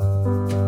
you 0.00 0.59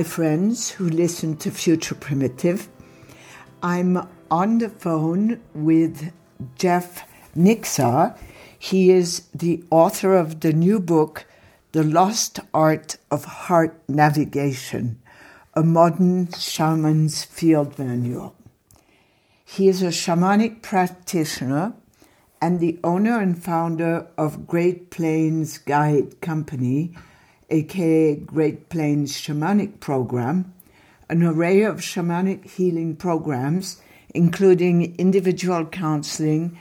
my 0.00 0.04
friends 0.04 0.70
who 0.70 0.88
listen 0.88 1.36
to 1.36 1.50
Future 1.50 1.94
Primitive. 1.94 2.70
I'm 3.62 4.08
on 4.30 4.56
the 4.56 4.70
phone 4.70 5.42
with 5.52 6.10
Jeff 6.54 7.06
Nixar. 7.36 8.16
He 8.58 8.90
is 8.90 9.28
the 9.34 9.62
author 9.70 10.16
of 10.16 10.40
the 10.40 10.54
new 10.54 10.80
book, 10.80 11.26
The 11.72 11.84
Lost 11.84 12.40
Art 12.54 12.96
of 13.10 13.26
Heart 13.26 13.78
Navigation, 13.88 15.02
a 15.52 15.62
modern 15.62 16.32
shaman's 16.32 17.24
field 17.24 17.78
manual. 17.78 18.34
He 19.44 19.68
is 19.68 19.82
a 19.82 19.88
shamanic 19.88 20.62
practitioner 20.62 21.74
and 22.40 22.58
the 22.58 22.80
owner 22.82 23.20
and 23.20 23.36
founder 23.36 24.06
of 24.16 24.46
Great 24.46 24.88
Plains 24.88 25.58
Guide 25.58 26.22
Company 26.22 26.94
aka 27.50 28.16
Great 28.16 28.68
Plains 28.68 29.12
Shamanic 29.12 29.80
Program, 29.80 30.52
an 31.08 31.22
array 31.22 31.62
of 31.62 31.76
shamanic 31.78 32.48
healing 32.48 32.96
programs, 32.96 33.80
including 34.14 34.94
individual 34.96 35.66
counseling, 35.66 36.58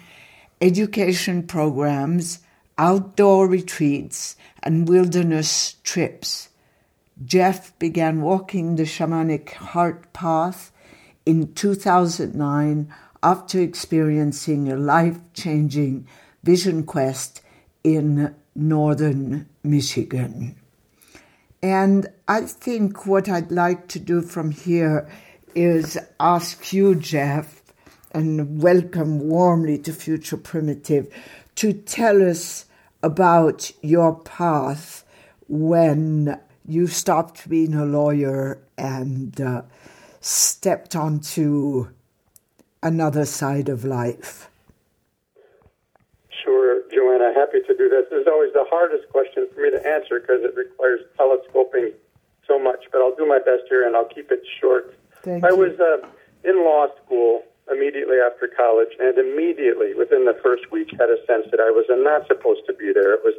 education 0.62 1.44
programs, 1.44 2.40
outdoor 2.78 3.48
retreats, 3.48 4.36
and 4.64 4.88
wilderness 4.88 5.76
trips. 5.84 6.50
Jeff 7.24 7.78
began 7.80 8.22
walking 8.22 8.76
the 8.76 8.84
shamanic 8.84 9.52
heart 9.54 10.12
path 10.14 10.72
in 11.26 11.54
2009 11.54 12.94
after 13.22 13.60
experiencing 13.60 14.72
a 14.72 14.78
life 14.78 15.20
changing 15.34 16.08
vision 16.44 16.84
quest 16.84 17.42
in 17.84 18.34
northern 18.56 19.48
Michigan. 19.64 20.59
And 21.62 22.08
I 22.28 22.42
think 22.42 23.06
what 23.06 23.28
I'd 23.28 23.52
like 23.52 23.90
to 23.90 24.00
do 24.00 24.22
from 24.22 24.52
here 24.52 25.10
is 25.56 25.98
ask 26.20 26.72
you, 26.72 26.96
Jeff, 26.96 27.62
and 28.12 28.62
welcome 28.62 29.20
warmly 29.20 29.78
to 29.80 29.92
Future 29.92 30.38
Primitive, 30.38 31.14
to 31.56 31.74
tell 31.74 32.28
us 32.28 32.66
about 33.04 33.72
your 33.82 34.16
path 34.16 35.04
when 35.50 36.40
you 36.66 36.88
stopped 36.88 37.50
being 37.50 37.74
a 37.74 37.86
lawyer 37.86 38.60
and 38.78 39.42
uh, 39.42 39.64
stepped 40.22 40.96
onto 40.96 41.90
another 42.82 43.26
side 43.26 43.68
of 43.68 43.84
life. 43.84 44.50
Joanna. 47.10 47.34
Happy 47.34 47.60
to 47.66 47.74
do 47.76 47.90
this. 47.90 48.06
This 48.10 48.22
is 48.22 48.28
always 48.28 48.54
the 48.54 48.66
hardest 48.70 49.10
question 49.10 49.48
for 49.54 49.62
me 49.62 49.72
to 49.72 49.82
answer 49.86 50.20
because 50.20 50.44
it 50.44 50.56
requires 50.56 51.02
telescoping 51.18 51.92
so 52.48 52.60
much, 52.60 52.86
but 52.92 53.02
I'll 53.02 53.16
do 53.16 53.26
my 53.26 53.40
best 53.40 53.64
here 53.70 53.86
and 53.86 53.96
I'll 53.96 54.10
keep 54.10 54.32
it 54.32 54.44
short. 54.60 54.96
Thank 55.24 55.44
I 55.44 55.50
you. 55.50 55.58
was 55.58 55.80
uh, 55.80 56.06
in 56.44 56.64
law 56.64 56.88
school 57.04 57.44
immediately 57.72 58.18
after 58.18 58.48
college, 58.50 58.90
and 59.00 59.18
immediately 59.18 59.94
within 59.94 60.26
the 60.26 60.34
first 60.42 60.72
week 60.72 60.90
had 60.98 61.10
a 61.10 61.22
sense 61.30 61.46
that 61.52 61.60
I 61.62 61.70
was 61.70 61.86
not 61.90 62.26
supposed 62.26 62.66
to 62.66 62.74
be 62.74 62.92
there. 62.94 63.14
It 63.14 63.22
was 63.24 63.36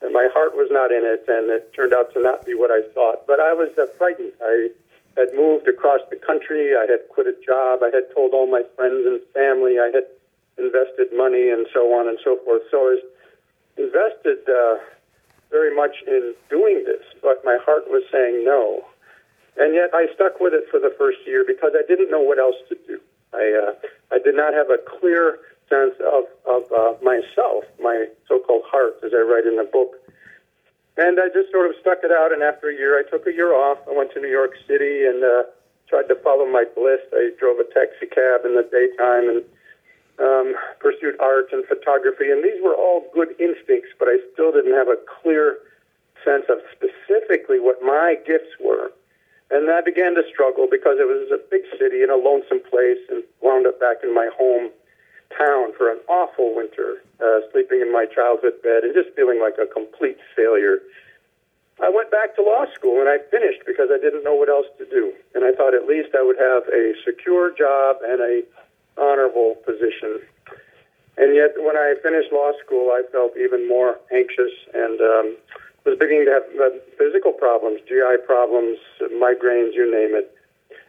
my 0.00 0.28
heart 0.32 0.54
was 0.54 0.68
not 0.70 0.92
in 0.92 1.04
it, 1.04 1.26
and 1.28 1.50
it 1.50 1.74
turned 1.74 1.92
out 1.92 2.14
to 2.14 2.22
not 2.22 2.46
be 2.46 2.54
what 2.54 2.70
I 2.70 2.86
thought. 2.94 3.26
But 3.26 3.40
I 3.40 3.52
was 3.52 3.68
uh, 3.76 3.86
frightened. 3.98 4.32
I 4.40 4.70
had 5.18 5.34
moved 5.34 5.66
across 5.68 6.00
the 6.08 6.16
country. 6.16 6.72
I 6.76 6.86
had 6.88 7.08
quit 7.10 7.26
a 7.26 7.36
job. 7.44 7.82
I 7.82 7.90
had 7.92 8.08
told 8.14 8.32
all 8.32 8.46
my 8.46 8.62
friends 8.76 9.04
and 9.04 9.20
family. 9.34 9.76
I 9.76 9.90
had 9.92 10.06
invested 10.58 11.08
money 11.16 11.50
and 11.50 11.66
so 11.72 11.94
on 11.94 12.08
and 12.08 12.18
so 12.22 12.38
forth. 12.44 12.62
So 12.70 12.78
I 12.78 12.98
was 12.98 13.04
invested 13.76 14.42
uh, 14.48 14.78
very 15.50 15.74
much 15.74 15.96
in 16.06 16.34
doing 16.50 16.84
this, 16.84 17.04
but 17.22 17.44
my 17.44 17.58
heart 17.64 17.88
was 17.88 18.02
saying 18.12 18.44
no. 18.44 18.84
And 19.56 19.74
yet 19.74 19.90
I 19.92 20.06
stuck 20.14 20.38
with 20.40 20.54
it 20.54 20.70
for 20.70 20.78
the 20.78 20.94
first 20.98 21.18
year 21.26 21.44
because 21.46 21.72
I 21.74 21.82
didn't 21.86 22.10
know 22.10 22.20
what 22.20 22.38
else 22.38 22.56
to 22.68 22.76
do. 22.86 23.00
I, 23.32 23.44
uh, 23.52 23.72
I 24.14 24.18
did 24.18 24.34
not 24.34 24.54
have 24.54 24.70
a 24.70 24.78
clear 24.78 25.38
sense 25.68 25.94
of, 26.00 26.24
of 26.46 26.62
uh, 26.72 26.94
myself, 27.02 27.64
my 27.80 28.06
so-called 28.26 28.62
heart, 28.66 28.98
as 29.04 29.12
I 29.12 29.20
write 29.20 29.46
in 29.46 29.56
the 29.56 29.68
book. 29.70 29.96
And 30.96 31.20
I 31.20 31.28
just 31.28 31.50
sort 31.52 31.70
of 31.70 31.76
stuck 31.80 31.98
it 32.02 32.10
out. 32.10 32.32
And 32.32 32.42
after 32.42 32.70
a 32.70 32.74
year, 32.74 32.98
I 32.98 33.08
took 33.08 33.26
a 33.26 33.32
year 33.32 33.54
off. 33.54 33.78
I 33.88 33.94
went 33.94 34.12
to 34.14 34.20
New 34.20 34.30
York 34.30 34.54
City 34.66 35.06
and 35.06 35.22
uh, 35.22 35.42
tried 35.88 36.08
to 36.08 36.16
follow 36.22 36.46
my 36.46 36.64
bliss. 36.74 37.00
I 37.12 37.30
drove 37.38 37.58
a 37.58 37.66
taxi 37.72 38.06
cab 38.06 38.44
in 38.44 38.54
the 38.54 38.66
daytime 38.66 39.28
and 39.28 39.44
um, 40.20 40.54
pursued 40.80 41.14
art 41.20 41.48
and 41.52 41.64
photography, 41.66 42.30
and 42.30 42.42
these 42.42 42.62
were 42.62 42.74
all 42.74 43.06
good 43.14 43.34
instincts, 43.38 43.90
but 43.98 44.08
I 44.08 44.18
still 44.32 44.52
didn't 44.52 44.74
have 44.74 44.88
a 44.88 44.98
clear 45.22 45.58
sense 46.24 46.44
of 46.48 46.58
specifically 46.74 47.60
what 47.60 47.82
my 47.82 48.16
gifts 48.26 48.58
were. 48.60 48.90
And 49.50 49.70
I 49.70 49.80
began 49.80 50.14
to 50.14 50.22
struggle 50.28 50.68
because 50.70 51.00
it 51.00 51.08
was 51.08 51.30
a 51.32 51.40
big 51.50 51.62
city 51.78 52.02
in 52.02 52.10
a 52.10 52.16
lonesome 52.16 52.60
place 52.68 53.00
and 53.08 53.22
wound 53.40 53.66
up 53.66 53.80
back 53.80 54.04
in 54.04 54.12
my 54.12 54.28
home 54.36 54.70
town 55.32 55.72
for 55.76 55.90
an 55.90 56.00
awful 56.08 56.54
winter, 56.54 57.00
uh, 57.20 57.40
sleeping 57.52 57.80
in 57.80 57.92
my 57.92 58.04
childhood 58.04 58.60
bed 58.62 58.84
and 58.84 58.92
just 58.92 59.14
feeling 59.16 59.40
like 59.40 59.56
a 59.56 59.66
complete 59.66 60.18
failure. 60.36 60.80
I 61.80 61.88
went 61.88 62.10
back 62.10 62.34
to 62.36 62.42
law 62.42 62.66
school 62.74 63.00
and 63.00 63.08
I 63.08 63.18
finished 63.30 63.62
because 63.64 63.88
I 63.88 63.98
didn't 64.02 64.24
know 64.24 64.34
what 64.34 64.48
else 64.48 64.66
to 64.78 64.84
do. 64.84 65.12
And 65.34 65.44
I 65.44 65.52
thought 65.52 65.74
at 65.74 65.86
least 65.86 66.12
I 66.12 66.22
would 66.22 66.38
have 66.38 66.66
a 66.68 66.92
secure 67.04 67.54
job 67.54 68.02
and 68.04 68.20
a 68.20 68.42
honorable 69.00 69.56
position. 69.64 70.20
And 71.16 71.34
yet, 71.34 71.58
when 71.58 71.76
I 71.76 71.94
finished 72.02 72.32
law 72.32 72.52
school, 72.64 72.90
I 72.90 73.02
felt 73.10 73.32
even 73.36 73.66
more 73.66 73.98
anxious 74.12 74.54
and 74.72 75.00
um, 75.00 75.36
was 75.84 75.98
beginning 75.98 76.26
to 76.26 76.32
have 76.38 76.46
uh, 76.60 76.78
physical 76.96 77.32
problems, 77.32 77.80
GI 77.88 78.22
problems, 78.26 78.78
migraines, 79.18 79.74
you 79.74 79.90
name 79.90 80.14
it. 80.14 80.30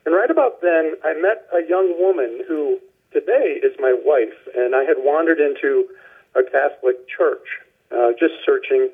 And 0.06 0.14
right 0.14 0.30
about 0.30 0.62
then, 0.62 0.96
I 1.04 1.14
met 1.14 1.48
a 1.54 1.68
young 1.68 1.98
woman 1.98 2.44
who 2.48 2.80
today 3.12 3.60
is 3.64 3.74
my 3.80 3.96
wife, 4.06 4.38
and 4.56 4.76
I 4.76 4.84
had 4.84 4.98
wandered 5.00 5.40
into 5.40 5.90
a 6.36 6.44
Catholic 6.44 7.08
church, 7.08 7.46
uh, 7.92 8.12
just 8.20 8.34
searching. 8.46 8.90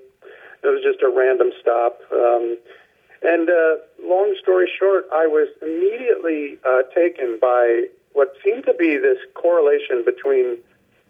It 0.64 0.68
was 0.68 0.82
just 0.84 1.04
a 1.04 1.10
random 1.10 1.52
stop. 1.60 2.00
Um, 2.12 2.58
and 3.22 3.50
uh, 3.50 3.84
long 4.04 4.36
story 4.42 4.70
short, 4.80 5.06
I 5.12 5.28
was 5.28 5.50
immediately 5.62 6.58
uh, 6.64 6.84
taken 6.94 7.40
by 7.42 7.88
what 8.16 8.34
seemed 8.44 8.66
to 8.66 8.74
be 8.74 8.98
this 8.98 9.20
correlation 9.36 10.04
between 10.04 10.58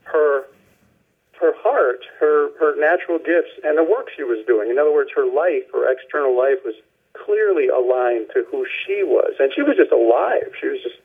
her 0.03 0.43
her 1.39 1.53
heart, 1.57 2.01
her 2.19 2.49
her 2.59 2.75
natural 2.79 3.19
gifts, 3.19 3.51
and 3.63 3.77
the 3.77 3.83
work 3.83 4.09
she 4.15 4.23
was 4.23 4.43
doing. 4.45 4.69
In 4.69 4.79
other 4.79 4.91
words, 4.91 5.11
her 5.15 5.25
life, 5.25 5.63
her 5.71 5.89
external 5.91 6.35
life, 6.35 6.57
was 6.65 6.75
clearly 7.13 7.67
aligned 7.67 8.27
to 8.33 8.43
who 8.49 8.65
she 8.65 9.03
was, 9.03 9.33
and 9.39 9.51
she 9.53 9.61
was 9.61 9.77
just 9.77 9.91
alive. 9.91 10.51
She 10.59 10.67
was 10.67 10.81
just 10.81 10.99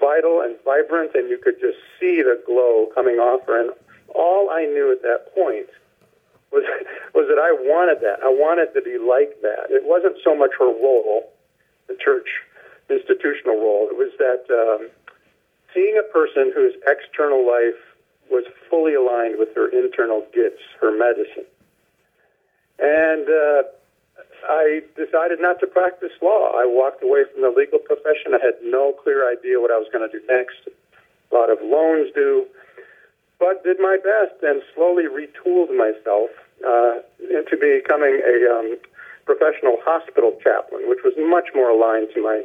vital 0.00 0.42
and 0.42 0.56
vibrant, 0.64 1.12
and 1.14 1.30
you 1.30 1.38
could 1.38 1.60
just 1.60 1.78
see 2.00 2.20
the 2.22 2.42
glow 2.44 2.88
coming 2.94 3.16
off 3.16 3.46
her. 3.46 3.60
And 3.60 3.70
all 4.14 4.50
I 4.50 4.64
knew 4.64 4.90
at 4.90 5.02
that 5.02 5.34
point 5.34 5.70
was 6.50 6.64
was 7.14 7.28
that 7.28 7.38
I 7.38 7.52
wanted 7.52 8.02
that. 8.02 8.20
I 8.24 8.28
wanted 8.28 8.74
to 8.74 8.82
be 8.82 8.98
like 8.98 9.38
that. 9.42 9.70
It 9.70 9.84
wasn't 9.84 10.16
so 10.24 10.34
much 10.34 10.50
her 10.58 10.66
role, 10.66 11.30
the 11.86 11.94
church 11.94 12.28
institutional 12.90 13.56
role. 13.60 13.88
It 13.90 13.96
was 13.96 14.12
that 14.18 14.48
um, 14.50 14.88
seeing 15.74 15.98
a 15.98 16.12
person 16.12 16.52
whose 16.54 16.74
external 16.86 17.46
life 17.46 17.78
was 18.30 18.44
fully 18.68 18.94
aligned 18.94 19.38
with 19.38 19.54
her 19.54 19.68
internal 19.68 20.24
gifts, 20.34 20.62
her 20.80 20.92
medicine. 20.92 21.48
And 22.78 23.26
uh, 23.28 23.62
I 24.48 24.82
decided 24.96 25.40
not 25.40 25.60
to 25.60 25.66
practice 25.66 26.12
law. 26.22 26.52
I 26.54 26.64
walked 26.66 27.02
away 27.02 27.24
from 27.32 27.42
the 27.42 27.50
legal 27.50 27.78
profession. 27.78 28.34
I 28.34 28.44
had 28.44 28.60
no 28.62 28.92
clear 28.92 29.30
idea 29.30 29.60
what 29.60 29.70
I 29.70 29.78
was 29.78 29.88
going 29.92 30.08
to 30.08 30.12
do 30.12 30.24
next. 30.28 30.68
A 30.68 31.34
lot 31.34 31.50
of 31.50 31.58
loans 31.62 32.12
due, 32.14 32.46
but 33.38 33.64
did 33.64 33.78
my 33.80 33.96
best 33.96 34.42
and 34.42 34.62
slowly 34.74 35.04
retooled 35.04 35.74
myself 35.76 36.30
uh, 36.64 37.00
into 37.20 37.56
becoming 37.56 38.20
a 38.24 38.36
um, 38.50 38.78
professional 39.24 39.76
hospital 39.84 40.32
chaplain, 40.42 40.88
which 40.88 41.00
was 41.04 41.12
much 41.18 41.48
more 41.54 41.70
aligned 41.70 42.08
to 42.14 42.22
my 42.22 42.44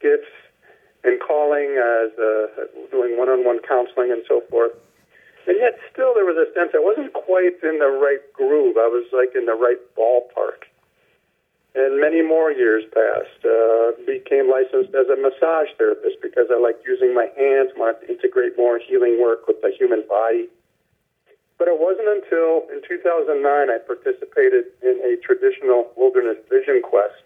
gifts 0.00 0.32
and 1.04 1.20
calling 1.20 1.76
as 1.76 2.10
uh, 2.16 2.64
doing 2.90 3.16
one-on-one 3.20 3.60
counseling 3.68 4.10
and 4.10 4.24
so 4.26 4.40
forth. 4.48 4.72
And 5.46 5.60
yet, 5.60 5.76
still, 5.92 6.16
there 6.16 6.24
was 6.24 6.40
a 6.40 6.48
sense 6.56 6.72
I 6.72 6.80
wasn't 6.80 7.12
quite 7.12 7.60
in 7.60 7.76
the 7.76 7.92
right 7.92 8.24
groove. 8.32 8.80
I 8.80 8.88
was 8.88 9.04
like 9.12 9.36
in 9.36 9.44
the 9.44 9.52
right 9.52 9.76
ballpark. 9.92 10.64
And 11.76 12.00
many 12.00 12.24
more 12.24 12.48
years 12.48 12.84
passed. 12.88 13.44
Uh, 13.44 13.92
became 14.08 14.48
licensed 14.48 14.96
as 14.96 15.04
a 15.12 15.20
massage 15.20 15.68
therapist 15.76 16.16
because 16.24 16.48
I 16.48 16.56
liked 16.56 16.80
using 16.88 17.12
my 17.12 17.28
hands, 17.36 17.76
wanted 17.76 18.06
to 18.06 18.16
integrate 18.16 18.56
more 18.56 18.80
healing 18.80 19.20
work 19.20 19.44
with 19.44 19.60
the 19.60 19.68
human 19.76 20.08
body. 20.08 20.48
But 21.58 21.68
it 21.68 21.76
wasn't 21.76 22.08
until 22.08 22.64
in 22.72 22.80
2009 22.80 23.36
I 23.44 23.78
participated 23.84 24.72
in 24.80 24.96
a 25.04 25.20
traditional 25.20 25.92
wilderness 25.96 26.40
vision 26.48 26.80
quest 26.80 27.20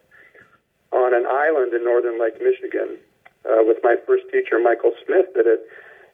on 0.90 1.14
an 1.14 1.24
island 1.28 1.72
in 1.72 1.84
northern 1.84 2.18
Lake 2.18 2.40
Michigan 2.42 2.98
uh, 3.44 3.62
with 3.62 3.78
my 3.82 3.96
first 4.06 4.24
teacher, 4.32 4.58
Michael 4.58 4.92
Smith, 5.04 5.26
that 5.34 5.46
it, 5.46 5.60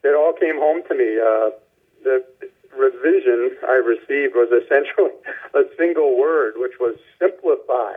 it 0.03 0.15
all 0.15 0.33
came 0.33 0.57
home 0.57 0.83
to 0.89 0.95
me. 0.95 1.19
Uh, 1.19 1.51
the 2.03 2.25
revision 2.77 3.57
I 3.67 3.81
received 3.81 4.35
was 4.35 4.51
essentially 4.65 5.13
a 5.55 5.63
single 5.77 6.19
word, 6.19 6.55
which 6.57 6.79
was 6.81 6.97
simplify. 7.19 7.97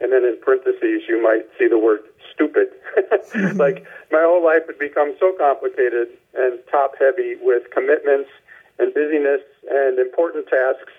And 0.00 0.12
then 0.12 0.24
in 0.24 0.38
parentheses, 0.40 1.02
you 1.08 1.22
might 1.22 1.46
see 1.58 1.68
the 1.68 1.78
word 1.78 2.00
stupid. 2.32 2.68
like 3.58 3.84
my 4.10 4.22
whole 4.22 4.42
life 4.42 4.62
had 4.66 4.78
become 4.78 5.14
so 5.20 5.34
complicated 5.38 6.08
and 6.34 6.58
top 6.70 6.94
heavy 6.98 7.36
with 7.40 7.70
commitments 7.70 8.30
and 8.78 8.94
busyness 8.94 9.42
and 9.70 9.98
important 9.98 10.48
tasks, 10.48 10.92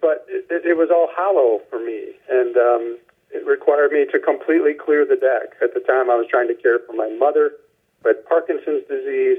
but 0.00 0.24
it, 0.28 0.46
it, 0.50 0.64
it 0.64 0.76
was 0.76 0.88
all 0.90 1.08
hollow 1.12 1.60
for 1.68 1.78
me. 1.78 2.12
And 2.30 2.56
um, 2.56 2.98
it 3.30 3.46
required 3.46 3.92
me 3.92 4.06
to 4.10 4.18
completely 4.18 4.74
clear 4.74 5.04
the 5.04 5.16
deck. 5.16 5.56
At 5.62 5.74
the 5.74 5.80
time, 5.80 6.10
I 6.10 6.16
was 6.16 6.26
trying 6.30 6.48
to 6.48 6.54
care 6.54 6.78
for 6.80 6.92
my 6.92 7.08
mother 7.08 7.52
who 8.02 8.08
had 8.08 8.24
Parkinson's 8.26 8.86
disease. 8.88 9.38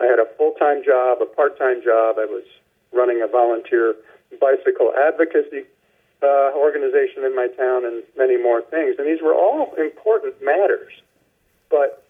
I 0.00 0.06
had 0.06 0.18
a 0.18 0.26
full 0.36 0.52
time 0.58 0.82
job, 0.84 1.22
a 1.22 1.26
part 1.26 1.58
time 1.58 1.82
job. 1.82 2.16
I 2.18 2.26
was 2.26 2.44
running 2.92 3.22
a 3.22 3.28
volunteer 3.28 3.94
bicycle 4.40 4.92
advocacy 4.96 5.64
uh, 6.22 6.52
organization 6.56 7.24
in 7.24 7.34
my 7.34 7.48
town 7.48 7.84
and 7.84 8.02
many 8.16 8.36
more 8.36 8.62
things. 8.62 8.96
And 8.98 9.06
these 9.06 9.22
were 9.22 9.34
all 9.34 9.74
important 9.74 10.42
matters. 10.42 10.92
But 11.70 12.04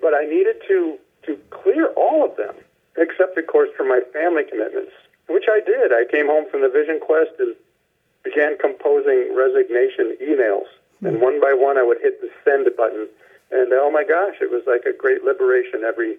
but 0.00 0.14
I 0.14 0.24
needed 0.24 0.56
to 0.68 0.98
to 1.26 1.38
clear 1.50 1.92
all 1.96 2.24
of 2.24 2.36
them, 2.36 2.54
except 2.96 3.36
of 3.38 3.46
course 3.46 3.70
for 3.76 3.84
my 3.84 4.00
family 4.12 4.44
commitments, 4.44 4.92
which 5.28 5.44
I 5.50 5.60
did. 5.64 5.92
I 5.92 6.04
came 6.10 6.26
home 6.26 6.46
from 6.50 6.62
the 6.62 6.68
Vision 6.68 7.00
Quest 7.00 7.32
and 7.38 7.56
began 8.24 8.58
composing 8.58 9.34
resignation 9.34 10.16
emails. 10.22 10.66
And 11.02 11.22
one 11.22 11.40
by 11.40 11.54
one, 11.54 11.78
I 11.78 11.84
would 11.86 12.02
hit 12.02 12.20
the 12.20 12.30
send 12.42 12.66
button. 12.76 13.06
And 13.50 13.72
oh 13.72 13.90
my 13.90 14.02
gosh, 14.02 14.42
it 14.42 14.50
was 14.50 14.66
like 14.66 14.82
a 14.82 14.96
great 14.96 15.22
liberation 15.22 15.86
every 15.86 16.18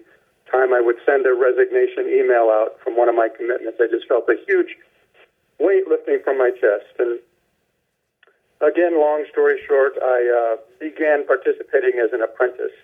time 0.50 0.72
I 0.72 0.80
would 0.80 0.96
send 1.04 1.26
a 1.26 1.34
resignation 1.36 2.08
email 2.08 2.48
out 2.50 2.80
from 2.82 2.96
one 2.96 3.08
of 3.08 3.14
my 3.14 3.28
commitments. 3.28 3.78
I 3.78 3.86
just 3.92 4.08
felt 4.08 4.24
a 4.28 4.40
huge 4.48 4.74
weight 5.60 5.86
lifting 5.86 6.18
from 6.24 6.38
my 6.38 6.50
chest. 6.50 6.90
And 6.98 7.20
again, 8.64 8.98
long 8.98 9.24
story 9.30 9.60
short, 9.68 9.94
I 10.02 10.18
uh, 10.26 10.56
began 10.80 11.26
participating 11.28 12.00
as 12.00 12.10
an 12.12 12.24
apprentice 12.24 12.74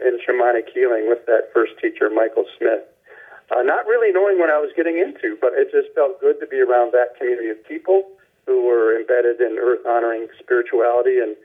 in 0.00 0.18
shamanic 0.24 0.72
healing 0.72 1.08
with 1.08 1.26
that 1.26 1.52
first 1.52 1.76
teacher, 1.80 2.08
Michael 2.08 2.46
Smith. 2.56 2.82
Uh, 3.52 3.62
not 3.62 3.86
really 3.86 4.12
knowing 4.12 4.38
what 4.38 4.50
I 4.50 4.58
was 4.58 4.70
getting 4.76 4.98
into, 4.98 5.36
but 5.40 5.52
it 5.54 5.70
just 5.72 5.94
felt 5.94 6.20
good 6.20 6.40
to 6.40 6.46
be 6.46 6.60
around 6.60 6.92
that 6.92 7.16
community 7.16 7.48
of 7.48 7.60
people 7.68 8.04
who 8.48 8.64
were 8.64 8.98
embedded 8.98 9.40
in 9.42 9.58
earth 9.60 9.84
honoring 9.86 10.26
spirituality. 10.40 11.20
And 11.20 11.36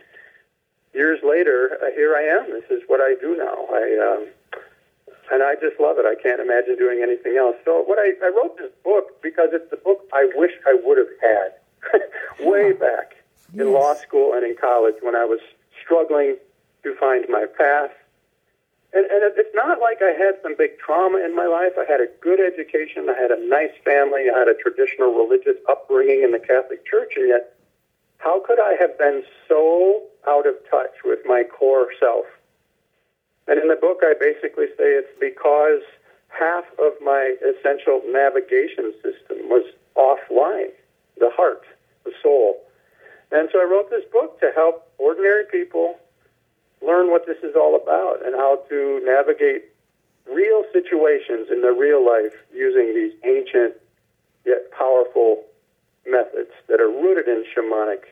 years 0.94 1.20
later, 1.22 1.78
uh, 1.84 1.92
here 1.92 2.16
I 2.16 2.24
am. 2.24 2.50
This 2.50 2.64
is 2.72 2.82
what 2.88 3.02
I 3.02 3.16
do 3.20 3.36
now. 3.36 3.68
I 3.70 3.84
um, 4.00 4.28
and 5.32 5.44
I 5.44 5.56
just 5.56 5.80
love 5.80 5.98
it. 6.00 6.06
I 6.06 6.16
can't 6.16 6.40
imagine 6.40 6.78
doing 6.78 7.04
anything 7.04 7.36
else. 7.38 7.56
So 7.66 7.84
what 7.84 8.00
I, 8.00 8.14
I 8.24 8.30
wrote 8.30 8.58
this 8.58 8.72
book 8.84 9.22
because 9.22 9.50
it's 9.52 9.70
the 9.70 9.78
book 9.78 10.08
I 10.14 10.30
wish 10.36 10.52
I 10.66 10.80
would 10.82 10.98
have 10.98 11.14
had 11.22 12.00
way 12.48 12.72
back 12.72 13.16
in 13.54 13.74
law 13.74 13.94
school 13.96 14.34
and 14.34 14.46
in 14.46 14.56
college 14.56 14.96
when 15.02 15.16
I 15.16 15.26
was 15.26 15.40
struggling 15.84 16.38
to 16.84 16.96
find 16.96 17.26
my 17.30 17.46
path 17.58 17.92
and, 18.94 19.06
and 19.10 19.34
it's 19.36 19.56
not 19.56 19.82
like 19.82 20.02
I 20.02 20.14
had 20.14 20.36
some 20.44 20.56
big 20.56 20.78
trauma 20.78 21.18
in 21.18 21.36
my 21.36 21.48
life. 21.48 21.74
I 21.78 21.86
had 21.90 22.00
a 22.00 22.08
good 22.22 22.40
education. 22.40 23.10
I 23.10 23.20
had 23.20 23.32
a 23.32 23.42
nice 23.50 23.74
family. 23.84 24.30
I 24.30 24.38
had 24.38 24.48
a 24.48 24.54
traditional 24.54 25.18
religious 25.18 25.58
upbringing 25.68 26.22
in 26.22 26.32
the 26.32 26.40
Catholic 26.40 26.86
Church. 26.86 27.14
And 27.18 27.28
yet, 27.28 27.58
how 28.20 28.40
could 28.46 28.60
I 28.60 28.76
have 28.80 28.98
been 29.00 29.24
so 29.50 30.04
out 30.28 30.46
of 30.46 30.56
touch 30.70 30.94
with 31.04 31.20
my 31.26 31.44
core 31.44 31.90
self? 32.00 32.26
And 33.48 33.60
in 33.60 33.68
the 33.68 33.76
book, 33.76 34.00
I 34.04 34.14
basically 34.14 34.68
say 34.78 34.94
it's 34.94 35.12
because 35.20 35.82
half 36.30 36.66
of 36.78 36.94
my 37.02 37.36
essential 37.42 38.02
navigation 38.06 38.94
system 39.02 39.50
was 39.50 39.66
offline 39.98 40.70
the 41.18 41.32
heart, 41.34 41.64
the 42.06 42.12
soul. 42.22 42.62
And 43.32 43.50
so 43.52 43.60
I 43.60 43.66
wrote 43.66 43.90
this 43.90 44.06
book 44.12 44.40
to 44.40 44.52
help 44.56 44.88
ordinary 45.00 45.46
people 45.46 45.98
learn 46.86 47.10
what 47.10 47.26
this 47.26 47.38
is 47.44 47.56
all 47.56 47.76
about 47.76 48.26
and 48.26 48.36
how 48.36 48.60
to 48.70 49.02
navigate 49.06 49.66
real 50.32 50.64
situations 50.72 51.48
in 51.52 51.62
their 51.62 51.74
real 51.74 52.06
life 52.06 52.34
using 52.54 52.94
these 52.94 53.14
ancient 53.24 53.76
yet 54.46 54.72
powerful 54.72 55.44
methods 56.06 56.52
that 56.68 56.80
are 56.80 56.90
rooted 56.90 57.28
in 57.28 57.44
shamanic 57.56 58.04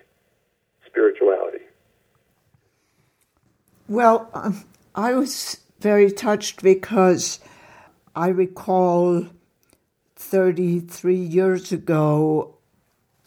spirituality. 0.86 1.64
Well, 3.88 4.30
um, 4.34 4.64
I 4.96 5.14
was 5.14 5.60
very 5.80 6.12
touched 6.12 6.62
because 6.64 7.40
I 8.16 8.28
recall 8.28 9.28
33 10.16 11.16
years 11.16 11.72
ago 11.72 12.56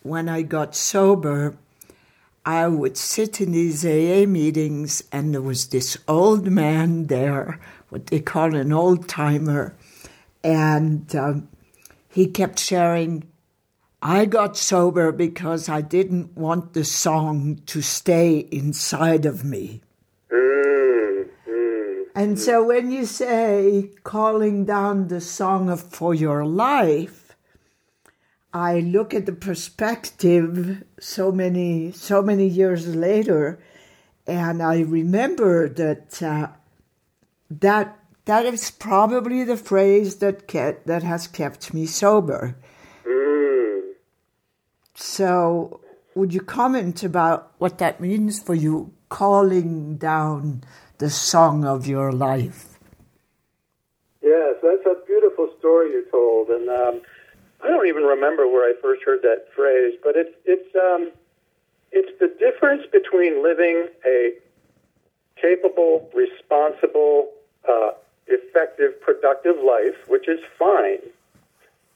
when 0.03 0.29
I 0.29 0.43
got 0.43 0.75
sober 0.75 1.57
I 2.47 2.69
would 2.69 2.97
sit 2.99 3.41
in 3.41 3.53
these 3.53 3.85
AA 3.85 4.27
meetings, 4.27 5.03
and 5.11 5.33
there 5.33 5.41
was 5.41 5.69
this 5.69 5.97
old 6.07 6.47
man 6.47 7.07
there, 7.07 7.59
what 7.89 8.09
they 8.09 8.21
call 8.21 8.55
an 8.55 8.73
old 8.73 9.09
timer, 9.09 9.75
and 10.43 11.15
um, 11.17 11.49
he 12.09 12.27
kept 12.27 12.59
sharing. 12.59 13.25
I 14.03 14.27
got 14.27 14.59
sober 14.59 15.11
because 15.11 15.71
I 15.71 15.81
didn't 15.81 16.37
want 16.37 16.75
the 16.75 16.85
song 16.85 17.63
to 17.67 17.81
stay 17.81 18.41
inside 18.51 19.25
of 19.25 19.43
me. 19.45 19.81
And 22.17 22.39
so 22.39 22.63
when 22.63 22.93
you 22.93 23.07
say 23.07 23.91
calling 24.05 24.65
down 24.65 25.09
the 25.09 25.21
song 25.21 25.69
of 25.69 25.83
for 25.83 26.15
your 26.15 26.45
life, 26.45 27.24
I 28.55 28.79
look 28.79 29.13
at 29.13 29.27
the 29.27 29.33
perspective 29.33 30.85
so 31.01 31.33
many 31.33 31.91
so 31.91 32.23
many 32.23 32.47
years 32.47 32.95
later, 32.95 33.59
and 34.29 34.63
I 34.63 34.83
remember 34.83 35.69
that 35.71 36.23
uh, 36.23 36.49
that 37.51 37.99
that 38.27 38.47
is 38.47 38.71
probably 38.71 39.43
the 39.43 39.57
phrase 39.57 40.17
that 40.17 40.47
kept, 40.47 40.87
that 40.87 41.03
has 41.03 41.27
kept 41.27 41.75
me 41.75 41.85
sober. 41.85 42.55
Mm. 43.05 43.95
So, 44.95 45.81
would 46.15 46.33
you 46.33 46.41
comment 46.41 47.03
about 47.03 47.53
what 47.59 47.79
that 47.79 48.01
means 48.01 48.41
for 48.41 48.55
you, 48.55 48.95
calling 49.09 49.97
down 49.97 50.63
the 50.99 51.11
song 51.11 51.65
of 51.65 51.89
your 51.89 52.13
life? 52.13 52.79
Yes, 54.23 54.55
that's 54.63 54.87
a 54.87 55.05
beautiful 55.05 55.51
story 55.59 55.91
you 55.91 56.07
told, 56.13 56.51
and. 56.51 56.69
Um, 56.69 57.03
I 57.65 57.69
don't 57.69 57.87
even 57.87 58.03
remember 58.03 58.47
where 58.47 58.69
I 58.69 58.75
first 58.83 59.03
heard 59.05 59.23
that 59.23 59.47
phrase, 59.57 59.95
but 60.03 60.17
it's 60.17 60.35
it's 60.45 60.77
um, 60.77 61.11
it's 61.93 62.13
the 62.21 62.29
difference 62.39 62.83
between 62.93 63.43
living 63.43 63.89
a 64.05 64.33
capable, 65.41 66.11
responsible, 66.15 67.31
uh, 67.67 67.93
effective, 68.27 69.01
productive 69.01 69.57
life, 69.65 69.97
which 70.09 70.29
is 70.29 70.41
fine, 70.59 70.99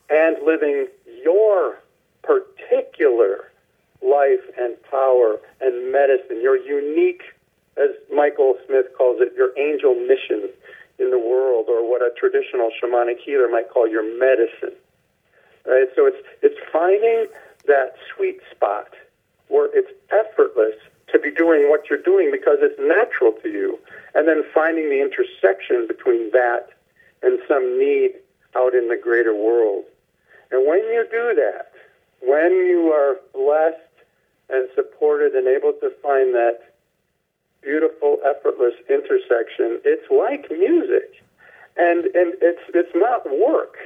and 0.08 0.36
living 0.42 0.86
your 1.22 1.78
particular 2.22 3.50
life 4.00 4.44
and 4.58 4.74
power 4.90 5.38
and 5.60 5.92
medicine, 5.92 6.40
your 6.40 6.56
unique, 6.56 7.22
as 7.76 7.90
Michael 8.14 8.56
Smith 8.66 8.86
calls 8.96 9.20
it, 9.20 9.34
your 9.36 9.50
angel 9.58 9.94
mission 9.94 10.48
in 10.98 11.10
the 11.10 11.18
world, 11.18 11.66
or 11.68 11.88
what 11.88 12.00
a 12.00 12.10
traditional 12.16 12.70
shamanic 12.82 13.18
healer 13.24 13.48
might 13.50 13.68
call 13.68 13.86
your 13.86 14.04
medicine. 14.18 14.76
Right? 15.68 15.88
So 15.94 16.06
it's 16.06 16.18
it's 16.42 16.58
finding 16.72 17.26
that 17.66 17.94
sweet 18.14 18.40
spot 18.50 18.94
where 19.48 19.68
it's 19.72 19.90
effortless 20.10 20.76
to 21.12 21.18
be 21.18 21.30
doing 21.30 21.68
what 21.70 21.88
you're 21.88 22.02
doing 22.02 22.30
because 22.30 22.58
it's 22.60 22.78
natural 22.80 23.32
to 23.42 23.48
you, 23.48 23.78
and 24.14 24.26
then 24.26 24.42
finding 24.54 24.88
the 24.88 25.00
intersection 25.00 25.86
between 25.86 26.30
that 26.32 26.68
and 27.22 27.38
some 27.48 27.78
need 27.78 28.12
out 28.56 28.74
in 28.74 28.88
the 28.88 28.96
greater 28.96 29.34
world. 29.34 29.84
And 30.50 30.66
when 30.66 30.80
you 30.80 31.06
do 31.10 31.34
that, 31.36 31.72
when 32.20 32.50
you 32.66 32.90
are 32.92 33.16
blessed 33.32 33.76
and 34.48 34.68
supported 34.74 35.32
and 35.34 35.46
able 35.46 35.72
to 35.80 35.90
find 36.02 36.34
that 36.34 36.72
beautiful, 37.62 38.18
effortless 38.24 38.74
intersection, 38.88 39.80
it's 39.84 40.08
like 40.10 40.50
music. 40.50 41.22
And 41.76 42.06
and 42.06 42.34
it's 42.40 42.62
it's 42.74 42.94
not 42.94 43.24
work. 43.28 43.76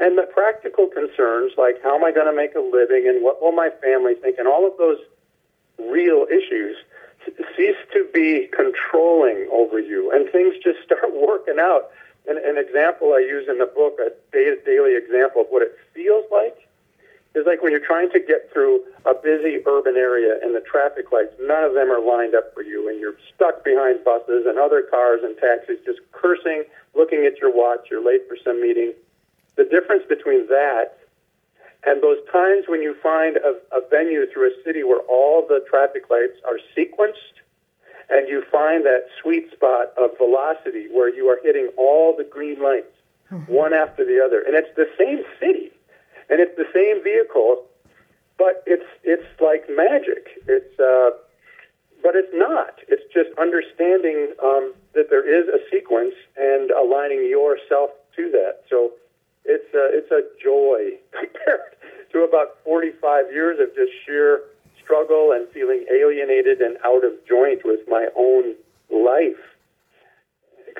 And 0.00 0.16
the 0.16 0.22
practical 0.22 0.86
concerns, 0.86 1.52
like 1.58 1.82
how 1.82 1.96
am 1.96 2.04
I 2.04 2.12
going 2.12 2.26
to 2.26 2.36
make 2.36 2.54
a 2.54 2.60
living 2.60 3.08
and 3.08 3.22
what 3.22 3.42
will 3.42 3.52
my 3.52 3.70
family 3.82 4.14
think, 4.14 4.38
and 4.38 4.46
all 4.46 4.66
of 4.66 4.78
those 4.78 4.98
real 5.78 6.26
issues, 6.30 6.76
cease 7.56 7.76
to 7.92 8.06
be 8.14 8.48
controlling 8.52 9.48
over 9.52 9.78
you, 9.78 10.10
and 10.12 10.30
things 10.30 10.54
just 10.62 10.78
start 10.84 11.12
working 11.14 11.58
out. 11.58 11.90
And 12.28 12.38
an 12.38 12.58
example 12.58 13.14
I 13.14 13.20
use 13.20 13.48
in 13.48 13.58
the 13.58 13.66
book, 13.66 13.98
a 13.98 14.12
daily 14.32 14.96
example 14.96 15.42
of 15.42 15.48
what 15.48 15.62
it 15.62 15.76
feels 15.94 16.24
like, 16.30 16.56
is 17.34 17.46
like 17.46 17.62
when 17.62 17.72
you're 17.72 17.84
trying 17.84 18.10
to 18.10 18.20
get 18.20 18.50
through 18.52 18.82
a 19.04 19.14
busy 19.14 19.60
urban 19.66 19.96
area 19.96 20.38
and 20.42 20.54
the 20.54 20.60
traffic 20.60 21.10
lights, 21.12 21.32
none 21.40 21.64
of 21.64 21.74
them 21.74 21.90
are 21.90 22.00
lined 22.00 22.34
up 22.34 22.52
for 22.54 22.62
you, 22.62 22.88
and 22.88 23.00
you're 23.00 23.16
stuck 23.34 23.64
behind 23.64 24.04
buses 24.04 24.46
and 24.46 24.58
other 24.58 24.82
cars 24.82 25.20
and 25.22 25.36
taxis 25.38 25.78
just 25.84 26.00
cursing, 26.12 26.64
looking 26.94 27.24
at 27.24 27.38
your 27.38 27.54
watch, 27.54 27.88
you're 27.90 28.04
late 28.04 28.22
for 28.28 28.36
some 28.44 28.60
meeting. 28.60 28.92
The 29.58 29.64
difference 29.64 30.04
between 30.08 30.46
that 30.46 30.98
and 31.82 32.00
those 32.00 32.18
times 32.30 32.66
when 32.68 32.80
you 32.80 32.94
find 33.02 33.36
a, 33.38 33.58
a 33.74 33.80
venue 33.90 34.24
through 34.30 34.48
a 34.48 34.54
city 34.64 34.84
where 34.84 35.00
all 35.10 35.44
the 35.46 35.64
traffic 35.68 36.08
lights 36.08 36.38
are 36.46 36.58
sequenced 36.76 37.42
and 38.08 38.28
you 38.28 38.44
find 38.52 38.86
that 38.86 39.06
sweet 39.20 39.50
spot 39.52 39.92
of 39.98 40.16
velocity 40.16 40.86
where 40.92 41.12
you 41.12 41.26
are 41.26 41.40
hitting 41.42 41.68
all 41.76 42.16
the 42.16 42.22
green 42.22 42.62
lights 42.62 42.94
mm-hmm. 43.32 43.52
one 43.52 43.74
after 43.74 44.04
the 44.04 44.22
other. 44.24 44.40
And 44.46 44.54
it's 44.54 44.74
the 44.76 44.88
same 44.96 45.24
city 45.40 45.72
and 46.30 46.40
it's 46.40 46.56
the 46.56 46.68
same 46.72 47.02
vehicle, 47.02 47.64
but 48.38 48.62
it's 48.64 48.86
it's 49.02 49.26
like 49.40 49.64
magic. 49.68 50.40
It's 50.46 50.78
uh, 50.78 51.10
but 52.02 52.14
it's 52.14 52.32
not. 52.32 52.78
It's 52.86 53.02
just 53.12 53.30
understanding 53.38 54.34
um, 54.42 54.74
that 54.94 55.10
there 55.10 55.26
is 55.26 55.48
a 55.48 55.58
sequence 55.70 56.14
and 56.36 56.70
aligning 56.70 57.26
yourself 57.28 57.90
to 58.14 58.30
that. 58.30 58.62
So 58.70 58.92
it's 59.48 59.72
a, 59.74 59.88
it's 59.96 60.10
a 60.12 60.22
joy 60.42 61.00
compared 61.12 61.74
to 62.12 62.24
about 62.24 62.58
45 62.64 63.32
years 63.32 63.58
of 63.60 63.74
just 63.74 63.92
sheer 64.04 64.42
struggle 64.82 65.32
and 65.32 65.48
feeling 65.52 65.84
alienated 65.90 66.60
and 66.60 66.76
out 66.84 67.04
of 67.04 67.12
joint 67.26 67.62
with 67.64 67.80
my 67.88 68.08
own 68.16 68.54
life. 68.90 69.40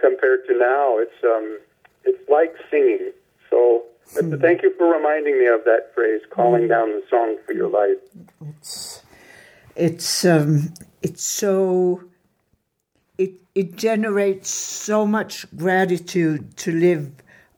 Compared 0.01 0.47
to 0.47 0.57
now, 0.57 0.99
it's 0.99 1.25
um, 1.25 1.59
it's 2.05 2.31
like 2.31 2.55
singing. 2.71 3.11
So 3.51 3.83
hmm. 4.13 4.37
thank 4.37 4.63
you 4.63 4.73
for 4.79 4.87
reminding 4.87 5.39
me 5.39 5.47
of 5.47 5.65
that 5.65 5.93
phrase, 5.95 6.21
calling 6.31 6.63
hmm. 6.63 6.69
down 6.69 6.91
the 6.91 7.03
song 7.11 7.37
for 7.45 7.53
your 7.53 7.69
life. 7.69 7.99
It's 8.41 9.03
it's 9.75 10.25
um, 10.25 10.73
it's 11.03 11.25
so 11.25 12.05
it 13.19 13.33
it 13.57 13.77
generates 13.77 14.51
so 14.51 15.05
much 15.05 15.47
gratitude 15.57 16.57
to 16.59 16.73
live 16.73 17.11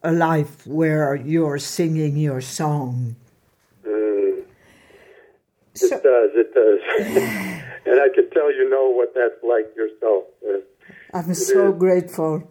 a 0.02 0.12
life 0.12 0.66
where 0.66 1.14
you're 1.14 1.58
singing 1.58 2.16
your 2.16 2.40
song. 2.40 3.16
Mm. 3.86 4.42
So, 5.74 5.86
it 5.86 6.02
does, 6.02 6.30
it 6.34 6.54
does. 6.54 6.80
and 7.86 8.00
I 8.00 8.08
can 8.14 8.30
tell 8.30 8.52
you 8.52 8.68
know 8.68 8.88
what 8.88 9.12
that's 9.14 9.42
like 9.42 9.74
yourself. 9.76 10.24
I'm 11.12 11.30
it 11.30 11.34
so 11.34 11.72
is. 11.72 11.78
grateful. 11.78 12.50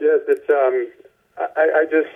Yes, 0.00 0.20
it's, 0.28 0.50
um, 0.50 0.88
I, 1.38 1.82
I 1.82 1.84
just, 1.84 2.10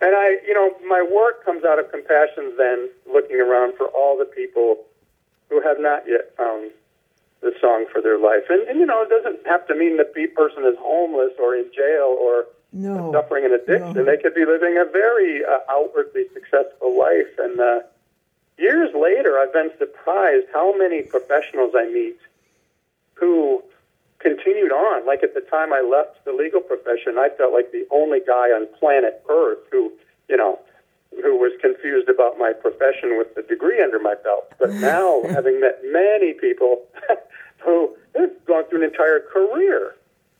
and 0.00 0.16
I, 0.16 0.38
you 0.46 0.54
know, 0.54 0.74
my 0.86 1.02
work 1.02 1.44
comes 1.44 1.64
out 1.64 1.78
of 1.78 1.90
compassion 1.90 2.54
then, 2.56 2.88
looking 3.10 3.40
around 3.40 3.76
for 3.76 3.88
all 3.88 4.16
the 4.18 4.24
people 4.24 4.84
who 5.50 5.60
have 5.60 5.78
not 5.78 6.04
yet 6.06 6.34
found 6.36 6.70
the 7.40 7.52
song 7.60 7.86
for 7.92 8.02
their 8.02 8.18
life. 8.18 8.44
And, 8.48 8.66
and 8.68 8.78
you 8.80 8.86
know, 8.86 9.02
it 9.02 9.10
doesn't 9.10 9.46
have 9.46 9.66
to 9.68 9.74
mean 9.74 9.96
that 9.98 10.14
the 10.14 10.26
person 10.28 10.64
is 10.64 10.74
homeless 10.78 11.32
or 11.38 11.54
in 11.54 11.70
jail 11.74 12.16
or 12.18 12.46
no, 12.72 13.12
suffering 13.12 13.44
an 13.44 13.52
addiction. 13.52 13.94
No. 13.94 14.04
They 14.04 14.16
could 14.16 14.34
be 14.34 14.44
living 14.44 14.76
a 14.76 14.84
very 14.90 15.44
uh, 15.44 15.58
outwardly 15.70 16.24
successful 16.34 16.98
life. 16.98 17.30
And 17.38 17.60
uh, 17.60 17.80
years 18.58 18.90
later, 18.94 19.38
I've 19.38 19.52
been 19.52 19.70
surprised 19.78 20.46
how 20.52 20.76
many 20.76 21.02
professionals 21.02 21.74
I 21.76 21.86
meet 21.86 22.18
who 23.14 23.62
continued 24.18 24.72
on. 24.72 25.06
Like 25.06 25.22
at 25.22 25.34
the 25.34 25.40
time 25.40 25.72
I 25.72 25.80
left 25.80 26.24
the 26.24 26.32
legal 26.32 26.60
profession, 26.60 27.18
I 27.18 27.28
felt 27.36 27.52
like 27.52 27.72
the 27.72 27.86
only 27.90 28.20
guy 28.26 28.50
on 28.50 28.66
planet 28.78 29.22
Earth 29.30 29.58
who, 29.70 29.92
you 30.28 30.36
know, 30.36 30.58
who 31.22 31.36
was 31.36 31.52
confused 31.60 32.08
about 32.08 32.38
my 32.38 32.52
profession 32.52 33.16
with 33.16 33.34
the 33.34 33.42
degree 33.42 33.82
under 33.82 33.98
my 33.98 34.14
belt. 34.22 34.52
But 34.58 34.72
now, 34.74 35.22
having 35.30 35.60
met 35.60 35.80
many 35.84 36.34
people 36.34 36.84
who 37.64 37.96
they've 38.14 38.44
gone 38.46 38.64
through 38.68 38.84
an 38.84 38.90
entire 38.90 39.20
career 39.20 39.94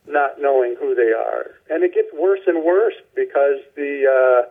not 0.08 0.40
knowing 0.40 0.74
who 0.80 0.94
they 0.94 1.12
are, 1.12 1.52
and 1.68 1.84
it 1.84 1.94
gets 1.94 2.08
worse 2.14 2.40
and 2.46 2.64
worse 2.64 2.94
because 3.14 3.60
the 3.76 4.04
uh, 4.08 4.48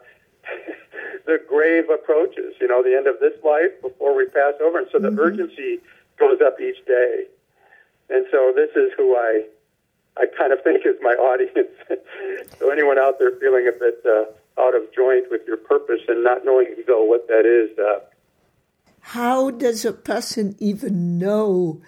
the 1.25 1.39
grave 1.47 1.89
approaches. 1.89 2.53
You 2.61 2.67
know, 2.67 2.83
the 2.83 2.95
end 2.95 3.07
of 3.07 3.19
this 3.19 3.33
life 3.43 3.81
before 3.81 4.15
we 4.15 4.25
pass 4.25 4.53
over, 4.61 4.79
and 4.79 4.87
so 4.91 4.99
the 4.99 5.09
mm-hmm. 5.09 5.19
urgency 5.19 5.79
goes 6.17 6.39
up 6.45 6.59
each 6.61 6.83
day. 6.85 7.25
And 8.09 8.25
so 8.31 8.53
this 8.55 8.69
is 8.75 8.91
who 8.95 9.15
I 9.15 9.45
I 10.17 10.25
kind 10.37 10.53
of 10.53 10.61
think 10.63 10.85
is 10.85 10.95
my 11.01 11.13
audience. 11.13 11.73
so 12.59 12.69
anyone 12.69 12.97
out 12.97 13.19
there 13.19 13.31
feeling 13.39 13.67
a 13.67 13.77
bit 13.77 14.03
uh, 14.05 14.61
out 14.61 14.75
of 14.75 14.83
joint 14.95 15.25
with 15.29 15.41
your 15.47 15.57
purpose 15.57 16.01
and 16.07 16.23
not 16.23 16.45
knowing 16.45 16.75
though 16.85 17.03
what 17.03 17.27
that 17.27 17.45
is. 17.45 17.77
Uh, 17.77 17.99
How 19.01 19.51
does 19.51 19.85
a 19.85 19.93
person 19.93 20.55
even 20.59 21.17
know 21.17 21.81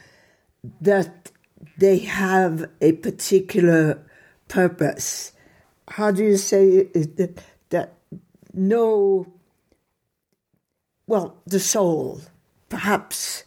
that 0.82 1.32
they 1.78 2.00
have 2.00 2.70
a 2.82 2.94
particular 2.94 4.02
purpose? 4.48 5.34
How 5.88 6.12
do 6.12 6.24
you 6.24 6.38
say 6.38 6.84
that, 6.84 7.44
that 7.70 7.94
no, 8.54 9.28
well, 11.08 11.38
the 11.46 11.60
soul, 11.60 12.22
perhaps. 12.70 13.44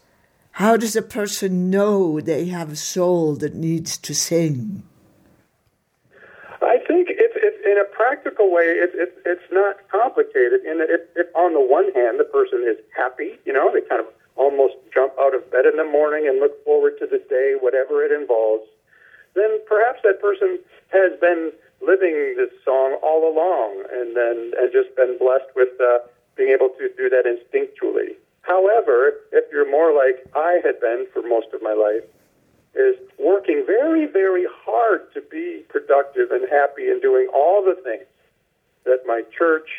How 0.57 0.77
does 0.77 0.95
a 0.95 1.01
person 1.01 1.69
know 1.69 2.19
they 2.19 2.45
have 2.45 2.71
a 2.71 2.75
soul 2.75 3.35
that 3.37 3.55
needs 3.55 3.97
to 3.97 4.13
sing? 4.13 4.83
I 6.61 6.77
think 6.87 7.07
it's, 7.09 7.33
it's 7.35 7.65
in 7.65 7.77
a 7.77 7.85
practical 7.95 8.51
way. 8.51 8.63
It's 8.63 8.93
it, 8.95 9.17
it's 9.25 9.51
not 9.51 9.77
complicated. 9.89 10.63
In 10.65 10.77
that, 10.79 10.89
if, 10.89 11.01
if 11.15 11.35
on 11.35 11.53
the 11.53 11.61
one 11.61 11.91
hand 11.93 12.19
the 12.19 12.25
person 12.25 12.63
is 12.67 12.77
happy, 12.95 13.39
you 13.45 13.53
know, 13.53 13.71
they 13.73 13.81
kind 13.81 14.01
of 14.01 14.07
almost 14.35 14.75
jump 14.93 15.13
out 15.19 15.35
of 15.35 15.49
bed 15.51 15.65
in 15.65 15.77
the 15.77 15.85
morning 15.85 16.27
and 16.27 16.39
look 16.39 16.63
forward 16.63 16.97
to 16.99 17.07
the 17.07 17.19
day, 17.29 17.55
whatever 17.59 18.03
it 18.03 18.11
involves, 18.11 18.65
then 19.35 19.59
perhaps 19.67 19.99
that 20.03 20.21
person 20.21 20.59
has 20.89 21.17
been 21.19 21.51
living 21.81 22.35
this 22.37 22.51
song 22.63 22.97
all 23.03 23.27
along, 23.27 23.83
and 23.91 24.15
then 24.15 24.53
and 24.57 24.71
just 24.71 24.95
been 24.95 25.17
blessed 25.17 25.49
with 25.55 25.69
uh, 25.81 25.99
being 26.35 26.49
able 26.49 26.69
to 26.69 26.89
do 26.97 27.09
that 27.09 27.25
instinctually. 27.25 28.15
However, 28.41 29.13
if 29.31 29.45
you're 29.51 29.69
more 29.69 29.93
like 29.93 30.23
I 30.35 30.59
had 30.63 30.79
been 30.79 31.07
for 31.13 31.21
most 31.21 31.47
of 31.53 31.61
my 31.61 31.73
life, 31.73 32.03
is 32.75 32.95
working 33.19 33.63
very, 33.67 34.05
very 34.07 34.45
hard 34.65 35.13
to 35.13 35.21
be 35.21 35.63
productive 35.69 36.31
and 36.31 36.49
happy 36.49 36.89
and 36.89 37.01
doing 37.01 37.27
all 37.33 37.63
the 37.63 37.79
things 37.83 38.05
that 38.85 39.05
my 39.05 39.21
church 39.37 39.69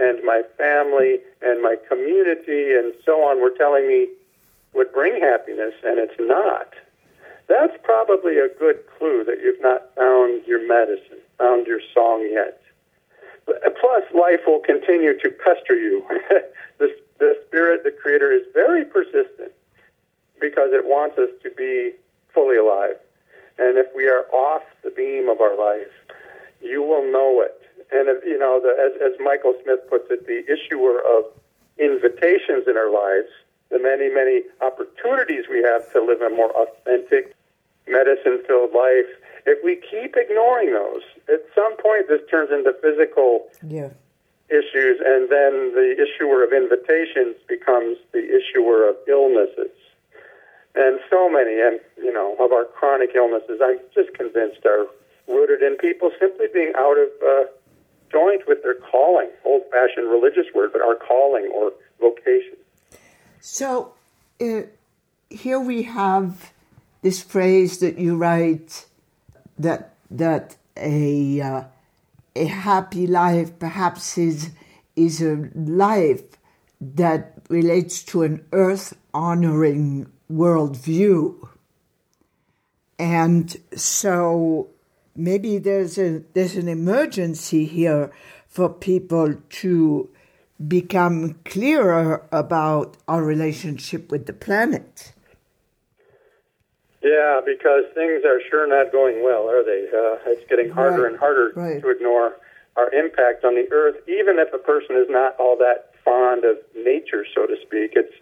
and 0.00 0.24
my 0.24 0.42
family 0.56 1.18
and 1.42 1.62
my 1.62 1.76
community 1.88 2.74
and 2.74 2.94
so 3.04 3.22
on 3.22 3.40
were 3.40 3.50
telling 3.56 3.86
me 3.86 4.08
would 4.74 4.92
bring 4.92 5.20
happiness, 5.20 5.74
and 5.84 5.98
it's 5.98 6.18
not. 6.18 6.68
That's 7.48 7.76
probably 7.82 8.38
a 8.38 8.48
good 8.48 8.78
clue 8.96 9.24
that 9.24 9.40
you've 9.42 9.60
not 9.60 9.94
found 9.96 10.46
your 10.46 10.66
medicine, 10.66 11.18
found 11.38 11.66
your 11.66 11.80
song 11.92 12.28
yet. 12.30 12.62
Plus, 13.46 14.04
life 14.14 14.40
will 14.46 14.60
continue 14.60 15.18
to 15.18 15.30
pester 15.30 15.74
you. 15.74 16.04
the, 16.78 16.94
the 17.18 17.36
Spirit, 17.48 17.82
the 17.82 17.90
Creator, 17.90 18.30
is 18.32 18.42
very 18.54 18.84
persistent 18.84 19.52
because 20.40 20.70
it 20.72 20.84
wants 20.86 21.18
us 21.18 21.30
to 21.42 21.50
be 21.50 21.92
fully 22.32 22.56
alive. 22.56 22.96
And 23.58 23.76
if 23.76 23.86
we 23.94 24.06
are 24.08 24.24
off 24.32 24.62
the 24.84 24.90
beam 24.90 25.28
of 25.28 25.40
our 25.40 25.58
life, 25.58 25.90
you 26.62 26.82
will 26.82 27.10
know 27.10 27.42
it. 27.42 27.59
And 27.92 28.08
if, 28.08 28.24
you 28.24 28.38
know, 28.38 28.60
the, 28.60 28.70
as, 28.78 28.92
as 29.02 29.18
Michael 29.20 29.54
Smith 29.62 29.80
puts 29.88 30.10
it, 30.10 30.26
the 30.26 30.44
issuer 30.46 31.02
of 31.02 31.24
invitations 31.78 32.68
in 32.68 32.76
our 32.76 32.92
lives, 32.92 33.28
the 33.70 33.78
many, 33.78 34.08
many 34.08 34.42
opportunities 34.60 35.44
we 35.50 35.62
have 35.62 35.90
to 35.92 36.02
live 36.02 36.20
a 36.20 36.30
more 36.30 36.50
authentic, 36.54 37.34
medicine-filled 37.88 38.72
life. 38.72 39.10
If 39.46 39.64
we 39.64 39.76
keep 39.76 40.14
ignoring 40.16 40.72
those, 40.72 41.02
at 41.28 41.42
some 41.54 41.76
point 41.78 42.08
this 42.08 42.20
turns 42.30 42.50
into 42.50 42.74
physical 42.82 43.48
yeah. 43.66 43.90
issues, 44.50 45.00
and 45.00 45.30
then 45.30 45.74
the 45.74 45.96
issuer 45.98 46.44
of 46.44 46.52
invitations 46.52 47.36
becomes 47.48 47.98
the 48.12 48.22
issuer 48.22 48.88
of 48.88 48.96
illnesses 49.08 49.74
and 50.74 51.00
so 51.10 51.28
many, 51.28 51.60
and 51.60 51.80
you 51.98 52.12
know, 52.12 52.36
of 52.38 52.52
our 52.52 52.64
chronic 52.64 53.10
illnesses, 53.14 53.60
I'm 53.62 53.80
just 53.94 54.14
convinced 54.14 54.64
are 54.64 54.86
rooted 55.26 55.62
in 55.62 55.76
people 55.76 56.10
simply 56.18 56.46
being 56.52 56.72
out 56.76 56.96
of 56.98 57.08
uh, 57.22 57.44
joint 58.10 58.42
with 58.46 58.62
their 58.62 58.74
calling, 58.74 59.28
old-fashioned 59.44 60.10
religious 60.10 60.46
word, 60.54 60.70
but 60.72 60.82
our 60.82 60.96
calling 60.96 61.50
or 61.54 61.72
vocation. 62.00 62.56
So 63.40 63.94
uh, 64.40 64.62
here 65.30 65.60
we 65.60 65.84
have 65.84 66.52
this 67.02 67.22
phrase 67.22 67.78
that 67.78 67.98
you 67.98 68.16
write 68.16 68.86
that 69.58 69.94
that 70.10 70.56
a 70.76 71.40
uh, 71.40 71.64
a 72.36 72.44
happy 72.46 73.06
life 73.06 73.58
perhaps 73.58 74.18
is 74.18 74.50
is 74.96 75.22
a 75.22 75.48
life 75.54 76.22
that 76.80 77.38
relates 77.48 78.02
to 78.02 78.22
an 78.22 78.44
earth 78.52 78.96
honoring 79.12 80.10
worldview. 80.30 81.48
And 82.98 83.56
so 83.74 84.68
maybe 85.16 85.58
there's 85.58 85.98
a 85.98 86.22
there's 86.34 86.56
an 86.56 86.68
emergency 86.68 87.64
here 87.64 88.10
for 88.48 88.68
people 88.68 89.34
to 89.48 90.08
become 90.66 91.34
clearer 91.44 92.26
about 92.30 92.96
our 93.08 93.24
relationship 93.24 94.10
with 94.10 94.26
the 94.26 94.32
planet. 94.32 95.12
Yeah, 97.02 97.40
because 97.44 97.84
things 97.94 98.24
are 98.26 98.40
sure 98.50 98.68
not 98.68 98.92
going 98.92 99.24
well, 99.24 99.48
are 99.48 99.64
they? 99.64 99.86
Uh, 99.88 100.18
it's 100.32 100.46
getting 100.50 100.70
harder 100.70 101.04
right, 101.04 101.12
and 101.12 101.18
harder 101.18 101.52
right. 101.56 101.80
to 101.80 101.88
ignore 101.88 102.36
our 102.76 102.92
impact 102.92 103.44
on 103.44 103.54
the 103.54 103.66
earth, 103.72 103.96
even 104.06 104.38
if 104.38 104.52
a 104.52 104.58
person 104.58 104.96
is 104.96 105.06
not 105.08 105.34
all 105.38 105.56
that 105.56 105.94
fond 106.04 106.44
of 106.44 106.58
nature, 106.76 107.24
so 107.34 107.46
to 107.46 107.56
speak. 107.62 107.92
It's 107.94 108.12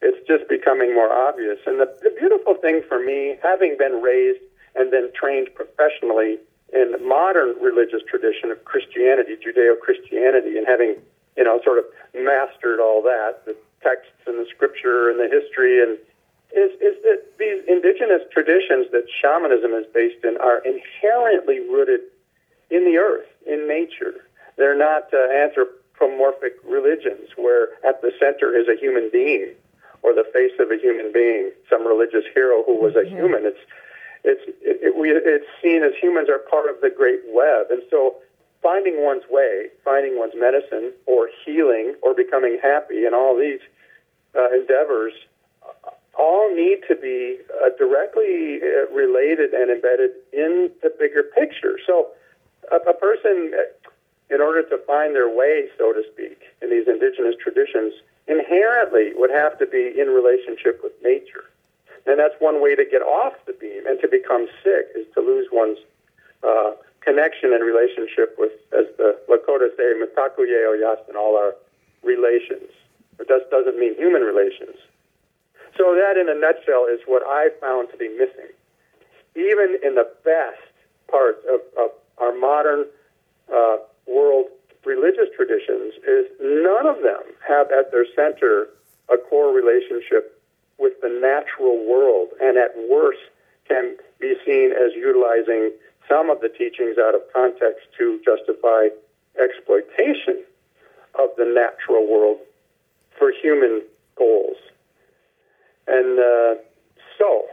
it's 0.00 0.26
just 0.26 0.48
becoming 0.48 0.94
more 0.94 1.12
obvious. 1.12 1.58
And 1.66 1.78
the, 1.78 1.92
the 2.02 2.10
beautiful 2.18 2.54
thing 2.54 2.82
for 2.88 2.98
me, 2.98 3.36
having 3.42 3.76
been 3.76 4.00
raised 4.00 4.40
and 4.74 4.92
then 4.92 5.10
trained 5.14 5.48
professionally 5.54 6.38
in 6.72 6.92
the 6.92 6.98
modern 6.98 7.56
religious 7.60 8.02
tradition 8.08 8.50
of 8.50 8.64
Christianity, 8.64 9.36
Judeo-Christianity, 9.36 10.56
and 10.56 10.66
having 10.66 10.96
you 11.36 11.44
know 11.44 11.60
sort 11.64 11.78
of 11.78 11.84
mastered 12.14 12.80
all 12.80 13.02
that, 13.02 13.44
the 13.44 13.56
texts 13.82 14.12
and 14.26 14.38
the 14.38 14.46
scripture 14.54 15.10
and 15.10 15.18
the 15.18 15.28
history 15.28 15.82
and 15.82 15.98
is, 16.52 16.72
is 16.80 16.96
that 17.02 17.22
these 17.38 17.62
indigenous 17.68 18.22
traditions 18.32 18.90
that 18.92 19.06
shamanism 19.22 19.72
is 19.72 19.86
based 19.94 20.24
in 20.24 20.36
are 20.38 20.58
inherently 20.64 21.60
rooted 21.60 22.00
in 22.70 22.84
the 22.84 22.98
earth, 22.98 23.26
in 23.46 23.68
nature. 23.68 24.26
They're 24.56 24.76
not 24.76 25.14
uh, 25.14 25.30
anthropomorphic 25.30 26.58
religions 26.66 27.30
where 27.36 27.68
at 27.86 28.02
the 28.02 28.12
center 28.18 28.56
is 28.56 28.68
a 28.68 28.78
human 28.78 29.10
being 29.12 29.54
or 30.02 30.12
the 30.14 30.24
face 30.32 30.52
of 30.58 30.70
a 30.70 30.78
human 30.78 31.12
being, 31.12 31.50
some 31.68 31.86
religious 31.86 32.24
hero 32.34 32.62
who 32.64 32.80
was 32.80 32.96
a 32.96 33.00
mm-hmm. 33.00 33.16
human. 33.16 33.46
It's 33.46 33.60
it's 34.24 34.42
it, 34.60 34.78
it, 34.82 34.96
we, 34.96 35.10
it's 35.10 35.46
seen 35.62 35.82
as 35.82 35.92
humans 36.00 36.28
are 36.28 36.38
part 36.38 36.68
of 36.68 36.80
the 36.80 36.90
great 36.90 37.20
web, 37.28 37.66
and 37.70 37.82
so 37.90 38.16
finding 38.62 39.02
one's 39.02 39.24
way, 39.30 39.68
finding 39.84 40.18
one's 40.18 40.34
medicine, 40.36 40.92
or 41.06 41.30
healing, 41.44 41.94
or 42.02 42.14
becoming 42.14 42.58
happy, 42.62 43.06
and 43.06 43.14
all 43.14 43.36
these 43.36 43.60
uh, 44.36 44.50
endeavors 44.52 45.12
all 46.18 46.54
need 46.54 46.80
to 46.88 46.94
be 46.96 47.38
uh, 47.62 47.70
directly 47.78 48.60
uh, 48.62 48.92
related 48.92 49.54
and 49.54 49.70
embedded 49.70 50.10
in 50.32 50.70
the 50.82 50.92
bigger 50.98 51.22
picture. 51.22 51.78
So, 51.86 52.08
a, 52.70 52.76
a 52.90 52.94
person, 52.94 53.52
uh, 53.54 54.34
in 54.34 54.40
order 54.40 54.62
to 54.62 54.78
find 54.86 55.14
their 55.14 55.28
way, 55.28 55.68
so 55.78 55.92
to 55.92 56.02
speak, 56.12 56.40
in 56.62 56.70
these 56.70 56.86
indigenous 56.86 57.34
traditions, 57.42 57.94
inherently 58.28 59.12
would 59.14 59.30
have 59.30 59.58
to 59.58 59.66
be 59.66 59.92
in 59.98 60.08
relationship 60.08 60.80
with 60.82 60.92
nature. 61.02 61.49
And 62.06 62.18
that's 62.18 62.34
one 62.38 62.62
way 62.62 62.74
to 62.74 62.84
get 62.84 63.02
off 63.02 63.34
the 63.46 63.52
beam 63.52 63.86
and 63.86 64.00
to 64.00 64.08
become 64.08 64.48
sick 64.64 64.88
is 64.96 65.06
to 65.14 65.20
lose 65.20 65.48
one's 65.52 65.78
uh, 66.42 66.72
connection 67.00 67.52
and 67.52 67.64
relationship 67.64 68.36
with, 68.38 68.52
as 68.72 68.86
the 68.96 69.18
Lakota 69.28 69.68
say, 69.76 69.92
mitakuye 69.96 70.64
oyasin, 70.68 71.16
all 71.16 71.36
our 71.36 71.54
relations. 72.02 72.70
It 73.18 73.28
just 73.28 73.50
doesn't 73.50 73.78
mean 73.78 73.94
human 73.96 74.22
relations. 74.22 74.76
So 75.76 75.94
that, 75.94 76.16
in 76.16 76.28
a 76.28 76.34
nutshell, 76.34 76.86
is 76.90 77.00
what 77.06 77.22
I 77.26 77.50
found 77.60 77.90
to 77.90 77.96
be 77.96 78.08
missing. 78.08 78.50
Even 79.36 79.78
in 79.84 79.94
the 79.94 80.08
best 80.24 80.60
parts 81.08 81.44
of, 81.48 81.60
of 81.78 81.90
our 82.18 82.36
modern 82.36 82.86
uh, 83.52 83.76
world 84.06 84.46
religious 84.84 85.28
traditions, 85.36 85.94
is 86.08 86.26
none 86.40 86.86
of 86.86 87.02
them 87.02 87.20
have 87.46 87.70
at 87.70 87.92
their 87.92 88.06
center 88.16 88.68
a 89.12 89.16
core 89.16 89.52
relationship 89.52 90.39
with 90.80 91.00
the 91.02 91.08
natural 91.08 91.86
world, 91.86 92.28
and 92.40 92.56
at 92.56 92.72
worst 92.90 93.20
can 93.68 93.96
be 94.18 94.34
seen 94.44 94.72
as 94.72 94.92
utilizing 94.96 95.70
some 96.08 96.30
of 96.30 96.40
the 96.40 96.48
teachings 96.48 96.96
out 96.98 97.14
of 97.14 97.20
context 97.32 97.86
to 97.98 98.20
justify 98.24 98.88
exploitation 99.38 100.42
of 101.18 101.28
the 101.36 101.44
natural 101.44 102.10
world 102.10 102.38
for 103.18 103.30
human 103.30 103.82
goals. 104.16 104.56
And 105.86 106.18
uh, 106.18 106.54
so, 107.18 107.46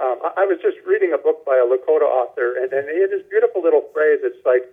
um, 0.00 0.18
I, 0.36 0.44
was 0.44 0.58
just 0.62 0.76
reading 0.86 1.12
a 1.12 1.18
book 1.18 1.44
by 1.44 1.56
a 1.56 1.66
Lakota 1.66 2.04
author, 2.04 2.56
and, 2.60 2.72
and 2.72 2.88
he 2.88 3.00
had 3.00 3.10
this 3.10 3.22
beautiful 3.28 3.62
little 3.62 3.84
phrase. 3.92 4.20
It's 4.22 4.44
like 4.44 4.68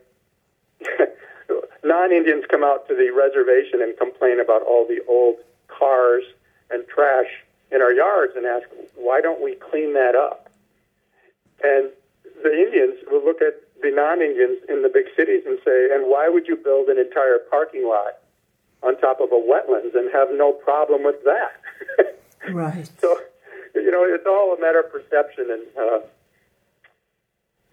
non-Indians 1.84 2.46
come 2.50 2.64
out 2.64 2.88
to 2.88 2.96
the 2.96 3.10
reservation 3.12 3.82
and 3.82 3.98
complain 3.98 4.40
about 4.40 4.64
all 4.64 4.86
the 4.88 5.00
old 5.08 5.38
cars 5.68 6.24
and 6.70 6.86
trash 6.88 7.43
in 7.74 7.82
our 7.82 7.92
yards 7.92 8.34
and 8.36 8.46
ask, 8.46 8.68
why 8.96 9.20
don't 9.20 9.44
we 9.44 9.56
clean 9.56 9.94
that 9.94 10.16
up? 10.16 10.50
And 11.64 11.90
the 12.44 12.52
Indians 12.54 13.00
will 13.10 13.24
look 13.24 13.42
at 13.42 13.56
the 13.82 13.92
non-Indians 13.92 14.60
in 14.70 14.84
the 14.84 14.90
big 14.90 15.06
cities 15.16 15.44
and 15.46 15.60
say, 15.66 15.90
and 15.92 16.10
why 16.10 16.30
would 16.30 16.48
you 16.48 16.56
build 16.56 16.88
an 16.88 17.00
entire 17.00 17.40
parking 17.50 17.88
lot 17.88 18.20
on 18.84 18.98
top 19.00 19.20
of 19.20 19.32
a 19.32 19.42
wetlands 19.42 19.96
and 19.96 20.12
have 20.14 20.30
no 20.32 20.52
problem 20.52 21.04
with 21.04 21.24
that? 21.24 22.14
Right. 22.52 22.90
So, 23.00 23.22
you 23.74 23.90
know, 23.90 24.04
it's 24.04 24.26
all 24.28 24.54
a 24.54 24.60
matter 24.60 24.82
of 24.82 24.92
perception, 24.92 25.50
and 25.50 25.64
uh, 25.78 26.00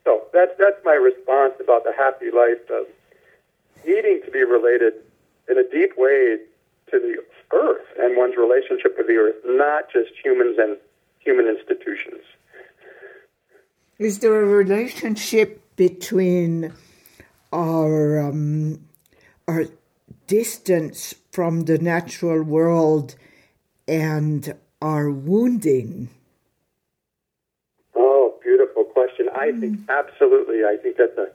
so 0.05 0.23
that's 0.33 0.53
that's 0.59 0.79
my 0.85 0.93
response 0.93 1.55
about 1.61 1.83
the 1.83 1.93
happy 1.93 2.31
life 2.31 2.71
of 2.71 2.87
needing 3.85 4.21
to 4.25 4.31
be 4.31 4.45
related 4.45 4.95
in 5.49 5.59
a 5.59 5.65
deep 5.65 5.95
way 5.97 6.39
to 6.93 7.01
the 7.01 7.17
earth 7.53 7.87
and 7.99 8.17
one's 8.17 8.37
relationship 8.37 8.95
with 8.97 9.07
the 9.07 9.15
earth, 9.15 9.37
not 9.45 9.91
just 9.93 10.11
humans 10.23 10.57
and 10.59 10.77
human 11.19 11.47
institutions. 11.47 12.23
Is 13.99 14.21
there 14.21 14.43
a 14.43 14.47
relationship 14.47 15.63
between 15.77 16.73
our 17.53 18.21
um, 18.21 18.81
our 19.47 19.67
distance 20.27 21.15
from 21.33 21.65
the 21.65 21.79
natural 21.79 22.43
world 22.43 23.17
and 23.87 24.55
our 24.81 25.11
wounding? 25.11 26.09
Oh, 27.95 28.39
beautiful 28.43 28.85
question. 28.85 29.29
I 29.37 29.49
mm. 29.49 29.61
think 29.61 29.81
absolutely. 29.89 30.65
I 30.65 30.77
think 30.83 30.97
that's 30.97 31.19
a 31.19 31.29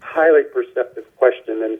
highly 0.00 0.42
perceptive 0.42 1.04
question. 1.16 1.62
And, 1.62 1.78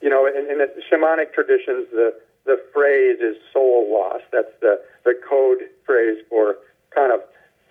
you 0.00 0.08
know, 0.08 0.26
in, 0.26 0.50
in 0.50 0.58
the 0.58 0.68
shamanic 0.90 1.32
traditions, 1.32 1.88
the, 1.90 2.14
the 2.44 2.60
phrase 2.72 3.18
is 3.20 3.36
soul 3.52 3.92
loss. 3.92 4.20
That's 4.32 4.52
the, 4.60 4.80
the 5.04 5.14
code 5.28 5.58
phrase 5.84 6.18
for 6.28 6.56
kind 6.94 7.12
of 7.12 7.20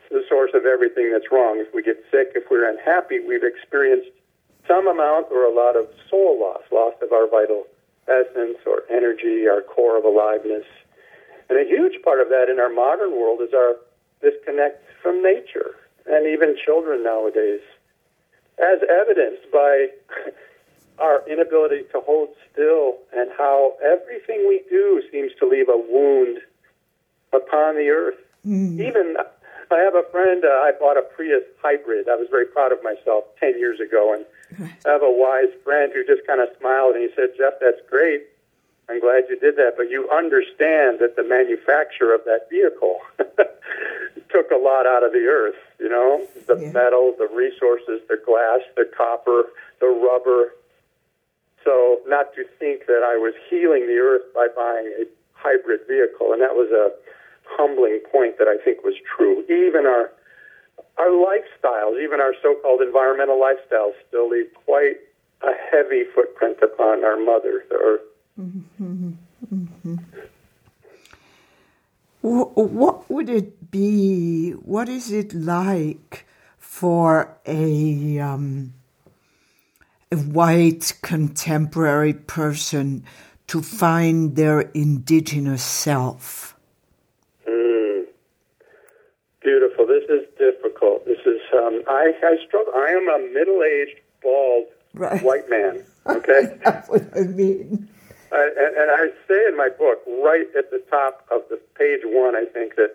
the 0.10 0.24
source 0.30 0.52
of 0.54 0.66
everything 0.66 1.12
that's 1.12 1.32
wrong. 1.32 1.58
If 1.60 1.74
we 1.74 1.82
get 1.82 2.04
sick, 2.12 2.34
if 2.36 2.50
we're 2.50 2.70
unhappy, 2.70 3.20
we've 3.20 3.44
experienced 3.44 4.10
some 4.68 4.88
amount 4.88 5.28
or 5.32 5.44
a 5.44 5.54
lot 5.54 5.76
of 5.76 5.88
soul 6.10 6.40
loss, 6.40 6.62
loss 6.72 6.94
of 7.02 7.12
our 7.12 7.28
vital 7.28 7.66
essence 8.08 8.58
or 8.66 8.84
energy, 8.90 9.48
our 9.48 9.62
core 9.62 9.98
of 9.98 10.06
aliveness. 10.06 10.66
And 11.50 11.60
a 11.60 11.66
huge 11.66 12.02
part 12.04 12.22
of 12.22 12.30
that 12.30 12.50
in 12.50 12.60
our 12.60 12.70
modern 12.70 13.12
world 13.12 13.42
is 13.42 13.54
our 13.54 13.76
disconnect 14.22 14.84
from 15.02 15.22
nature 15.22 15.76
and 16.06 16.28
even 16.28 16.56
children 16.64 17.04
nowadays, 17.04 17.62
as 18.60 18.80
evidenced 18.90 19.52
by 19.52 19.88
our 21.00 21.28
inability 21.28 21.84
to 21.92 22.02
hold 22.02 22.30
still 22.52 22.98
and 23.16 23.32
how 23.38 23.74
everything 23.84 24.48
we 24.48 24.62
do 24.70 25.02
seems 25.12 25.32
to 25.40 25.48
leave 25.48 25.70
a 25.70 25.78
wound 25.78 26.40
upon 27.34 27.76
the 27.76 27.90
earth. 27.90 28.18
Mm. 28.46 28.80
Even 28.80 29.16
I 29.72 29.80
have 29.80 29.96
a 29.96 30.04
friend, 30.12 30.44
uh, 30.46 30.50
I 30.50 30.72
bought 30.80 30.98
a 30.98 31.02
Prius 31.02 31.44
hybrid. 31.62 32.08
I 32.08 32.16
was 32.16 32.28
very 32.30 32.46
proud 32.46 32.72
of 32.72 32.84
myself 32.84 33.26
10 33.40 33.58
years 33.58 33.80
ago. 33.80 34.14
And 34.14 34.70
I 34.86 34.90
have 34.90 35.02
a 35.02 35.12
wise 35.12 35.50
friend 35.64 35.92
who 35.94 36.06
just 36.06 36.28
kind 36.28 36.42
of 36.42 36.50
smiled 36.60 36.96
and 36.96 37.04
he 37.04 37.10
said, 37.16 37.30
Jeff, 37.38 37.54
that's 37.60 37.82
great. 37.90 38.24
I'm 38.90 39.00
glad 39.00 39.24
you 39.30 39.40
did 39.40 39.56
that, 39.56 39.74
but 39.78 39.90
you 39.90 40.10
understand 40.12 41.00
that 41.00 41.16
the 41.16 41.24
manufacture 41.24 42.14
of 42.14 42.22
that 42.26 42.50
vehicle 42.50 43.00
took 44.30 44.52
a 44.52 44.58
lot 44.58 44.86
out 44.86 45.04
of 45.04 45.14
the 45.14 45.26
earth, 45.26 45.56
you 45.80 45.88
know, 45.88 46.28
the 46.48 46.60
yeah. 46.60 46.72
metal, 46.72 47.16
the 47.18 47.30
resources, 47.34 48.02
the 48.10 48.20
glass, 48.26 48.60
the 48.76 48.90
copper, 48.96 49.46
the 49.80 49.88
rubber. 49.88 50.54
So, 51.64 52.00
not 52.08 52.34
to 52.36 52.44
think 52.60 52.88
that 52.88 53.04
I 53.04 53.16
was 53.16 53.34
healing 53.50 53.88
the 53.88 53.98
earth 53.98 54.34
by 54.36 54.48
buying 54.56 54.88
a 55.00 55.06
hybrid 55.34 55.82
vehicle, 55.88 56.34
and 56.34 56.42
that 56.42 56.56
was 56.56 56.72
a 56.72 56.92
humbling 57.46 58.02
point 58.12 58.38
that 58.38 58.48
I 58.48 58.58
think 58.64 58.84
was 58.84 58.96
true. 59.16 59.44
Even 59.44 59.86
our 59.86 60.12
our 60.98 61.10
lifestyles, 61.10 62.02
even 62.04 62.20
our 62.22 62.34
so-called 62.42 62.82
environmental 62.82 63.40
lifestyles, 63.40 63.94
still 64.08 64.30
leave 64.30 64.54
quite 64.66 64.98
a 65.42 65.52
heavy 65.72 66.04
footprint 66.14 66.58
upon 66.62 67.04
our 67.04 67.18
mother, 67.18 67.64
the 67.70 67.76
earth. 67.76 68.02
Mm-hmm. 68.40 69.12
Mm-hmm. 69.54 69.96
What 72.22 73.10
would 73.10 73.30
it 73.30 73.72
be? 73.72 74.52
What 74.52 74.88
is 74.88 75.12
it 75.12 75.34
like 75.34 76.26
for 76.58 77.38
a 77.46 78.20
um, 78.20 78.74
a 80.14 80.18
white 80.18 80.94
contemporary 81.02 82.14
person 82.14 83.04
to 83.48 83.62
find 83.62 84.36
their 84.36 84.62
indigenous 84.62 85.64
self? 85.64 86.56
Mm. 87.50 88.06
Beautiful. 89.42 89.88
This 89.88 90.04
is 90.10 90.26
difficult. 90.38 91.06
This 91.06 91.20
is 91.26 91.42
um, 91.54 91.82
I, 91.88 92.14
I 92.24 92.38
struggle. 92.46 92.74
I 92.76 92.90
am 92.90 93.10
a 93.10 93.34
middle-aged, 93.34 94.00
bald 94.22 94.66
right. 94.94 95.22
white 95.24 95.50
man. 95.50 95.84
Okay, 96.06 96.60
that's 96.66 96.90
what 96.90 97.02
I 97.16 97.22
mean. 97.22 97.88
Uh, 98.30 98.36
and, 98.36 98.76
and 98.76 98.92
I 98.92 99.08
say 99.26 99.48
in 99.48 99.56
my 99.56 99.70
book, 99.70 100.00
right 100.06 100.46
at 100.58 100.70
the 100.70 100.84
top 100.90 101.26
of 101.32 101.44
the 101.50 101.56
page 101.80 102.02
one, 102.04 102.36
I 102.36 102.44
think 102.44 102.76
that 102.76 102.92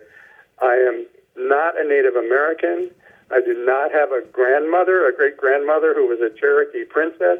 I 0.61 0.75
am 0.75 1.07
not 1.35 1.73
a 1.81 1.89
Native 1.89 2.13
American. 2.13 2.91
I 3.31 3.41
do 3.41 3.53
not 3.65 3.91
have 3.91 4.11
a 4.11 4.21
grandmother, 4.31 5.07
a 5.07 5.15
great 5.15 5.37
grandmother 5.37 5.93
who 5.93 6.07
was 6.07 6.19
a 6.19 6.35
Cherokee 6.37 6.85
princess. 6.85 7.39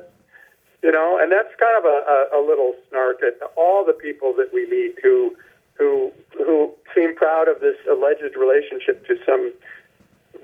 You 0.82 0.94
know, 0.94 1.20
and 1.22 1.30
that's 1.30 1.54
kind 1.60 1.78
of 1.78 1.84
a, 1.84 2.36
a, 2.36 2.40
a 2.40 2.42
little 2.46 2.74
snark 2.90 3.22
at 3.22 3.38
all 3.58 3.84
the 3.86 3.94
people 3.94 4.34
that 4.38 4.54
we 4.54 4.66
meet 4.70 4.96
who 5.04 5.36
who 5.78 6.12
who 6.38 6.74
seem 6.96 7.16
proud 7.16 7.48
of 7.48 7.60
this 7.60 7.76
alleged 7.90 8.36
relationship 8.38 9.06
to 9.08 9.18
some 9.26 9.52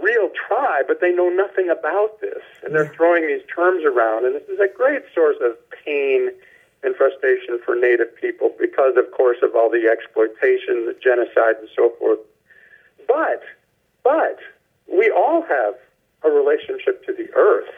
real 0.02 0.30
tribe, 0.48 0.86
but 0.88 1.00
they 1.00 1.12
know 1.12 1.30
nothing 1.30 1.70
about 1.70 2.20
this, 2.22 2.44
and 2.64 2.76
they're 2.76 2.94
throwing 2.96 3.28
these 3.28 3.44
terms 3.54 3.84
around, 3.86 4.26
and 4.26 4.36
this 4.36 4.48
is 4.50 4.60
a 4.60 4.68
great 4.68 5.04
source 5.14 5.38
of 5.42 5.56
pain 5.86 6.32
and 6.84 6.96
frustration 6.96 7.60
for 7.64 7.76
Native 7.76 8.16
people 8.20 8.52
because, 8.60 8.96
of 8.98 9.12
course, 9.12 9.38
of 9.42 9.56
all 9.56 9.70
the 9.70 9.88
exploitation, 9.88 10.86
the 10.86 10.96
genocide, 11.02 11.56
and 11.60 11.70
so 11.76 11.92
forth. 11.98 12.20
But, 13.08 13.42
but 14.04 14.40
we 14.91 15.12
all 15.12 15.43
have 15.43 15.76
a 16.24 16.30
relationship 16.30 17.06
to 17.06 17.13
the 17.13 17.32
earth. 17.36 17.69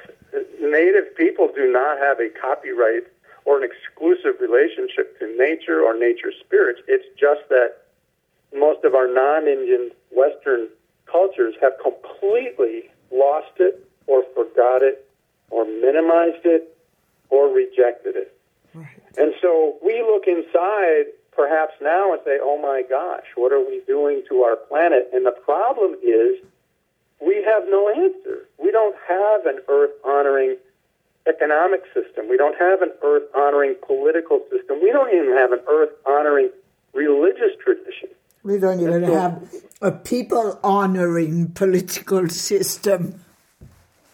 Native 0.62 1.16
people 1.16 1.50
do 1.54 1.72
not 1.72 1.98
have 2.00 2.20
a 2.20 2.30
copyright 2.30 3.04
or 3.46 3.64
an 3.64 3.70
exclusive 3.70 4.40
relationship 4.42 5.18
to 5.20 5.38
nature 5.38 5.82
or 5.82 5.98
nature 5.98 6.32
spirits. 6.40 6.82
It's 6.88 7.06
just 7.20 7.48
that 7.50 7.76
most 8.54 8.84
of 8.84 8.94
our 8.94 9.08
non-Indian 9.08 9.92
Western 10.12 10.68
cultures 11.06 11.56
have 11.62 11.74
completely 11.82 12.92
lost 13.12 13.54
it 13.58 13.88
or 14.06 14.24
forgot 14.36 14.84
it 14.84 15.08
or 15.50 15.66
minimized 15.66 16.46
it 16.46 16.76
or 17.30 17.48
rejected 17.48 18.16
it. 18.16 18.38
Right. 18.74 18.88
And 19.18 19.34
so 19.42 19.78
we 19.84 20.02
look 20.02 20.28
inside 20.28 21.06
perhaps 21.32 21.74
now 21.82 22.14
and 22.14 22.22
say, 22.26 22.38
oh 22.42 22.60
my 22.62 22.84
gosh, 22.88 23.26
what 23.36 23.52
are 23.52 23.64
we 23.64 23.82
doing 23.88 24.24
to 24.30 24.42
our 24.42 24.56
planet? 24.56 25.10
And 25.14 25.26
the 25.26 25.32
problem 25.32 25.96
is 26.04 26.40
we 27.20 27.44
have 27.44 27.64
no 27.70 27.90
answer. 27.90 28.48
We 28.58 28.72
don't 28.72 28.96
have 29.08 29.46
an 29.46 29.60
earth 29.68 29.92
honoring 30.06 30.58
economic 31.28 31.84
system. 31.94 32.30
We 32.30 32.38
don't 32.38 32.58
have 32.58 32.82
an 32.82 32.92
earth 33.04 33.24
honoring 33.36 33.76
political 33.86 34.40
system. 34.52 34.82
We 34.82 34.92
don't 34.92 35.14
even 35.14 35.36
have 35.38 35.52
an 35.52 35.60
earth 35.70 35.92
honoring 36.06 36.50
religious 36.94 37.52
tradition. 37.64 38.10
We 38.44 38.60
don't 38.60 38.80
even 38.80 39.06
so, 39.06 39.14
have 39.14 39.54
a 39.82 39.92
people 39.92 40.60
honoring 40.64 41.52
political 41.52 42.30
system. 42.30 43.20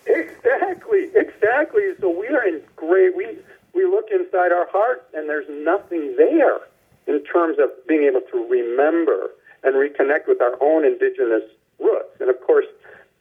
Exactly, 0.06 1.10
exactly. 1.16 1.84
So 2.00 2.10
we 2.10 2.28
are 2.28 2.46
in 2.46 2.62
great. 2.76 3.16
We 3.16 3.38
we 3.74 3.86
look 3.86 4.10
inside 4.12 4.52
our 4.52 4.68
hearts, 4.72 5.06
and 5.13 5.30
there's 5.30 5.48
nothing 5.50 6.16
there 6.18 6.60
in 7.08 7.24
terms 7.24 7.58
of 7.60 7.70
being 7.88 8.04
able 8.04 8.22
to 8.32 8.48
remember 8.50 9.32
and 9.63 9.76
reconnect 9.76 10.28
with 10.28 10.42
our 10.42 10.58
own 10.62 10.86
indigenous 10.86 11.44
roots. 11.80 12.20
And 12.20 12.30
of 12.30 12.39
course, 12.42 12.66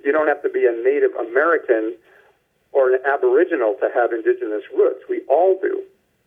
you 0.05 0.13
don't 0.13 0.29
have 0.29 0.43
to 0.43 0.51
be 0.51 0.67
a 0.67 0.73
Native 0.73 1.15
American 1.15 1.95
or 2.73 2.93
an 2.95 3.01
Aboriginal 3.07 3.77
to 3.81 3.89
have 3.95 4.13
indigenous 4.13 4.63
roots. 4.75 5.05
We 5.09 5.23
all 5.29 5.59
do. 5.61 5.83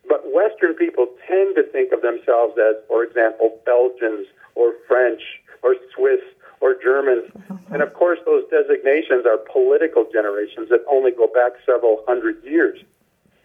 But 0.08 0.32
Western 0.32 0.76
people 0.76 1.08
tend 1.28 1.56
to 1.56 1.64
think 1.64 1.92
of 1.92 2.02
themselves 2.02 2.54
as, 2.60 2.76
for 2.88 3.04
example, 3.04 3.58
Belgians 3.66 4.28
or 4.54 4.74
French 4.88 5.22
or 5.64 5.76
Swiss 5.96 6.22
or 6.62 6.76
Germans. 6.82 7.26
Mm-hmm. 7.26 7.74
And 7.74 7.82
of 7.82 7.94
course, 7.94 8.20
those 8.26 8.44
designations 8.52 9.26
are 9.26 9.38
political 9.52 10.06
generations 10.12 10.70
that 10.70 10.86
only 10.90 11.12
go 11.12 11.28
back 11.28 11.54
several 11.66 12.04
hundred 12.08 12.44
years. 12.44 12.80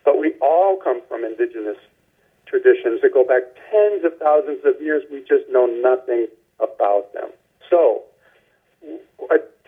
But 0.04 0.18
we 0.18 0.34
all 0.40 0.76
come 0.76 1.00
from 1.08 1.24
indigenous 1.24 1.78
traditions 2.46 3.00
that 3.00 3.14
go 3.14 3.24
back 3.24 3.42
tens 3.70 4.04
of 4.04 4.18
thousands 4.18 4.60
of 4.64 4.80
years. 4.82 5.02
We 5.10 5.20
just 5.20 5.48
know 5.50 5.66
nothing 5.66 6.26
about 6.58 7.12
them. 7.14 7.30
So, 7.70 8.02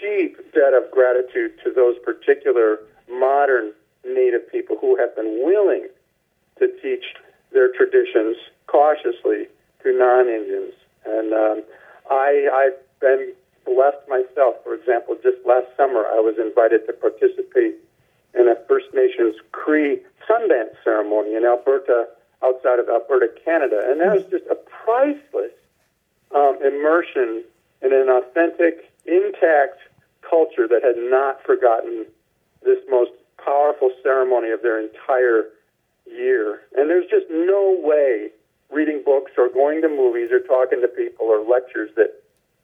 deep 0.03 0.37
debt 0.53 0.75
of 0.75 0.91
gratitude 0.91 1.53
to 1.65 1.71
those 1.71 1.97
particular 2.05 2.81
modern 3.09 3.73
Native 4.05 4.51
people 4.51 4.77
who 4.81 4.97
have 4.97 5.15
been 5.15 5.45
willing 5.45 5.87
to 6.59 6.67
teach 6.83 7.05
their 7.53 7.73
traditions 7.73 8.37
cautiously 8.67 9.47
to 9.83 9.97
non-Indians. 9.97 10.75
And 11.07 11.33
um, 11.33 11.63
I, 12.11 12.49
I've 12.53 13.01
been 13.01 13.33
blessed 13.65 14.09
myself. 14.09 14.57
For 14.65 14.75
example, 14.75 15.17
just 15.23 15.39
last 15.47 15.67
summer, 15.77 16.05
I 16.11 16.19
was 16.19 16.35
invited 16.39 16.87
to 16.87 16.93
participate 16.93 17.77
in 18.35 18.49
a 18.49 18.57
First 18.67 18.87
Nations 18.95 19.37
Cree 19.53 20.01
Sundance 20.29 20.75
ceremony 20.83 21.35
in 21.35 21.45
Alberta, 21.45 22.09
outside 22.43 22.79
of 22.79 22.89
Alberta, 22.89 23.29
Canada. 23.45 23.87
And 23.87 24.01
that 24.01 24.15
was 24.15 24.25
just 24.25 24.47
a 24.51 24.57
priceless 24.57 25.53
um, 26.35 26.59
immersion 26.65 27.45
in 27.83 27.93
an 27.93 28.09
authentic, 28.09 28.91
intact 29.07 29.79
culture 30.33 30.67
that 30.67 30.81
had 30.81 30.97
not 30.97 31.45
forgotten 31.45 32.07
this 32.65 32.79
most 32.89 33.11
powerful 33.37 33.91
ceremony 34.03 34.51
of 34.51 34.63
their 34.63 34.81
entire 34.81 35.53
year. 36.07 36.61
And 36.77 36.89
there's 36.89 37.09
just 37.11 37.27
no 37.31 37.77
way 37.85 38.31
reading 38.73 39.03
books 39.05 39.33
or 39.37 39.51
going 39.51 39.83
to 39.83 39.89
movies 39.89 40.31
or 40.33 40.41
talking 40.41 40.81
to 40.81 40.89
people 40.89 41.27
or 41.27 41.45
lectures 41.45 41.91
that 41.97 42.17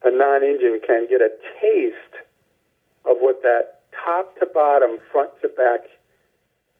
a 0.03 0.11
non 0.11 0.43
Indian 0.43 0.81
can 0.87 1.07
get 1.11 1.21
a 1.21 1.29
taste 1.61 2.25
of 3.05 3.19
what 3.21 3.43
that 3.43 3.81
top 3.93 4.39
to 4.39 4.47
bottom, 4.47 4.99
front 5.13 5.31
to 5.43 5.49
back 5.49 5.81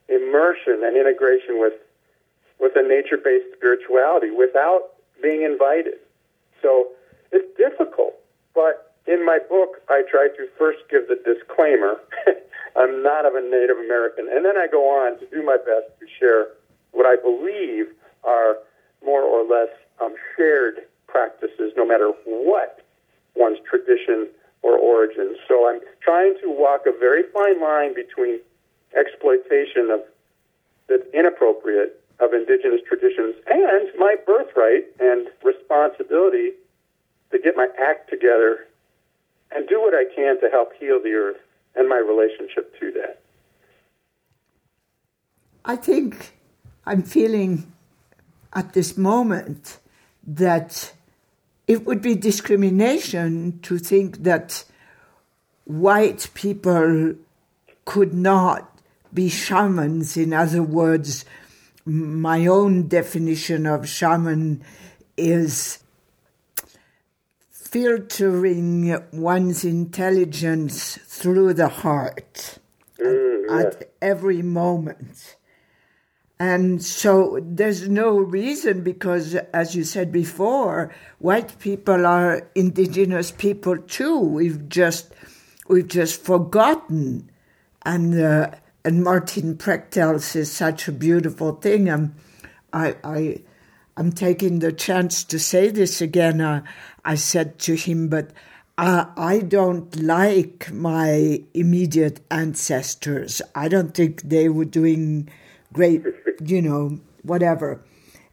immersion 0.09 0.81
and 0.85 0.97
integration 0.97 1.61
with 1.61 1.75
with 2.59 2.73
a 2.77 2.83
nature 2.83 3.19
based 3.23 3.47
spirituality 3.55 4.31
without 4.31 4.95
being 5.23 5.43
invited. 5.43 6.01
So 6.63 6.89
it's 7.31 7.47
difficult, 7.57 8.15
but 8.55 8.88
in 9.09 9.25
my 9.25 9.39
book, 9.49 9.81
I 9.89 10.03
try 10.09 10.29
to 10.37 10.49
first 10.59 10.81
give 10.91 11.09
the 11.09 11.17
disclaimer 11.25 11.97
I'm 12.77 13.03
not 13.03 13.27
of 13.27 13.35
a 13.35 13.41
Native 13.41 13.79
American, 13.79 14.29
and 14.31 14.45
then 14.45 14.57
I 14.57 14.69
go 14.71 14.87
on 14.87 15.19
to 15.19 15.27
do 15.27 15.43
my 15.43 15.57
best 15.57 15.91
to 15.99 16.07
share 16.21 16.49
what 16.93 17.07
I 17.07 17.17
believe 17.17 17.87
are 18.23 18.59
more 19.05 19.23
or 19.23 19.43
less 19.43 19.75
um, 20.01 20.15
shared 20.37 20.87
practices, 21.09 21.73
no 21.77 21.85
matter 21.85 22.13
what 22.25 22.85
one's 23.35 23.59
tradition 23.69 24.29
or 24.63 24.79
origin. 24.79 25.37
So 25.49 25.69
I'm 25.69 25.81
trying 26.01 26.37
to 26.43 26.51
walk 26.51 26.83
a 26.87 26.97
very 26.97 27.25
fine 27.33 27.61
line 27.61 27.95
between 27.95 28.39
exploitation 28.97 29.91
of 29.91 30.01
the 30.87 31.03
inappropriate 31.13 32.01
of 32.21 32.33
indigenous 32.33 32.81
traditions 32.87 33.35
and 33.47 33.89
my 33.99 34.17
birthright 34.27 34.87
and 35.01 35.29
responsibility 35.43 36.53
to 37.31 37.39
get 37.39 37.57
my 37.57 37.69
act 37.81 38.11
together 38.11 38.68
and 39.51 39.69
do 39.69 39.81
what 39.81 39.95
I 39.95 40.05
can 40.15 40.41
to 40.41 40.49
help 40.51 40.73
heal 40.79 41.01
the 41.03 41.13
earth 41.13 41.41
and 41.75 41.89
my 41.89 41.97
relationship 41.97 42.79
to 42.81 42.93
that. 42.93 43.21
I 45.65 45.77
think 45.77 46.35
I'm 46.87 47.03
feeling 47.03 47.73
at 48.53 48.73
this 48.73 48.97
moment 48.97 49.79
that 50.27 50.93
it 51.67 51.85
would 51.85 52.01
be 52.01 52.15
discrimination 52.15 53.61
to 53.61 53.79
think 53.79 54.23
that 54.23 54.65
white 55.65 56.31
people 56.33 57.15
could 57.85 58.15
not 58.15 58.81
be 59.13 59.29
shamans. 59.29 60.17
In 60.17 60.33
other 60.33 60.63
words, 60.63 61.25
my 61.85 62.47
own 62.47 62.89
definition 62.89 63.67
of 63.67 63.89
shaman 63.89 64.63
is 65.17 65.79
filtering 67.71 68.97
one's 69.13 69.63
intelligence 69.63 70.99
through 71.05 71.53
the 71.53 71.69
heart 71.69 72.59
mm, 72.99 73.51
at 73.51 73.91
every 74.01 74.41
moment. 74.41 75.37
And 76.41 76.83
so 76.83 77.39
there's 77.43 77.89
no 77.89 78.19
reason 78.19 78.83
because, 78.83 79.35
as 79.53 79.75
you 79.75 79.85
said 79.85 80.13
before, 80.13 80.95
white 81.19 81.59
people 81.59 82.07
are 82.07 82.49
indigenous 82.55 83.33
people 83.33 83.77
too. 83.77 84.19
We've 84.19 84.69
just 84.69 85.13
we've 85.69 85.89
just 85.89 86.25
forgotten, 86.25 87.29
and 87.85 88.19
uh, 88.19 88.53
and 88.85 89.03
Martin 89.03 89.57
Prechtel 89.57 90.21
says 90.21 90.51
such 90.51 90.87
a 90.87 90.93
beautiful 90.93 91.57
thing. 91.57 91.91
I'm 91.91 92.15
I 92.73 92.95
I 93.03 93.41
I'm 93.99 94.13
taking 94.13 94.61
the 94.61 94.71
chance 94.71 95.25
to 95.25 95.41
say 95.41 95.71
this 95.71 96.01
again. 96.01 96.41
Uh, 96.41 96.63
I 97.05 97.17
said 97.17 97.59
to 97.61 97.75
him, 97.75 98.09
but 98.09 98.31
uh, 98.79 99.07
I 99.17 99.41
don't 99.41 100.01
like 100.01 100.71
my 100.73 101.43
immediate 101.53 102.21
ancestors. 102.31 103.43
I 103.57 103.67
don't 103.67 103.95
think 103.95 104.23
they 104.23 104.49
were 104.49 104.67
doing 104.67 105.29
great, 105.73 106.05
you 106.41 106.63
know, 106.63 107.01
whatever. 107.23 107.85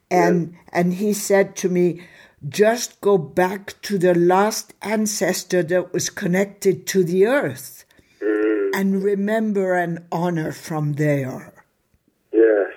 And 0.08 0.52
yeah. 0.52 0.58
and 0.72 0.94
he 0.94 1.12
said 1.12 1.56
to 1.56 1.68
me, 1.68 2.06
just 2.48 3.00
go 3.00 3.18
back 3.18 3.74
to 3.82 3.98
the 3.98 4.14
last 4.14 4.72
ancestor 4.82 5.64
that 5.64 5.92
was 5.92 6.10
connected 6.10 6.86
to 6.86 7.02
the 7.02 7.26
earth 7.26 7.84
mm. 8.22 8.70
and 8.72 9.02
remember 9.02 9.74
and 9.74 10.06
honor 10.12 10.52
from 10.52 10.92
there. 10.92 11.64
Yes. 12.32 12.70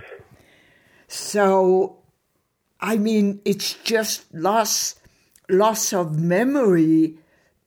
So 1.07 1.98
I 2.81 2.97
mean 2.97 3.41
it's 3.45 3.73
just 3.83 4.33
loss 4.33 4.95
loss 5.49 5.93
of 5.93 6.19
memory 6.19 7.15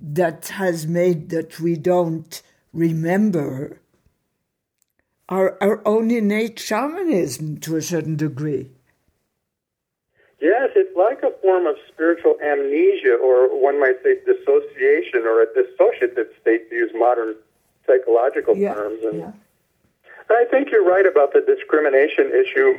that 0.00 0.48
has 0.48 0.86
made 0.86 1.30
that 1.30 1.60
we 1.60 1.76
don't 1.76 2.42
remember 2.72 3.80
our, 5.28 5.56
our 5.62 5.80
own 5.86 6.10
innate 6.10 6.58
shamanism 6.58 7.58
to 7.60 7.76
a 7.76 7.82
certain 7.82 8.16
degree. 8.16 8.70
Yes, 10.40 10.70
it's 10.74 10.94
like 10.96 11.22
a 11.22 11.30
form 11.40 11.66
of 11.66 11.76
spiritual 11.88 12.36
amnesia, 12.44 13.14
or 13.14 13.46
one 13.62 13.78
might 13.78 14.02
say 14.02 14.16
dissociation, 14.26 15.20
or 15.24 15.40
a 15.40 15.46
dissociative 15.54 16.28
state 16.40 16.68
to 16.68 16.74
use 16.74 16.90
modern 16.94 17.36
psychological 17.86 18.56
yeah, 18.56 18.74
terms. 18.74 19.04
And, 19.04 19.18
yeah. 19.20 19.32
and 20.28 20.38
I 20.38 20.44
think 20.50 20.70
you're 20.72 20.84
right 20.84 21.06
about 21.06 21.32
the 21.32 21.42
discrimination 21.46 22.32
issue. 22.34 22.74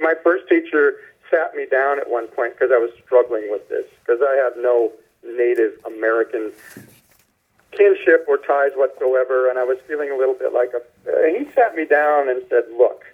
My 0.00 0.14
first 0.24 0.48
teacher 0.48 0.94
sat 1.32 1.56
me 1.56 1.66
down 1.66 1.98
at 1.98 2.08
one 2.08 2.28
point 2.28 2.54
because 2.54 2.70
I 2.70 2.78
was 2.78 2.90
struggling 3.04 3.48
with 3.50 3.68
this, 3.68 3.86
because 4.00 4.20
I 4.22 4.36
have 4.36 4.52
no 4.56 4.92
Native 5.24 5.72
American 5.86 6.52
kinship 7.72 8.26
or 8.28 8.36
ties 8.36 8.72
whatsoever, 8.76 9.48
and 9.48 9.58
I 9.58 9.64
was 9.64 9.78
feeling 9.88 10.10
a 10.10 10.16
little 10.16 10.34
bit 10.34 10.52
like 10.52 10.72
a. 10.74 10.82
Uh, 11.08 11.38
he 11.38 11.50
sat 11.52 11.74
me 11.74 11.86
down 11.86 12.28
and 12.28 12.42
said, 12.48 12.64
"Look, 12.76 13.04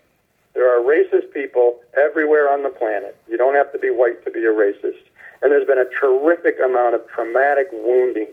there 0.54 0.68
are 0.68 0.82
racist 0.82 1.32
people 1.32 1.80
everywhere 1.96 2.52
on 2.52 2.62
the 2.62 2.70
planet. 2.70 3.16
You 3.28 3.38
don't 3.38 3.54
have 3.54 3.72
to 3.72 3.78
be 3.78 3.90
white 3.90 4.24
to 4.24 4.30
be 4.30 4.40
a 4.40 4.52
racist, 4.52 5.04
and 5.42 5.52
there's 5.52 5.66
been 5.66 5.78
a 5.78 5.88
terrific 6.00 6.58
amount 6.60 6.94
of 6.96 7.06
traumatic 7.08 7.68
wounding 7.72 8.28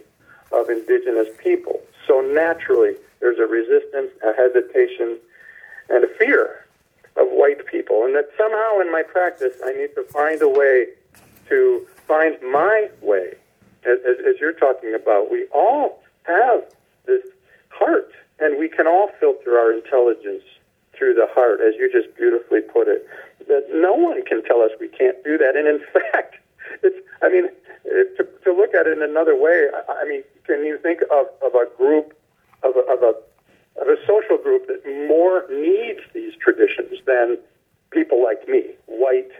of 0.52 0.70
indigenous 0.70 1.28
people. 1.38 1.82
So 2.08 2.22
naturally, 2.22 2.96
there's 3.20 3.40
a 3.40 3.46
resistance, 3.46 4.12
a 4.24 4.34
hesitation, 4.34 5.18
and 5.90 6.04
a 6.04 6.08
fear 6.18 6.65
of 7.18 7.28
white 7.30 7.66
people, 7.66 8.04
and 8.06 8.16
that 8.16 8.30
somehow 8.38 8.80
in 8.80 8.92
my 8.92 9.04
practice, 9.04 9.56
I 9.64 9.74
need 9.74 9.96
to 9.96 10.04
find 10.12 10.42
a 10.42 10.50
way 10.50 10.88
to 11.50 11.88
find 12.08 12.38
my 12.42 12.90
way." 13.02 13.36
As, 13.86 14.00
as, 14.04 14.40
you're 14.40 14.54
talking 14.54 14.96
about, 14.96 15.30
we 15.30 15.46
all 15.54 16.02
have 16.24 16.64
this 17.06 17.22
heart, 17.70 18.12
and 18.40 18.58
we 18.58 18.68
can 18.68 18.88
all 18.88 19.10
filter 19.20 19.60
our 19.60 19.72
intelligence 19.72 20.44
through 20.94 21.14
the 21.14 21.28
heart, 21.32 21.62
as 21.62 21.76
you 21.76 21.92
just 21.92 22.16
beautifully 22.18 22.62
put 22.62 22.88
it. 22.88 23.08
That 23.48 23.68
no 23.72 23.94
one 23.94 24.26
can 24.26 24.44
tell 24.44 24.62
us 24.62 24.72
we 24.80 24.88
can't 24.88 25.24
do 25.24 25.38
that, 25.38 25.56
and 25.56 25.68
in 25.68 25.80
fact, 25.94 26.38
it's. 26.82 26.98
I 27.22 27.30
mean, 27.30 27.50
to, 27.86 28.28
to 28.44 28.54
look 28.54 28.74
at 28.74 28.88
it 28.88 28.98
in 28.98 29.04
another 29.04 29.36
way, 29.36 29.68
I, 29.88 30.02
I 30.02 30.06
mean, 30.06 30.24
can 30.46 30.66
you 30.66 30.78
think 30.78 31.02
of, 31.12 31.28
of 31.44 31.54
a 31.56 31.68
group 31.78 32.18
of 32.64 32.76
a, 32.76 32.80
of 32.92 33.04
a 33.04 33.14
of 33.82 33.88
a 33.88 33.98
social 34.08 34.38
group 34.38 34.68
that 34.68 34.86
more 35.08 35.46
needs 35.50 36.02
these 36.14 36.34
traditions 36.42 37.00
than 37.06 37.38
people 37.92 38.24
like 38.24 38.48
me, 38.48 38.72
white 38.86 39.32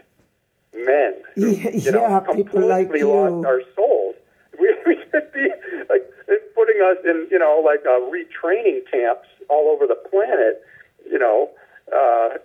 men, 0.74 1.14
who, 1.34 1.50
yeah, 1.50 1.70
you 1.70 1.90
know, 1.90 2.02
yeah, 2.02 2.20
completely 2.20 2.68
like 2.68 2.88
lost 3.02 3.46
our 3.46 3.62
souls. 3.74 4.14
We, 4.58 4.74
we 4.86 4.96
should 5.10 5.30
be 5.34 5.48
like 5.90 6.10
putting 6.54 6.80
us 6.80 6.96
in, 7.04 7.28
you 7.30 7.38
know, 7.38 7.62
like 7.62 7.84
uh, 7.84 8.00
retraining 8.08 8.90
camps 8.90 9.28
all 9.50 9.68
over 9.68 9.86
the 9.86 9.98
planet. 10.08 10.62
You 11.04 11.18
know, 11.18 11.50
uh, 11.92 12.38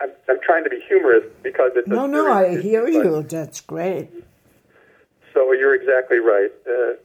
I'm, 0.00 0.10
I'm 0.30 0.40
trying 0.42 0.64
to 0.64 0.70
be 0.70 0.80
humorous 0.88 1.24
because 1.42 1.72
it's 1.76 1.86
no, 1.86 2.06
no. 2.06 2.32
I 2.32 2.58
hear 2.58 2.88
you. 2.88 3.22
That's 3.22 3.60
great. 3.60 4.08
So 5.34 5.52
you're 5.52 5.74
exactly 5.74 6.18
right. 6.18 6.50
Uh, 6.66 6.96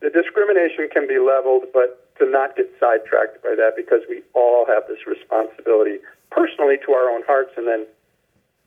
the 0.00 0.10
discrimination 0.10 0.88
can 0.92 1.08
be 1.08 1.18
leveled, 1.18 1.64
but 1.72 2.07
to 2.18 2.30
not 2.30 2.56
get 2.56 2.70
sidetracked 2.80 3.42
by 3.42 3.54
that 3.56 3.72
because 3.76 4.02
we 4.08 4.22
all 4.34 4.66
have 4.66 4.84
this 4.88 5.06
responsibility 5.06 5.98
personally 6.30 6.76
to 6.86 6.92
our 6.92 7.10
own 7.10 7.22
hearts 7.26 7.52
and 7.56 7.66
then 7.66 7.86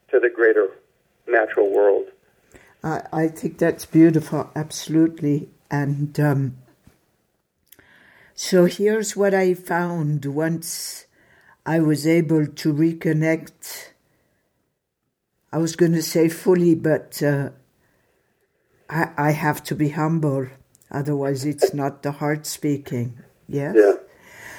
to 0.10 0.20
the 0.20 0.30
greater 0.30 0.70
natural 1.28 1.72
world. 1.72 2.08
I, 2.84 3.02
I 3.14 3.28
think 3.28 3.58
that's 3.58 3.86
beautiful, 3.86 4.50
absolutely. 4.56 5.50
And 5.70 6.20
um, 6.20 6.58
so 8.34 8.66
here's 8.66 9.16
what 9.16 9.34
I 9.34 9.54
found 9.54 10.26
once 10.26 11.06
I 11.66 11.80
was 11.80 12.08
able 12.08 12.48
to 12.48 12.74
reconnect. 12.74 13.90
I 15.54 15.58
was 15.58 15.76
going 15.76 15.94
to 15.94 16.02
say 16.02 16.28
fully, 16.28 16.76
but 16.76 17.22
uh, 17.22 17.50
I, 18.90 19.12
I 19.18 19.32
have 19.32 19.64
to 19.66 19.76
be 19.76 19.90
humble. 19.90 20.48
Otherwise, 20.90 21.46
it's 21.46 21.74
not 21.74 22.04
the 22.04 22.14
heart 22.14 22.46
speaking. 22.46 23.20
Yes? 23.52 23.76
Yeah. 23.78 23.94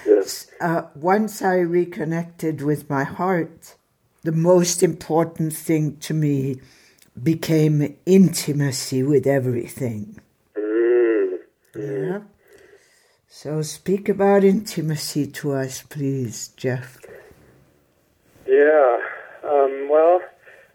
Yes. 0.05 0.47
Uh, 0.61 0.83
once 0.95 1.41
I 1.41 1.57
reconnected 1.57 2.61
with 2.61 2.91
my 2.91 3.05
heart, 3.05 3.75
the 4.23 4.33
most 4.33 4.83
important 4.83 5.55
thing 5.55 5.97
to 5.99 6.13
me 6.15 6.61
became 7.21 7.97
intimacy 8.05 9.03
with 9.03 9.27
everything. 9.27 10.21
Mm. 10.57 11.39
Yeah. 11.75 12.21
So 13.29 13.63
speak 13.63 14.09
about 14.09 14.45
intimacy 14.45 15.27
to 15.29 15.53
us, 15.53 15.83
please, 15.83 16.49
Jeff. 16.57 16.99
Yeah. 18.47 18.99
Um, 19.43 19.89
well, 19.91 20.21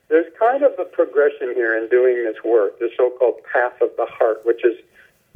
there's 0.10 0.26
kind 0.40 0.64
of 0.64 0.72
a 0.80 0.86
progression 0.86 1.54
here 1.54 1.78
in 1.78 1.88
doing 1.90 2.24
this 2.24 2.44
work, 2.44 2.80
the 2.80 2.90
so-called 2.98 3.42
path 3.54 3.80
of 3.82 3.90
the 3.96 4.08
heart, 4.10 4.44
which 4.44 4.66
is 4.66 4.78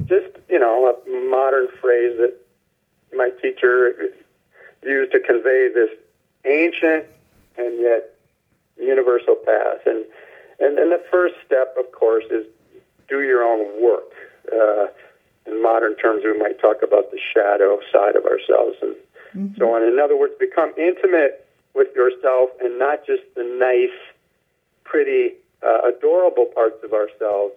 just, 0.06 0.36
you 0.48 0.58
know, 0.58 0.88
a 0.88 1.30
modern 1.30 1.68
phrase 1.80 2.16
that 2.18 2.41
my 3.14 3.30
teacher 3.40 3.94
used 4.82 5.12
to 5.12 5.20
convey 5.20 5.68
this 5.72 5.90
ancient 6.44 7.06
and 7.56 7.80
yet 7.80 8.14
universal 8.78 9.36
path. 9.36 9.86
And 9.86 10.04
and, 10.60 10.78
and 10.78 10.92
the 10.92 11.02
first 11.10 11.34
step, 11.44 11.74
of 11.78 11.90
course, 11.92 12.24
is 12.30 12.46
do 13.08 13.22
your 13.22 13.42
own 13.42 13.82
work. 13.82 14.12
Uh, 14.50 14.86
in 15.46 15.60
modern 15.60 15.96
terms, 15.96 16.22
we 16.24 16.38
might 16.38 16.60
talk 16.60 16.82
about 16.82 17.10
the 17.10 17.18
shadow 17.34 17.80
side 17.92 18.14
of 18.14 18.24
ourselves 18.24 18.76
and 18.80 18.94
mm-hmm. 19.34 19.58
so 19.58 19.74
on. 19.74 19.82
In 19.82 19.98
other 19.98 20.16
words, 20.16 20.34
become 20.38 20.72
intimate 20.78 21.46
with 21.74 21.88
yourself 21.96 22.50
and 22.60 22.78
not 22.78 23.04
just 23.06 23.22
the 23.34 23.42
nice, 23.42 23.96
pretty, 24.84 25.34
uh, 25.62 25.88
adorable 25.88 26.46
parts 26.46 26.76
of 26.84 26.92
ourselves. 26.92 27.54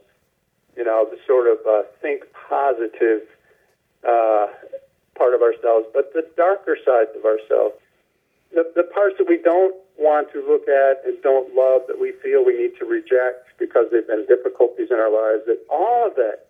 You 0.75 0.83
know, 0.83 1.07
the 1.09 1.17
sort 1.27 1.47
of 1.47 1.59
uh, 1.67 1.83
think 2.01 2.23
positive 2.49 3.21
uh, 4.03 4.47
part 5.17 5.33
of 5.33 5.41
ourselves, 5.41 5.87
but 5.93 6.13
the 6.13 6.27
darker 6.35 6.77
sides 6.85 7.11
of 7.15 7.25
ourselves 7.25 7.75
the, 8.55 8.63
the 8.75 8.83
parts 8.83 9.15
that 9.19 9.27
we 9.27 9.37
don't 9.37 9.75
want 9.99 10.31
to 10.31 10.39
look 10.47 10.67
at 10.67 11.03
and 11.05 11.21
don't 11.21 11.53
love 11.53 11.83
that 11.87 11.99
we 11.99 12.15
feel 12.23 12.43
we 12.43 12.55
need 12.55 12.79
to 12.79 12.85
reject 12.85 13.47
because 13.59 13.91
they've 13.91 14.07
been 14.07 14.25
difficulties 14.25 14.87
in 14.89 14.97
our 14.97 15.11
lives, 15.11 15.43
that 15.45 15.59
all 15.69 16.07
of 16.07 16.15
that 16.15 16.47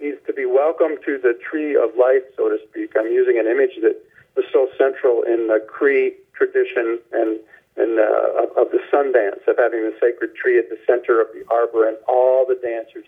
needs 0.00 0.18
to 0.26 0.32
be 0.32 0.44
welcomed 0.44 0.98
to 1.06 1.18
the 1.18 1.38
tree 1.38 1.78
of 1.78 1.94
life, 1.96 2.22
so 2.36 2.50
to 2.50 2.58
speak. 2.68 2.92
I'm 2.98 3.10
using 3.10 3.38
an 3.38 3.46
image 3.46 3.78
that 3.82 3.96
was 4.36 4.44
so 4.52 4.68
central 4.76 5.22
in 5.22 5.46
the 5.46 5.62
Cree 5.66 6.14
tradition 6.34 6.98
and, 7.12 7.38
and 7.78 7.98
uh, 7.98 8.42
of, 8.42 8.66
of 8.66 8.66
the 8.74 8.82
sun 8.90 9.12
dance, 9.12 9.40
of 9.46 9.54
having 9.56 9.82
the 9.82 9.94
sacred 10.02 10.34
tree 10.34 10.58
at 10.58 10.68
the 10.68 10.78
center 10.86 11.22
of 11.22 11.28
the 11.34 11.46
arbor 11.50 11.86
and 11.86 11.96
all 12.08 12.44
the 12.46 12.58
dancers 12.58 13.06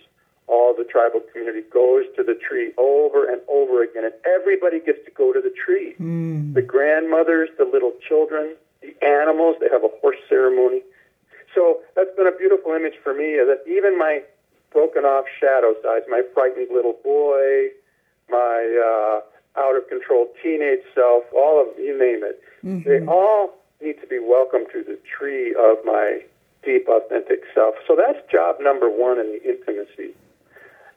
all 0.48 0.74
the 0.74 0.84
tribal 0.84 1.20
community 1.32 1.62
goes 1.72 2.04
to 2.16 2.22
the 2.22 2.34
tree 2.34 2.72
over 2.78 3.28
and 3.28 3.40
over 3.48 3.82
again, 3.82 4.04
and 4.04 4.14
everybody 4.24 4.80
gets 4.80 5.04
to 5.04 5.10
go 5.10 5.32
to 5.32 5.40
the 5.40 5.50
tree. 5.50 5.94
Mm. 6.00 6.54
The 6.54 6.62
grandmothers, 6.62 7.48
the 7.58 7.64
little 7.64 7.92
children, 8.06 8.54
the 8.80 8.94
animals, 9.04 9.56
they 9.60 9.68
have 9.70 9.82
a 9.82 9.90
horse 10.00 10.18
ceremony. 10.28 10.82
So 11.54 11.80
that's 11.96 12.14
been 12.16 12.26
a 12.26 12.36
beautiful 12.36 12.72
image 12.72 12.94
for 13.02 13.14
me 13.14 13.36
that 13.36 13.62
even 13.66 13.98
my 13.98 14.22
broken 14.72 15.04
off 15.04 15.24
shadow 15.40 15.74
sides, 15.82 16.04
my 16.08 16.22
frightened 16.34 16.68
little 16.72 16.96
boy, 17.02 17.68
my 18.28 18.60
uh, 18.76 19.60
out 19.60 19.76
of 19.76 19.88
control 19.88 20.28
teenage 20.42 20.84
self, 20.94 21.24
all 21.34 21.60
of 21.60 21.68
you 21.78 21.98
name 21.98 22.22
it, 22.22 22.40
mm-hmm. 22.64 22.88
they 22.88 23.04
all 23.10 23.54
need 23.82 24.00
to 24.00 24.06
be 24.06 24.18
welcomed 24.18 24.66
to 24.72 24.84
the 24.84 24.98
tree 25.18 25.54
of 25.58 25.78
my 25.84 26.20
deep, 26.62 26.86
authentic 26.88 27.40
self. 27.54 27.74
So 27.86 27.96
that's 27.96 28.18
job 28.30 28.56
number 28.60 28.90
one 28.90 29.18
in 29.18 29.32
the 29.32 29.42
intimacy. 29.42 30.14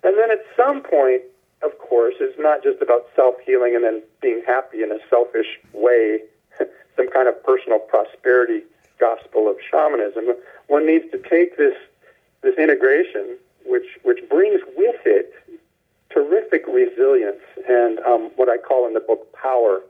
And 0.03 0.17
then 0.17 0.31
at 0.31 0.39
some 0.55 0.81
point, 0.81 1.21
of 1.61 1.77
course, 1.77 2.15
it's 2.19 2.39
not 2.39 2.63
just 2.63 2.81
about 2.81 3.07
self 3.15 3.35
healing 3.45 3.75
and 3.75 3.83
then 3.83 4.01
being 4.21 4.41
happy 4.45 4.81
in 4.81 4.91
a 4.91 4.99
selfish 5.09 5.59
way, 5.73 6.19
some 6.95 7.09
kind 7.09 7.27
of 7.27 7.43
personal 7.43 7.79
prosperity 7.79 8.63
gospel 8.99 9.49
of 9.49 9.57
shamanism. 9.69 10.35
One 10.67 10.85
needs 10.85 11.09
to 11.11 11.17
take 11.17 11.57
this 11.57 11.75
this 12.41 12.57
integration, 12.57 13.37
which 13.65 13.99
which 14.03 14.19
brings 14.29 14.61
with 14.77 15.01
it 15.05 15.33
terrific 16.09 16.65
resilience 16.67 17.41
and 17.67 17.99
um, 17.99 18.31
what 18.35 18.49
I 18.49 18.57
call 18.57 18.87
in 18.87 18.93
the 18.93 18.99
book 18.99 19.31
power 19.33 19.81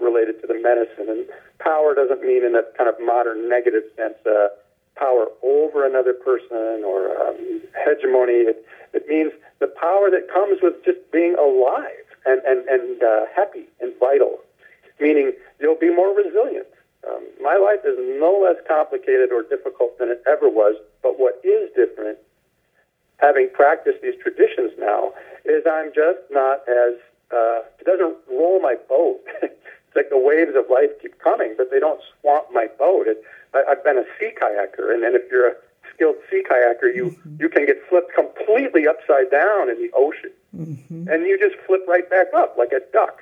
related 0.00 0.40
to 0.42 0.46
the 0.46 0.54
medicine. 0.60 1.08
And 1.08 1.26
power 1.58 1.94
doesn't 1.94 2.22
mean 2.22 2.44
in 2.44 2.54
a 2.54 2.62
kind 2.76 2.88
of 2.88 2.96
modern 3.00 3.48
negative 3.48 3.84
sense. 3.96 4.14
Uh, 4.26 4.48
power 4.96 5.26
over 5.42 5.86
another 5.86 6.12
person 6.12 6.84
or 6.84 7.10
um, 7.20 7.60
hegemony. 7.84 8.46
It, 8.46 8.64
it 8.92 9.08
means 9.08 9.32
the 9.60 9.66
power 9.66 10.10
that 10.10 10.28
comes 10.32 10.60
with 10.62 10.84
just 10.84 10.98
being 11.12 11.34
alive 11.38 12.06
and, 12.26 12.40
and, 12.46 12.66
and 12.68 13.02
uh, 13.02 13.26
happy 13.34 13.66
and 13.80 13.92
vital, 13.98 14.38
meaning 15.00 15.32
you'll 15.60 15.78
be 15.78 15.94
more 15.94 16.14
resilient. 16.14 16.66
Um, 17.06 17.22
my 17.42 17.56
life 17.56 17.84
is 17.84 17.98
no 17.98 18.40
less 18.42 18.56
complicated 18.66 19.30
or 19.30 19.42
difficult 19.42 19.98
than 19.98 20.08
it 20.08 20.22
ever 20.26 20.48
was, 20.48 20.76
but 21.02 21.18
what 21.18 21.40
is 21.44 21.68
different, 21.76 22.18
having 23.18 23.50
practiced 23.52 24.00
these 24.02 24.14
traditions 24.22 24.72
now, 24.78 25.12
is 25.44 25.64
I'm 25.68 25.92
just 25.92 26.24
not 26.30 26.64
as, 26.68 26.96
uh, 27.30 27.60
it 27.78 27.84
doesn't 27.84 28.16
roll 28.30 28.60
my 28.60 28.76
boat. 28.88 29.20
it's 29.42 29.96
like 29.96 30.08
the 30.08 30.18
waves 30.18 30.56
of 30.56 30.70
life 30.70 30.90
keep 31.02 31.18
coming, 31.20 31.54
but 31.58 31.70
they 31.70 31.78
don't 31.78 32.00
swamp 32.20 32.46
my 32.52 32.68
boat. 32.78 33.06
It, 33.06 33.22
I, 33.54 33.62
I've 33.70 33.84
been 33.84 33.98
a 33.98 34.04
sea 34.18 34.32
kayaker, 34.40 34.92
and 34.92 35.02
then 35.02 35.14
if 35.14 35.30
you're 35.30 35.48
a 35.48 35.54
skilled 35.94 36.16
sea 36.30 36.42
kayaker, 36.48 36.94
you 36.94 37.16
mm-hmm. 37.16 37.36
you 37.40 37.48
can 37.48 37.66
get 37.66 37.76
flipped 37.88 38.12
completely 38.14 38.86
upside 38.86 39.30
down 39.30 39.70
in 39.70 39.78
the 39.78 39.90
ocean, 39.94 40.30
mm-hmm. 40.56 41.08
and 41.08 41.26
you 41.26 41.38
just 41.38 41.56
flip 41.66 41.82
right 41.88 42.08
back 42.10 42.28
up 42.34 42.56
like 42.58 42.72
a 42.72 42.80
duck 42.92 43.20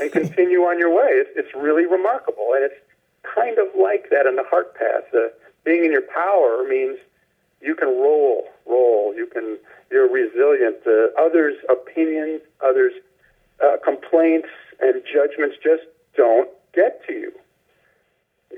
and 0.00 0.10
continue 0.20 0.60
on 0.60 0.78
your 0.78 0.90
way. 0.94 1.08
It's, 1.10 1.30
it's 1.36 1.54
really 1.54 1.86
remarkable, 1.86 2.52
and 2.54 2.64
it's 2.64 2.80
kind 3.22 3.58
of 3.58 3.68
like 3.78 4.10
that 4.10 4.26
in 4.26 4.36
the 4.36 4.44
heart 4.44 4.74
path. 4.74 5.04
Uh, 5.14 5.28
being 5.64 5.84
in 5.84 5.92
your 5.92 6.02
power 6.02 6.64
means 6.68 6.98
you 7.60 7.74
can 7.74 7.88
roll, 7.88 8.48
roll. 8.66 9.14
You 9.14 9.26
can 9.26 9.58
you're 9.90 10.10
resilient. 10.10 10.78
Uh, 10.86 11.08
others' 11.20 11.56
opinions, 11.68 12.42
others' 12.64 12.94
uh, 13.62 13.76
complaints 13.84 14.48
and 14.80 15.02
judgments 15.12 15.56
just 15.62 15.84
don't 16.16 16.50
get 16.74 17.06
to 17.06 17.12
you. 17.12 17.32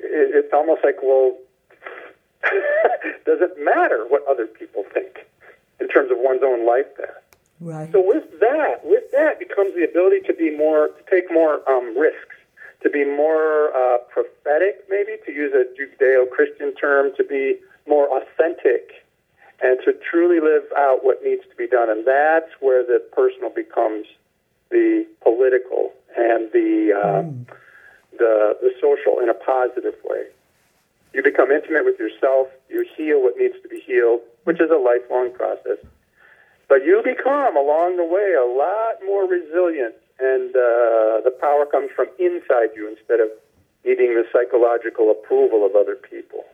It, 0.03 0.45
it's 0.45 0.53
almost 0.53 0.83
like 0.85 0.97
well 1.03 1.37
does 3.27 3.41
it 3.41 3.59
matter 3.59 4.07
what 4.09 4.23
other 4.29 4.47
people 4.47 4.85
think 4.95 5.27
in 5.81 5.89
terms 5.89 6.11
of 6.11 6.19
one's 6.21 6.43
own 6.45 6.67
life 6.67 6.87
path. 6.97 7.23
Right. 7.61 7.91
So 7.93 8.03
with 8.05 8.25
that, 8.41 8.85
with 8.85 9.11
that 9.13 9.39
becomes 9.39 9.75
the 9.75 9.85
ability 9.85 10.21
to 10.27 10.35
be 10.35 10.57
more, 10.57 10.89
to 10.89 11.03
take 11.11 11.33
more 11.33 11.69
um, 11.69 11.97
risks, 11.97 12.37
to 12.83 12.91
be 12.91 13.05
more 13.05 13.75
uh, 13.75 13.99
prophetic, 14.11 14.85
maybe 14.89 15.17
to 15.25 15.33
use 15.33 15.53
a 15.55 15.65
Judeo-Christian 15.75 16.75
term, 16.75 17.13
to 17.17 17.25
be 17.25 17.57
more 17.87 18.09
authentic, 18.15 19.05
and 19.63 19.79
to 19.85 19.95
truly 20.11 20.41
live 20.41 20.65
out 20.77 21.03
what 21.03 21.25
needs 21.25 21.43
to 21.49 21.57
be 21.57 21.67
done. 21.67 21.89
And 21.89 22.07
that's 22.07 22.51
where 22.61 22.85
the 22.85 23.03
personal 23.13 23.51
becomes 23.51 24.07
the 24.71 25.07
political 25.23 25.93
and 26.17 26.53
the 26.53 26.93
uh, 26.93 27.23
mm. 27.23 27.47
The 28.19 28.57
the 28.61 28.73
social 28.81 29.21
in 29.21 29.29
a 29.29 29.35
positive 29.35 29.95
way. 30.05 30.27
You 31.13 31.23
become 31.23 31.51
intimate 31.51 31.85
with 31.85 31.99
yourself. 31.99 32.49
You 32.69 32.85
heal 32.97 33.23
what 33.23 33.39
needs 33.39 33.57
to 33.63 33.69
be 33.69 33.81
healed, 33.81 34.21
which 34.45 34.61
is 34.61 34.71
a 34.71 34.77
lifelong 34.77 35.33
process. 35.33 35.79
But 36.69 36.85
you 36.85 37.01
become, 37.03 37.57
along 37.57 37.97
the 37.97 38.05
way, 38.05 38.35
a 38.35 38.45
lot 38.45 38.99
more 39.07 39.25
resilient, 39.25 39.95
and 40.19 40.51
uh, 40.51 41.23
the 41.25 41.35
power 41.41 41.65
comes 41.65 41.91
from 41.95 42.09
inside 42.19 42.75
you 42.75 42.89
instead 42.89 43.21
of 43.21 43.29
needing 43.85 44.15
the 44.15 44.25
psychological 44.33 45.11
approval 45.11 45.65
of 45.65 45.77
other 45.77 45.95
people. 45.95 46.45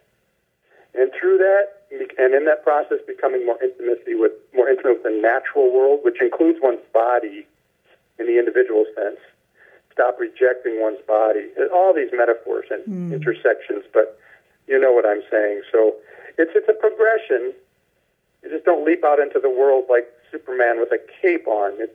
And 0.95 1.11
through 1.19 1.39
that, 1.39 1.89
and 1.91 2.35
in 2.35 2.45
that 2.45 2.63
process, 2.63 2.99
becoming 3.07 3.47
more 3.47 3.59
intimacy 3.63 4.15
with 4.15 4.33
more 4.55 4.69
intimate 4.69 5.03
with 5.03 5.05
the 5.05 5.19
natural 5.21 5.73
world, 5.73 6.01
which 6.05 6.21
includes 6.21 6.59
one's 6.63 6.85
body 6.93 7.47
in 8.19 8.27
the 8.27 8.39
individual 8.39 8.85
sense. 8.95 9.19
Stop 9.93 10.19
rejecting 10.19 10.81
one's 10.81 11.01
body. 11.07 11.49
All 11.73 11.95
these 11.95 12.11
metaphors 12.13 12.67
and 12.71 12.83
mm. 12.85 13.15
intersections, 13.15 13.85
but 13.93 14.19
you 14.67 14.81
know 14.81 14.93
what 14.93 15.05
I'm 15.05 15.23
saying. 15.31 15.63
So 15.71 15.97
it's 16.39 16.53
it's 16.55 16.69
a 16.69 16.73
progression. 16.73 17.53
You 18.43 18.51
just 18.51 18.65
don't 18.65 18.85
leap 18.85 19.05
out 19.05 19.21
into 19.21 19.39
the 19.39 19.51
world 19.51 19.85
like 19.91 20.09
Superman 20.31 20.81
with 20.81 20.91
a 20.93 20.99
cape 21.21 21.47
on. 21.47 21.73
It's, 21.79 21.93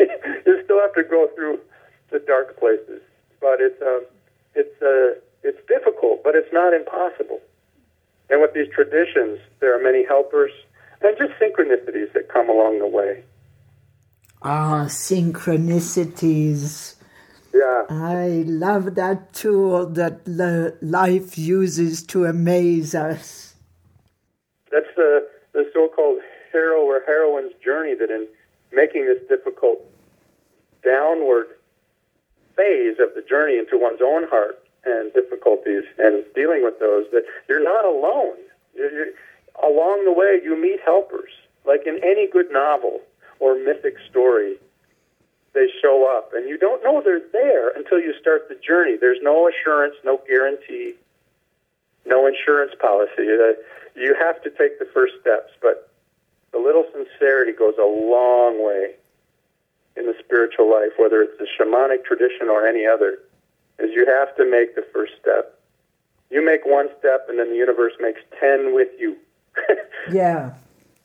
you 0.46 0.62
still 0.64 0.80
have 0.80 0.94
to 0.94 1.02
go 1.02 1.28
through 1.34 1.58
the 2.10 2.20
dark 2.20 2.58
places, 2.58 3.02
but 3.40 3.60
it's 3.60 3.80
uh, 3.82 4.00
it's 4.54 4.82
uh, 4.82 5.14
it's 5.42 5.58
difficult, 5.66 6.22
but 6.22 6.34
it's 6.34 6.52
not 6.52 6.74
impossible. 6.74 7.40
And 8.30 8.40
with 8.40 8.54
these 8.54 8.68
traditions, 8.72 9.40
there 9.60 9.78
are 9.78 9.82
many 9.82 10.02
helpers 10.04 10.50
and 11.02 11.14
just 11.18 11.32
synchronicities 11.40 12.12
that 12.14 12.28
come 12.32 12.48
along 12.48 12.78
the 12.78 12.86
way. 12.86 13.22
Ah, 14.42 14.86
synchronicities. 14.88 16.94
Yeah. 17.54 17.84
I 17.88 18.42
love 18.46 18.96
that 18.96 19.32
tool 19.32 19.86
that 19.90 20.26
life 20.82 21.38
uses 21.38 22.02
to 22.08 22.24
amaze 22.24 22.96
us. 22.96 23.54
That's 24.72 24.92
the, 24.96 25.28
the 25.52 25.70
so 25.72 25.88
called 25.94 26.18
hero 26.50 26.80
or 26.82 27.02
heroine's 27.06 27.52
journey 27.64 27.94
that 27.94 28.10
in 28.10 28.26
making 28.72 29.06
this 29.06 29.22
difficult 29.28 29.78
downward 30.82 31.46
phase 32.56 32.96
of 32.98 33.14
the 33.14 33.22
journey 33.22 33.58
into 33.58 33.78
one's 33.78 34.00
own 34.02 34.24
heart 34.28 34.60
and 34.84 35.12
difficulties 35.12 35.84
and 35.98 36.24
dealing 36.34 36.64
with 36.64 36.80
those, 36.80 37.06
that 37.12 37.22
you're 37.48 37.62
not 37.62 37.84
alone. 37.84 38.36
You're, 38.74 38.90
you're, 38.90 39.06
along 39.62 40.04
the 40.04 40.12
way, 40.12 40.40
you 40.42 40.60
meet 40.60 40.80
helpers. 40.84 41.30
Like 41.64 41.86
in 41.86 42.00
any 42.02 42.28
good 42.28 42.50
novel 42.50 43.00
or 43.38 43.54
mythic 43.54 43.94
story, 44.10 44.56
they 45.54 45.68
show 45.80 46.06
up, 46.06 46.32
and 46.34 46.48
you 46.48 46.58
don't 46.58 46.82
know 46.82 47.00
they're 47.00 47.22
there 47.32 47.70
until 47.70 47.98
you 47.98 48.12
start 48.20 48.48
the 48.48 48.56
journey. 48.56 48.96
There's 49.00 49.22
no 49.22 49.48
assurance, 49.48 49.94
no 50.04 50.20
guarantee, 50.26 50.94
no 52.04 52.26
insurance 52.26 52.72
policy. 52.80 53.30
Uh, 53.30 53.54
you 53.94 54.14
have 54.18 54.42
to 54.42 54.50
take 54.50 54.78
the 54.78 54.88
first 54.92 55.14
steps, 55.20 55.52
but 55.62 55.90
a 56.52 56.58
little 56.58 56.84
sincerity 56.92 57.52
goes 57.52 57.74
a 57.78 57.86
long 57.86 58.64
way 58.64 58.94
in 59.96 60.06
the 60.06 60.14
spiritual 60.18 60.68
life, 60.68 60.90
whether 60.98 61.22
it's 61.22 61.38
the 61.38 61.46
shamanic 61.46 62.04
tradition 62.04 62.48
or 62.48 62.66
any 62.66 62.84
other, 62.84 63.20
is 63.78 63.90
you 63.94 64.06
have 64.06 64.34
to 64.36 64.48
make 64.48 64.74
the 64.74 64.84
first 64.92 65.12
step. 65.20 65.58
You 66.30 66.44
make 66.44 66.66
one 66.66 66.88
step, 66.98 67.26
and 67.28 67.38
then 67.38 67.50
the 67.50 67.56
universe 67.56 67.92
makes 68.00 68.20
ten 68.40 68.74
with 68.74 68.88
you. 68.98 69.16
yeah. 70.12 70.52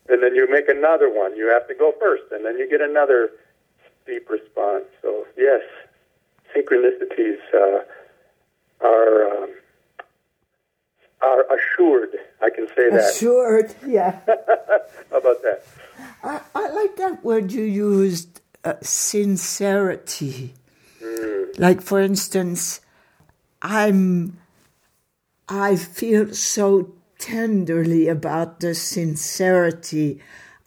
And 0.08 0.20
then 0.20 0.34
you 0.34 0.50
make 0.50 0.68
another 0.68 1.08
one. 1.08 1.36
You 1.36 1.48
have 1.50 1.68
to 1.68 1.74
go 1.74 1.94
first, 2.00 2.24
and 2.32 2.44
then 2.44 2.58
you 2.58 2.68
get 2.68 2.80
another 2.80 3.30
deep 4.10 4.28
response. 4.28 4.84
So 5.02 5.26
yes, 5.36 5.62
synchronicities 6.54 7.38
uh, 7.54 7.84
are 8.84 9.44
um, 9.44 9.50
are 11.22 11.46
assured. 11.54 12.10
I 12.42 12.50
can 12.50 12.66
say 12.68 12.90
that. 12.90 13.10
Assured, 13.10 13.74
yeah. 13.86 14.20
How 15.10 15.18
about 15.18 15.42
that? 15.42 15.62
I, 16.24 16.40
I 16.54 16.68
like 16.70 16.96
that 16.96 17.24
word 17.24 17.52
you 17.52 17.62
used, 17.62 18.40
uh, 18.64 18.74
sincerity. 18.82 20.54
Mm. 21.02 21.58
Like 21.58 21.80
for 21.80 22.00
instance, 22.00 22.80
I'm. 23.62 24.38
I 25.48 25.74
feel 25.74 26.32
so 26.32 26.94
tenderly 27.18 28.06
about 28.06 28.60
the 28.60 28.74
sincerity 28.74 30.20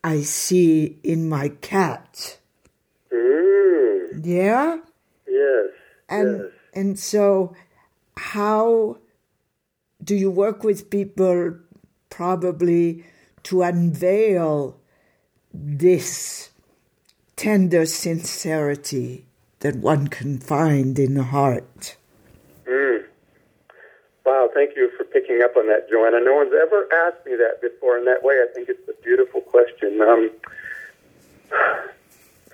I 0.03 0.21
see 0.21 0.97
in 1.03 1.29
my 1.29 1.49
cat. 1.49 2.37
Yeah? 4.23 4.77
Yes. 5.27 5.69
And 6.09 6.39
yes. 6.39 6.51
and 6.73 6.99
so 6.99 7.55
how 8.17 8.97
do 10.03 10.15
you 10.15 10.29
work 10.29 10.63
with 10.63 10.89
people 10.89 11.57
probably 12.09 13.05
to 13.43 13.63
unveil 13.63 14.77
this 15.53 16.49
tender 17.35 17.85
sincerity 17.85 19.25
that 19.59 19.75
one 19.75 20.07
can 20.07 20.39
find 20.39 20.99
in 20.99 21.13
the 21.15 21.23
heart? 21.23 21.97
Mm. 22.65 23.05
Wow, 24.25 24.49
thank 24.53 24.75
you 24.75 24.91
for 24.97 25.03
picking 25.03 25.41
up 25.43 25.55
on 25.57 25.67
that, 25.67 25.89
Joanna. 25.89 26.19
No 26.21 26.35
one's 26.35 26.53
ever 26.53 26.87
asked 27.07 27.25
me 27.25 27.35
that 27.35 27.61
before 27.61 27.97
in 27.97 28.05
that 28.05 28.23
way. 28.23 28.35
I 28.35 28.47
think 28.53 28.69
it's 28.69 28.87
a 28.87 29.03
beautiful 29.03 29.41
question. 29.41 30.01
Um, 30.01 30.31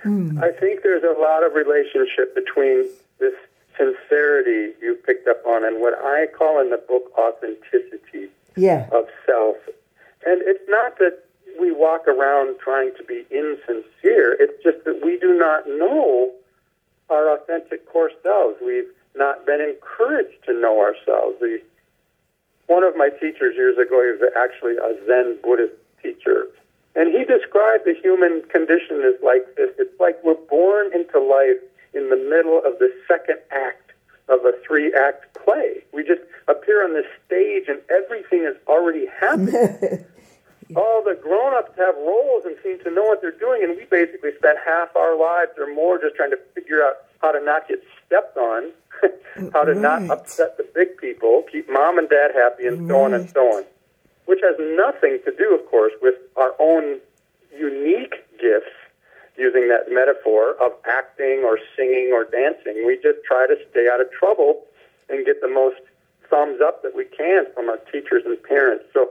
Hmm. 0.03 0.39
I 0.41 0.51
think 0.51 0.83
there's 0.83 1.03
a 1.03 1.19
lot 1.19 1.43
of 1.43 1.53
relationship 1.53 2.33
between 2.35 2.87
this 3.19 3.33
sincerity 3.77 4.73
you 4.81 4.97
picked 5.05 5.27
up 5.27 5.45
on 5.45 5.65
and 5.65 5.79
what 5.81 5.93
I 5.97 6.27
call 6.37 6.61
in 6.61 6.69
the 6.69 6.77
book 6.77 7.11
authenticity 7.17 8.29
yeah. 8.55 8.87
of 8.91 9.07
self. 9.25 9.57
And 10.25 10.41
it's 10.43 10.63
not 10.67 10.97
that 10.99 11.23
we 11.59 11.71
walk 11.71 12.07
around 12.07 12.59
trying 12.59 12.91
to 12.97 13.03
be 13.03 13.25
insincere, 13.31 14.35
it's 14.39 14.63
just 14.63 14.83
that 14.85 15.01
we 15.03 15.17
do 15.19 15.37
not 15.37 15.67
know 15.67 16.31
our 17.09 17.33
authentic 17.35 17.89
core 17.89 18.11
selves. 18.21 18.57
We've 18.63 18.91
not 19.15 19.45
been 19.45 19.61
encouraged 19.61 20.43
to 20.45 20.53
know 20.53 20.79
ourselves. 20.79 21.37
We, 21.41 21.61
one 22.67 22.83
of 22.83 22.95
my 22.95 23.09
teachers 23.09 23.55
years 23.55 23.77
ago, 23.77 24.03
he 24.03 24.23
was 24.23 24.31
actually 24.37 24.77
a 24.77 24.93
Zen 25.07 25.39
Buddhist 25.43 25.73
teacher, 26.03 26.47
and 26.95 27.13
he 27.13 27.23
described 27.23 27.85
the 27.85 27.93
human 28.01 28.41
condition 28.49 29.01
as 29.01 29.15
like 29.23 29.55
this. 29.55 29.69
It's 29.77 29.99
like 29.99 30.17
we're 30.23 30.33
born 30.49 30.91
into 30.93 31.19
life 31.19 31.57
in 31.93 32.09
the 32.09 32.15
middle 32.17 32.57
of 32.65 32.79
the 32.79 32.91
second 33.07 33.37
act 33.51 33.91
of 34.27 34.45
a 34.45 34.53
three 34.65 34.93
act 34.93 35.33
play. 35.43 35.83
We 35.93 36.03
just 36.03 36.21
appear 36.47 36.83
on 36.83 36.93
the 36.93 37.03
stage 37.25 37.65
and 37.67 37.79
everything 37.89 38.43
has 38.43 38.55
already 38.67 39.07
happened. 39.19 40.05
All 40.75 41.01
the 41.03 41.15
grown 41.19 41.55
ups 41.55 41.71
have 41.77 41.95
roles 41.97 42.43
and 42.45 42.55
seem 42.61 42.77
to 42.83 42.91
know 42.91 43.01
what 43.01 43.21
they're 43.21 43.31
doing, 43.31 43.63
and 43.63 43.75
we 43.75 43.85
basically 43.85 44.29
spend 44.37 44.59
half 44.63 44.95
our 44.95 45.17
lives 45.19 45.51
or 45.57 45.73
more 45.73 45.97
just 45.99 46.15
trying 46.15 46.29
to 46.29 46.37
figure 46.53 46.83
out 46.83 46.93
how 47.23 47.31
to 47.31 47.43
not 47.43 47.67
get 47.67 47.81
stepped 48.05 48.37
on, 48.37 48.69
how 49.53 49.63
to 49.63 49.73
Right. 49.73 49.81
not 49.81 50.09
upset 50.11 50.57
the 50.57 50.67
big 50.75 50.97
people, 50.97 51.43
keep 51.51 51.67
mom 51.71 51.97
and 51.97 52.07
dad 52.07 52.31
happy, 52.35 52.67
and 52.67 52.87
so 52.87 53.01
on 53.01 53.15
and 53.15 53.27
so 53.31 53.41
on. 53.57 53.63
Which 54.29 54.45
has 54.45 54.55
nothing 54.77 55.17
to 55.25 55.31
do, 55.33 55.57
of 55.57 55.65
course, 55.65 55.93
with 56.03 56.13
our 56.37 56.53
own 56.59 56.99
unique 57.49 58.13
gifts, 58.39 58.77
using 59.35 59.69
that 59.69 59.89
metaphor 59.89 60.53
of 60.61 60.73
acting 60.85 61.41
or 61.43 61.57
singing 61.75 62.11
or 62.13 62.25
dancing. 62.25 62.85
We 62.85 62.99
just 63.01 63.25
try 63.25 63.47
to 63.47 63.55
stay 63.71 63.87
out 63.91 64.01
of 64.01 64.11
trouble 64.11 64.61
and 65.09 65.25
get 65.25 65.41
the 65.41 65.47
most 65.47 65.81
thumbs 66.29 66.59
up 66.61 66.83
that 66.83 66.95
we 66.95 67.05
can 67.05 67.45
from 67.55 67.69
our 67.69 67.77
teachers 67.91 68.21
and 68.25 68.37
parents. 68.43 68.85
So 68.93 69.09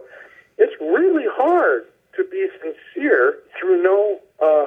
it's 0.56 0.74
really 0.80 1.26
hard 1.26 1.86
to 2.14 2.24
be 2.30 2.46
sincere 2.62 3.38
through 3.58 3.82
no 3.82 4.20
uh, 4.38 4.66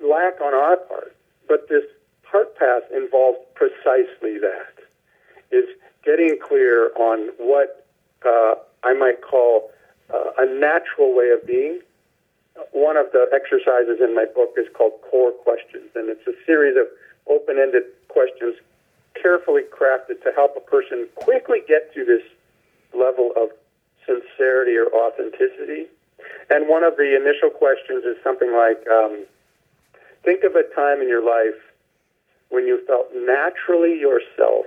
lack 0.00 0.40
on 0.40 0.54
our 0.54 0.78
part. 0.78 1.14
But 1.46 1.68
this 1.68 1.84
heart 2.22 2.56
path 2.56 2.84
involves 2.94 3.38
precisely 3.54 4.38
that 4.38 4.74
is 5.50 5.64
getting 6.04 6.38
clear 6.40 6.90
on 6.96 7.30
what 7.38 7.84
uh, 8.26 8.54
I 8.82 8.94
might 8.94 9.22
call 9.22 9.70
uh, 10.12 10.30
a 10.38 10.46
natural 10.46 11.14
way 11.14 11.30
of 11.30 11.46
being. 11.46 11.80
One 12.72 12.96
of 12.96 13.06
the 13.12 13.26
exercises 13.32 14.00
in 14.00 14.14
my 14.14 14.26
book 14.34 14.54
is 14.56 14.66
called 14.74 14.92
Core 15.08 15.32
Questions, 15.32 15.90
and 15.94 16.08
it's 16.08 16.26
a 16.26 16.34
series 16.44 16.76
of 16.76 16.86
open 17.28 17.58
ended 17.58 17.84
questions 18.08 18.56
carefully 19.20 19.62
crafted 19.62 20.22
to 20.22 20.32
help 20.34 20.56
a 20.56 20.60
person 20.60 21.08
quickly 21.14 21.58
get 21.66 21.92
to 21.94 22.04
this 22.04 22.22
level 22.94 23.32
of 23.36 23.50
sincerity 24.06 24.76
or 24.76 24.86
authenticity. 24.94 25.86
And 26.50 26.68
one 26.68 26.82
of 26.82 26.96
the 26.96 27.14
initial 27.14 27.50
questions 27.50 28.04
is 28.04 28.16
something 28.24 28.52
like 28.52 28.82
um, 28.88 29.26
Think 30.24 30.44
of 30.44 30.56
a 30.56 30.62
time 30.74 31.00
in 31.00 31.08
your 31.08 31.24
life 31.24 31.58
when 32.50 32.66
you 32.66 32.84
felt 32.86 33.06
naturally 33.14 33.98
yourself 33.98 34.66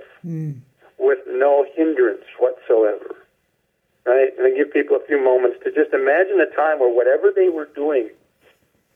with 0.98 1.18
no 1.28 1.66
hindrance 1.74 2.24
whatsoever. 2.38 3.16
Right? 4.04 4.30
And 4.36 4.46
I 4.46 4.56
give 4.56 4.72
people 4.72 4.96
a 4.96 5.06
few 5.06 5.22
moments 5.22 5.58
to 5.64 5.70
just 5.70 5.94
imagine 5.94 6.40
a 6.40 6.50
time 6.56 6.80
where 6.80 6.92
whatever 6.92 7.30
they 7.34 7.48
were 7.48 7.66
doing 7.74 8.10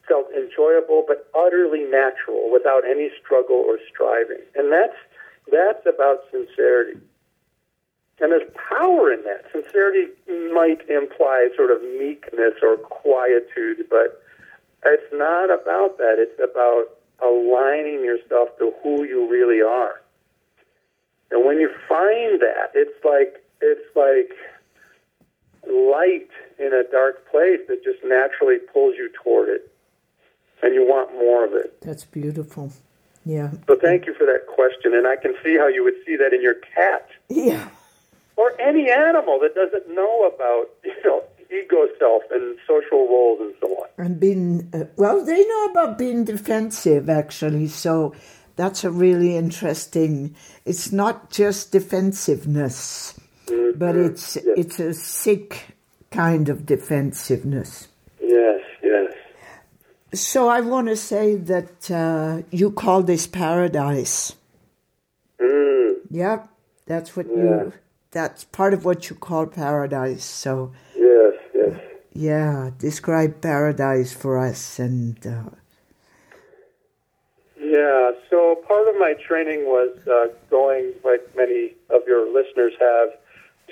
felt 0.08 0.26
enjoyable 0.34 1.04
but 1.06 1.28
utterly 1.34 1.84
natural 1.84 2.50
without 2.50 2.82
any 2.88 3.10
struggle 3.22 3.56
or 3.56 3.78
striving. 3.88 4.42
And 4.54 4.72
that's 4.72 4.96
that's 5.50 5.86
about 5.86 6.22
sincerity. 6.30 6.98
And 8.18 8.32
there's 8.32 8.50
power 8.54 9.12
in 9.12 9.22
that. 9.24 9.44
Sincerity 9.52 10.08
might 10.52 10.88
imply 10.88 11.48
sort 11.54 11.70
of 11.70 11.82
meekness 11.82 12.54
or 12.62 12.78
quietude, 12.78 13.86
but 13.90 14.22
it's 14.84 15.12
not 15.12 15.50
about 15.50 15.98
that. 15.98 16.16
It's 16.18 16.40
about 16.42 16.86
aligning 17.20 18.04
yourself 18.04 18.48
to 18.58 18.72
who 18.82 19.04
you 19.04 19.28
really 19.28 19.60
are. 19.60 20.00
And 21.30 21.44
when 21.44 21.60
you 21.60 21.68
find 21.88 22.40
that, 22.40 22.70
it's 22.74 23.04
like 23.04 23.42
it's 23.60 23.96
like 23.96 24.36
light 25.66 26.28
in 26.58 26.72
a 26.72 26.84
dark 26.90 27.30
place 27.30 27.60
that 27.68 27.82
just 27.84 27.98
naturally 28.04 28.58
pulls 28.72 28.94
you 28.96 29.10
toward 29.22 29.48
it. 29.48 29.70
And 30.62 30.74
you 30.74 30.86
want 30.86 31.12
more 31.12 31.44
of 31.44 31.52
it. 31.52 31.80
That's 31.82 32.04
beautiful. 32.04 32.72
Yeah. 33.24 33.50
So 33.66 33.76
thank 33.76 34.06
you 34.06 34.14
for 34.14 34.24
that 34.24 34.46
question. 34.46 34.94
And 34.94 35.06
I 35.06 35.16
can 35.16 35.34
see 35.44 35.56
how 35.58 35.68
you 35.68 35.84
would 35.84 35.96
see 36.06 36.16
that 36.16 36.32
in 36.32 36.40
your 36.40 36.54
cat 36.54 37.08
Yeah. 37.28 37.68
or 38.36 38.58
any 38.60 38.90
animal 38.90 39.38
that 39.40 39.54
doesn't 39.54 39.88
know 39.94 40.26
about, 40.26 40.70
you 40.84 40.94
know, 41.04 41.22
ego 41.50 41.88
self 41.98 42.22
and 42.30 42.56
social 42.66 43.06
roles 43.08 43.40
and 43.40 43.54
so 43.60 43.68
on. 43.68 43.88
And 43.98 44.18
being, 44.18 44.68
uh, 44.72 44.84
well, 44.96 45.24
they 45.24 45.46
know 45.46 45.64
about 45.66 45.98
being 45.98 46.24
defensive, 46.24 47.08
actually. 47.10 47.66
So 47.68 48.14
that's 48.56 48.82
a 48.84 48.90
really 48.90 49.36
interesting, 49.36 50.34
it's 50.64 50.90
not 50.90 51.30
just 51.30 51.72
defensiveness, 51.72 53.18
but 53.78 53.96
it's, 53.96 54.36
Yes. 54.36 54.44
it's 54.56 54.80
a 54.80 54.94
sick 54.94 55.76
kind 56.10 56.48
of 56.48 56.64
defensiveness. 56.66 57.88
Yes, 58.20 58.60
yes. 58.82 59.12
So 60.14 60.48
I 60.48 60.60
want 60.60 60.88
to 60.88 60.96
say 60.96 61.36
that 61.36 61.90
uh, 61.90 62.42
you 62.50 62.70
call 62.70 63.02
this 63.02 63.26
paradise. 63.26 64.34
Mm, 65.40 65.96
Yeah, 66.10 66.46
that's 66.86 67.16
what 67.16 67.26
Yeah. 67.26 67.34
you. 67.42 67.72
That's 68.12 68.44
part 68.44 68.72
of 68.72 68.84
what 68.84 69.10
you 69.10 69.16
call 69.16 69.46
paradise. 69.46 70.24
So 70.24 70.72
yes, 70.96 71.34
yes. 71.54 71.74
yeah, 72.14 72.70
describe 72.78 73.40
paradise 73.42 74.12
for 74.14 74.38
us 74.38 74.78
and. 74.78 75.18
Uh, 75.26 75.50
Yeah, 77.58 78.12
so 78.30 78.56
part 78.68 78.86
of 78.88 78.94
my 78.98 79.14
training 79.26 79.64
was 79.66 79.90
uh, 80.06 80.28
going, 80.50 80.92
like 81.04 81.22
many 81.36 81.74
of 81.90 82.02
your 82.06 82.24
listeners 82.32 82.72
have, 82.80 83.08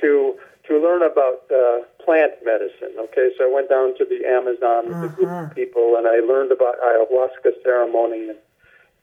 to 0.00 0.34
to 0.66 0.78
learn 0.80 1.02
about 1.02 1.44
uh, 1.52 1.84
plant 2.02 2.32
medicine. 2.44 2.96
Okay, 2.98 3.28
so 3.36 3.44
I 3.44 3.52
went 3.54 3.68
down 3.68 3.96
to 3.98 4.04
the 4.06 4.24
Amazon 4.26 4.88
with 4.88 5.12
a 5.12 5.14
group 5.14 5.28
Uh-huh. 5.28 5.44
of 5.44 5.54
people, 5.54 5.96
and 5.96 6.06
I 6.08 6.20
learned 6.20 6.52
about 6.52 6.80
ayahuasca 6.80 7.62
ceremony 7.62 8.30
and 8.30 8.38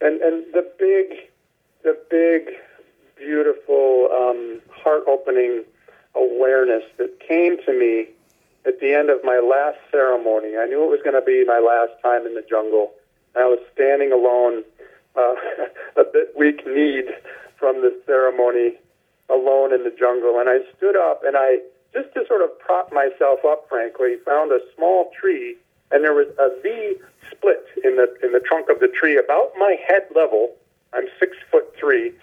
and, 0.01 0.19
and 0.21 0.43
the 0.51 0.65
big, 0.79 1.29
the 1.83 1.95
big, 2.09 2.55
beautiful, 3.15 4.09
um, 4.11 4.59
heart 4.71 5.03
opening 5.07 5.63
awareness 6.15 6.83
that 6.97 7.19
came 7.19 7.57
to 7.65 7.71
me 7.71 8.07
at 8.65 8.79
the 8.79 8.93
end 8.95 9.11
of 9.11 9.23
my 9.23 9.37
last 9.39 9.77
ceremony. 9.91 10.57
I 10.57 10.65
knew 10.65 10.83
it 10.83 10.89
was 10.89 11.01
going 11.03 11.13
to 11.13 11.21
be 11.25 11.45
my 11.45 11.59
last 11.59 11.93
time 12.01 12.25
in 12.25 12.33
the 12.33 12.41
jungle. 12.49 12.91
I 13.35 13.45
was 13.45 13.59
standing 13.73 14.11
alone, 14.11 14.63
uh, 15.15 15.35
a 16.01 16.03
bit 16.11 16.33
weak 16.35 16.65
kneed 16.65 17.05
from 17.57 17.81
the 17.81 17.93
ceremony, 18.07 18.77
alone 19.31 19.73
in 19.73 19.83
the 19.83 19.95
jungle. 19.97 20.39
And 20.39 20.49
I 20.49 20.59
stood 20.77 20.95
up 20.95 21.23
and 21.25 21.37
I, 21.37 21.59
just 21.93 22.13
to 22.13 22.25
sort 22.27 22.41
of 22.41 22.57
prop 22.59 22.91
myself 22.91 23.39
up, 23.45 23.67
frankly, 23.69 24.17
found 24.25 24.51
a 24.51 24.59
small 24.75 25.11
tree 25.19 25.57
and 25.91 26.03
there 26.03 26.13
was 26.13 26.27
a 26.39 26.49
V 26.61 26.95
split 27.29 27.65
in 27.83 27.97
the 27.97 28.07
in 28.23 28.31
the 28.31 28.39
trunk 28.39 28.69
of 28.69 28.79
the 28.79 28.87
tree 28.87 29.17
about 29.17 29.51
my 29.59 29.75
head 29.87 30.03
level. 30.15 30.55
I'm 30.93 31.05
six 31.19 31.37
foot 31.51 31.73
three, 31.77 32.13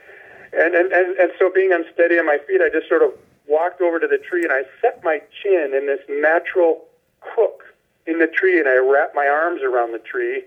and 0.53 0.75
and, 0.75 0.93
and 0.93 1.17
and 1.19 1.31
so 1.39 1.51
being 1.55 1.73
unsteady 1.73 2.19
on 2.19 2.27
my 2.27 2.39
feet, 2.47 2.61
I 2.61 2.71
just 2.71 2.89
sort 2.89 3.03
of 3.03 3.13
walked 3.47 3.81
over 3.81 3.99
to 4.01 4.07
the 4.07 4.19
tree 4.19 4.43
and 4.43 4.53
I 4.53 4.63
set 4.83 5.03
my 5.03 5.23
chin 5.43 5.73
in 5.75 5.87
this 5.87 6.01
natural 6.09 6.85
crook 7.21 7.65
in 8.07 8.19
the 8.19 8.27
tree, 8.27 8.59
and 8.59 8.69
I 8.69 8.77
wrapped 8.77 9.15
my 9.15 9.27
arms 9.27 9.63
around 9.63 9.93
the 9.93 9.99
tree, 9.99 10.43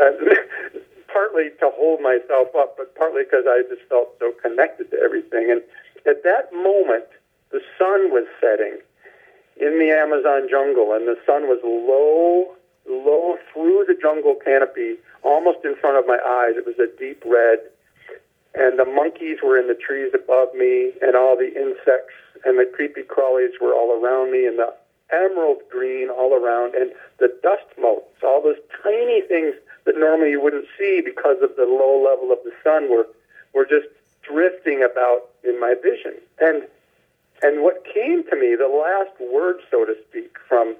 uh, 0.00 0.10
partly 1.12 1.50
to 1.60 1.70
hold 1.74 2.00
myself 2.00 2.48
up, 2.56 2.76
but 2.76 2.94
partly 2.94 3.24
because 3.24 3.44
I 3.48 3.62
just 3.68 3.82
felt 3.88 4.10
so 4.18 4.32
connected 4.42 4.90
to 4.90 4.98
everything. 5.02 5.50
And 5.50 5.62
at 6.06 6.22
that 6.24 6.52
moment, 6.52 7.04
the 7.50 7.60
sun 7.78 8.10
was 8.10 8.26
setting 8.40 8.78
in 9.60 9.78
the 9.78 9.90
Amazon 9.90 10.48
jungle, 10.48 10.92
and 10.92 11.06
the 11.06 11.18
sun 11.26 11.44
was 11.44 11.60
low, 11.62 12.56
low 12.88 13.36
through 13.52 13.84
the 13.86 13.96
jungle 14.00 14.34
canopy, 14.34 14.96
almost 15.22 15.58
in 15.64 15.76
front 15.76 15.98
of 15.98 16.06
my 16.06 16.18
eyes. 16.24 16.56
It 16.56 16.66
was 16.66 16.78
a 16.78 16.88
deep 16.98 17.22
red, 17.26 17.58
and 18.54 18.78
the 18.78 18.84
monkeys 18.84 19.38
were 19.42 19.58
in 19.58 19.68
the 19.68 19.74
trees 19.74 20.12
above 20.14 20.54
me, 20.54 20.92
and 21.02 21.14
all 21.14 21.36
the 21.36 21.52
insects 21.54 22.14
and 22.44 22.58
the 22.58 22.64
creepy 22.64 23.02
crawlies 23.02 23.60
were 23.60 23.74
all 23.74 23.92
around 23.92 24.32
me, 24.32 24.46
and 24.46 24.58
the 24.58 24.72
emerald 25.12 25.58
green 25.70 26.08
all 26.08 26.32
around, 26.32 26.74
and 26.74 26.92
the 27.18 27.28
dust 27.42 27.66
motes, 27.80 28.22
all 28.24 28.42
those 28.42 28.60
tiny 28.82 29.20
things 29.22 29.54
that 29.84 29.98
normally 29.98 30.30
you 30.30 30.40
wouldn't 30.40 30.66
see 30.78 31.02
because 31.04 31.36
of 31.42 31.56
the 31.56 31.64
low 31.64 32.02
level 32.02 32.32
of 32.32 32.38
the 32.44 32.52
sun 32.62 32.90
were 32.90 33.06
were 33.52 33.64
just 33.64 33.88
drifting 34.30 34.82
about 34.82 35.28
in 35.44 35.58
my 35.60 35.74
vision. 35.82 36.14
And 36.40 36.62
and 37.42 37.62
what 37.62 37.84
came 37.84 38.22
to 38.28 38.36
me, 38.36 38.54
the 38.54 38.68
last 38.68 39.18
word, 39.32 39.56
so 39.70 39.84
to 39.84 39.94
speak, 40.08 40.36
from 40.48 40.76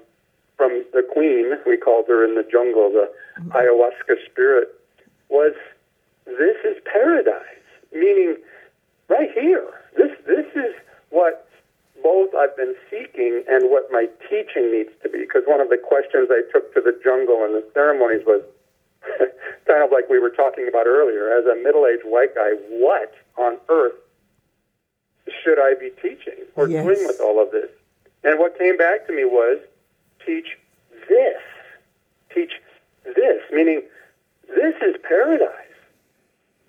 from 0.57 0.85
the 0.93 1.01
queen, 1.01 1.53
we 1.65 1.75
called 1.77 2.05
her 2.07 2.23
in 2.23 2.35
the 2.35 2.43
jungle, 2.43 2.91
the 2.91 3.09
mm-hmm. 3.39 3.51
ayahuasca 3.51 4.15
spirit, 4.29 4.69
was 5.29 5.53
this 6.25 6.57
is 6.63 6.77
paradise. 6.85 7.65
Meaning, 7.93 8.37
right 9.09 9.31
here. 9.33 9.67
This 9.97 10.11
this 10.25 10.45
is 10.55 10.73
what 11.09 11.47
both 12.03 12.33
I've 12.33 12.55
been 12.55 12.75
seeking 12.89 13.43
and 13.49 13.69
what 13.69 13.91
my 13.91 14.07
teaching 14.29 14.71
needs 14.71 14.91
to 15.03 15.09
be. 15.09 15.19
Because 15.19 15.43
one 15.45 15.61
of 15.61 15.69
the 15.69 15.77
questions 15.77 16.29
I 16.31 16.41
took 16.51 16.73
to 16.73 16.81
the 16.81 16.97
jungle 17.03 17.43
and 17.43 17.53
the 17.53 17.65
ceremonies 17.73 18.25
was 18.25 18.41
kind 19.67 19.83
of 19.83 19.91
like 19.91 20.09
we 20.09 20.19
were 20.19 20.31
talking 20.31 20.67
about 20.67 20.87
earlier. 20.87 21.29
As 21.29 21.45
a 21.45 21.55
middle-aged 21.61 22.05
white 22.05 22.33
guy, 22.33 22.51
what 22.69 23.13
on 23.41 23.57
earth 23.69 23.95
should 25.43 25.59
I 25.59 25.73
be 25.73 25.89
teaching 26.01 26.45
or 26.55 26.67
Yes. 26.67 26.85
doing 26.85 27.07
with 27.07 27.19
all 27.21 27.41
of 27.41 27.51
this? 27.51 27.69
And 28.23 28.39
what 28.39 28.57
came 28.57 28.77
back 28.77 29.07
to 29.07 29.13
me 29.13 29.25
was 29.25 29.59
teach 30.25 30.57
this. 31.09 31.41
Teach 32.33 32.53
this, 33.03 33.41
meaning 33.51 33.83
this 34.47 34.75
is 34.81 34.95
paradise. 35.03 35.49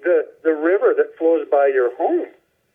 The 0.02 0.26
the 0.42 0.54
river 0.54 0.94
that 0.96 1.16
flows 1.16 1.46
by 1.48 1.68
your 1.68 1.94
home 1.96 2.28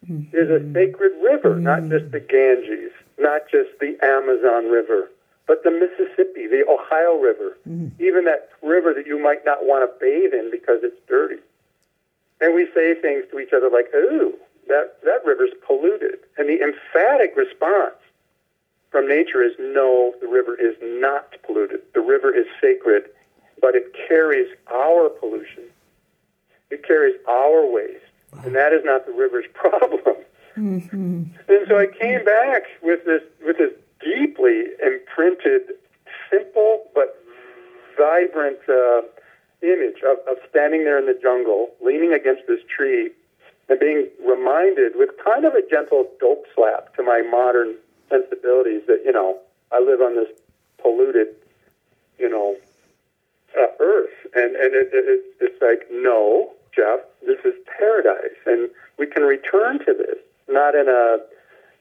mm-hmm. 0.10 0.36
is 0.36 0.50
a 0.50 0.62
sacred 0.74 1.12
river, 1.22 1.56
not 1.56 1.82
mm. 1.82 1.90
just 1.90 2.12
the 2.12 2.20
Ganges, 2.20 2.92
not 3.18 3.50
just 3.52 3.70
the 3.80 3.98
Amazon 4.02 4.72
River, 4.72 5.10
but 5.48 5.64
the 5.64 5.72
Mississippi, 5.72 6.48
the 6.48 6.64
Ohio 6.70 7.18
River, 7.18 7.58
mm. 7.68 7.92
even 8.00 8.26
that 8.26 8.50
river 8.62 8.94
that 8.94 9.08
you 9.08 9.22
might 9.22 9.44
not 9.44 9.66
want 9.66 9.90
to 9.90 10.00
bathe 10.00 10.34
in 10.34 10.52
because 10.52 10.80
it's 10.84 11.00
dirty. 11.08 11.42
And 12.42 12.54
we 12.54 12.68
say 12.74 12.94
things 13.02 13.26
to 13.32 13.40
each 13.40 13.54
other 13.56 13.70
like, 13.70 13.88
ooh, 13.96 14.34
that, 14.68 14.98
that 15.04 15.26
river's 15.26 15.52
polluted. 15.66 16.20
And 16.38 16.48
the 16.48 16.62
emphatic 16.62 17.36
response 17.36 17.96
from 18.92 19.08
nature 19.08 19.44
is 19.44 19.54
no, 19.60 20.14
the 20.22 20.28
river 20.28 20.56
is 20.56 20.76
not 20.82 21.36
polluted. 21.44 21.82
The 21.94 22.02
river 22.02 22.36
is 22.36 22.46
sacred, 22.62 23.10
but 23.62 23.76
it 23.76 23.94
carries 24.08 24.48
our 24.72 25.10
pollution. 25.10 25.64
It 26.70 26.86
carries 26.86 27.16
our 27.28 27.66
waste. 27.66 28.04
And 28.44 28.56
that 28.56 28.74
is 28.74 28.82
not 28.84 29.06
the 29.06 29.14
river's 29.14 29.46
problem. 29.54 30.16
Mm-hmm. 30.58 31.24
And 31.48 31.68
so 31.68 31.78
I 31.78 31.88
came 31.88 32.26
back 32.26 32.64
with 32.82 33.06
this 33.06 33.22
with 33.46 33.58
this 33.58 33.72
deeply 34.02 34.64
imprinted, 34.84 35.74
simple 36.32 36.84
but 36.96 37.24
vibrant 37.98 38.58
uh, 38.68 39.02
image 39.62 40.02
of, 40.06 40.18
of 40.30 40.38
standing 40.50 40.84
there 40.84 41.00
in 41.00 41.06
the 41.06 41.18
jungle, 41.22 41.72
leaning 41.82 42.14
against 42.14 42.48
this 42.48 42.60
tree, 42.68 43.12
and 43.70 43.80
being 43.80 44.08
reminded 44.26 44.94
with 44.96 45.10
kind 45.24 45.46
of 45.46 45.54
a 45.54 45.68
gentle 45.68 46.08
dope 46.20 46.46
slap 46.56 46.96
to 46.96 47.04
my 47.04 47.22
modern 47.22 47.76
sensibilities 48.10 48.82
that 48.88 49.02
you 49.06 49.12
know 49.12 49.40
I 49.72 49.80
live 49.80 50.02
on 50.02 50.16
this 50.16 50.30
polluted, 50.82 51.28
you 52.18 52.30
know, 52.30 52.56
uh, 53.60 53.68
earth, 53.80 54.14
and 54.36 54.56
and 54.56 54.74
it, 54.74 54.90
it, 54.94 55.24
it's 55.40 55.62
like 55.62 55.88
no, 55.92 56.54
Jeff, 56.76 57.00
this 57.26 57.40
is 57.44 57.54
paradise, 57.78 58.38
and 58.46 58.70
we 58.98 59.08
can 59.08 59.24
return 59.24 59.80
to 59.80 59.94
this, 59.94 60.18
not 60.48 60.76
in 60.76 60.88
a, 60.88 61.18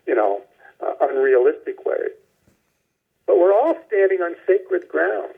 you 0.07 0.15
know, 0.15 0.43
uh, 0.81 0.95
unrealistic 1.01 1.85
way, 1.85 2.09
but 3.27 3.39
we're 3.39 3.53
all 3.53 3.77
standing 3.87 4.21
on 4.21 4.35
sacred 4.47 4.89
ground. 4.89 5.35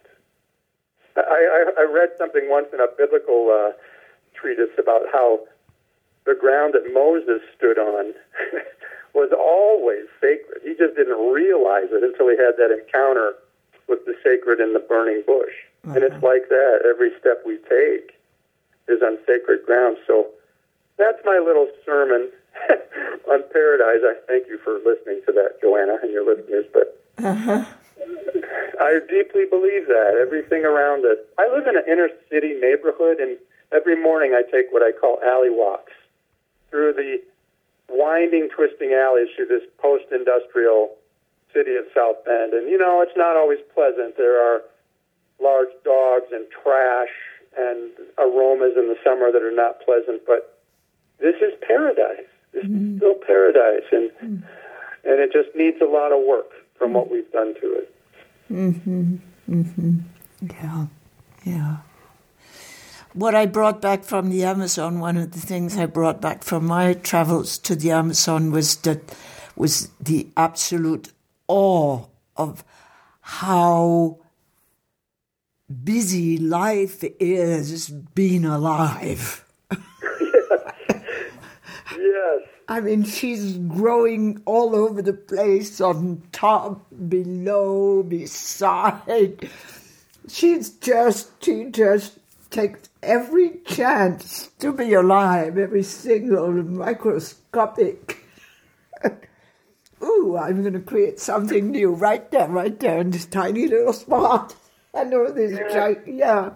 I, 1.19 1.65
I, 1.79 1.83
I 1.83 1.85
read 1.91 2.11
something 2.19 2.49
once 2.49 2.69
in 2.73 2.81
a 2.81 2.87
biblical 2.97 3.51
uh, 3.51 3.73
treatise 4.35 4.75
about 4.79 5.03
how 5.13 5.41
the 6.27 6.35
ground 6.35 6.75
that 6.75 6.93
Moses 6.93 7.41
stood 7.57 7.79
on 7.79 8.13
was 9.15 9.33
always 9.33 10.07
sacred. 10.21 10.61
He 10.63 10.75
just 10.77 10.95
didn't 10.97 11.19
realize 11.33 11.89
it 11.91 12.05
until 12.05 12.29
he 12.29 12.37
had 12.37 12.57
that 12.59 12.71
encounter 12.71 13.35
with 13.89 14.05
the 14.05 14.15
sacred 14.23 14.61
in 14.61 14.75
the 14.75 14.85
burning 14.85 15.23
bush. 15.27 15.55
Uh-huh. 15.85 15.95
And 15.97 16.05
it's 16.05 16.23
like 16.23 16.49
that. 16.49 16.85
Every 16.85 17.11
step 17.19 17.43
we 17.47 17.57
take 17.69 18.15
is 18.89 19.01
on 19.03 19.19
sacred 19.27 19.65
ground. 19.65 19.97
So 20.07 20.29
that's 20.99 21.19
my 21.25 21.41
little 21.43 21.69
sermon 21.85 22.31
on 23.31 23.43
paradise. 23.53 24.05
I 24.05 24.15
thank 24.27 24.49
you 24.49 24.59
for 24.59 24.79
listening 24.85 25.23
to 25.27 25.33
that, 25.33 25.61
Joanna, 25.61 25.97
and 26.03 26.13
your 26.13 26.27
listeners. 26.27 26.67
But 26.73 27.01
uh-huh. 27.25 27.65
I 28.81 29.01
deeply 29.09 29.45
believe 29.51 29.87
that. 29.89 30.15
Everything 30.21 30.65
around 30.65 31.05
us. 31.05 31.19
I 31.39 31.49
live 31.53 31.67
in 31.67 31.77
an 31.77 31.85
inner 31.91 32.09
city 32.31 32.55
neighborhood, 32.61 33.19
and 33.19 33.37
every 33.73 34.01
morning 34.01 34.33
I 34.35 34.43
take 34.43 34.71
what 34.71 34.83
I 34.83 34.93
call 34.93 35.19
alley 35.25 35.51
walks 35.51 35.93
through 36.71 36.95
the 36.95 37.19
winding, 37.89 38.49
twisting 38.55 38.93
alleys 38.93 39.29
through 39.35 39.47
this 39.47 39.63
post 39.79 40.05
industrial 40.13 40.95
city 41.53 41.77
of 41.77 41.85
South 41.95 42.25
Bend. 42.25 42.53
And, 42.53 42.69
you 42.69 42.79
know, 42.79 43.03
it's 43.03 43.17
not 43.17 43.37
always 43.37 43.59
pleasant. 43.75 44.17
There 44.17 44.39
are 44.39 44.63
large 45.41 45.73
dogs 45.85 46.27
and 46.33 46.47
trash 46.51 47.13
and 47.57 47.91
aromas 48.19 48.75
in 48.77 48.89
the 48.89 48.97
summer 49.03 49.33
that 49.33 49.43
are 49.43 49.55
not 49.55 49.81
pleasant, 49.83 50.23
but 50.27 50.61
this 51.19 51.37
is 51.41 51.53
paradise. 51.67 52.29
This 52.53 52.65
mm-hmm. 52.65 52.95
is 52.95 52.97
still 52.99 53.15
paradise. 53.27 53.89
And, 53.91 54.11
mm-hmm. 54.11 54.45
and 55.09 55.17
it 55.21 55.33
just 55.33 55.57
needs 55.57 55.79
a 55.81 55.89
lot 55.89 56.13
of 56.13 56.23
work 56.27 56.53
from 56.79 56.93
what 56.93 57.11
we've 57.11 57.31
done 57.33 57.55
to 57.61 57.73
it. 57.75 57.95
Mm-hmm. 58.51 59.17
Mm-hmm. 59.49 59.99
Yeah. 60.51 60.87
Yeah. 61.45 61.77
What 63.15 63.35
I 63.35 63.47
brought 63.47 63.81
back 63.81 64.05
from 64.05 64.31
the 64.31 64.45
Amazon, 64.45 65.01
one 65.01 65.17
of 65.17 65.33
the 65.33 65.41
things 65.41 65.77
I 65.77 65.87
brought 65.87 66.21
back 66.21 66.45
from 66.45 66.67
my 66.67 66.95
travels 66.95 67.59
to 67.59 67.75
the 67.75 67.91
Amazon 67.91 68.53
was 68.53 68.77
that 68.79 69.17
was 69.57 69.89
the 70.01 70.29
absolute 70.37 71.13
awe 71.49 72.05
of 72.37 72.63
how 73.21 74.19
busy 75.85 76.39
life 76.39 77.03
is 77.19 77.89
being 77.89 78.45
alive. 78.45 79.45
yes. 81.97 82.43
I 82.71 82.81
mean, 82.81 83.03
she's 83.05 83.57
growing 83.57 84.43
all 84.45 84.77
over 84.77 85.01
the 85.01 85.15
place, 85.15 85.81
on 85.81 86.23
top, 86.33 86.87
below, 87.09 88.03
beside. 88.03 89.49
She's 90.29 90.69
just, 90.71 91.43
she 91.43 91.71
just 91.71 92.19
takes 92.51 92.91
every 93.03 93.61
chance 93.65 94.49
to 94.59 94.75
be 94.75 94.93
alive, 94.93 95.57
every 95.57 95.83
single 95.83 96.53
microscopic. 96.53 98.23
Ooh, 100.03 100.37
I'm 100.37 100.61
going 100.61 100.75
to 100.75 100.81
create 100.81 101.19
something 101.19 101.71
new 101.71 101.93
right 101.93 102.31
there, 102.31 102.49
right 102.49 102.79
there 102.79 102.99
in 102.99 103.11
this 103.11 103.25
tiny 103.25 103.67
little 103.67 103.95
spot. 103.95 104.55
I 104.95 105.05
know 105.05 105.31
this, 105.31 105.59
yeah. 105.59 105.95
yeah. 106.07 106.51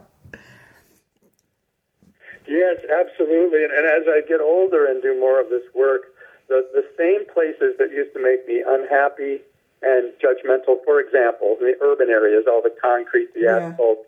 Yes, 2.47 2.78
absolutely. 2.90 3.64
And, 3.64 3.72
and 3.72 3.86
as 3.86 4.05
I 4.09 4.20
get 4.26 4.40
older 4.40 4.86
and 4.86 5.03
do 5.03 5.18
more 5.18 5.40
of 5.40 5.49
this 5.49 5.62
work, 5.74 6.12
the, 6.49 6.66
the 6.72 6.84
same 6.99 7.24
places 7.32 7.78
that 7.78 7.90
used 7.93 8.12
to 8.14 8.22
make 8.22 8.47
me 8.47 8.62
unhappy 8.66 9.40
and 9.82 10.12
judgmental, 10.22 10.82
for 10.84 11.01
example, 11.01 11.57
in 11.61 11.66
the 11.66 11.74
urban 11.82 12.09
areas, 12.09 12.45
all 12.47 12.62
the 12.62 12.74
concrete, 12.80 13.34
the 13.34 13.40
yeah. 13.40 13.70
asphalt. 13.70 14.07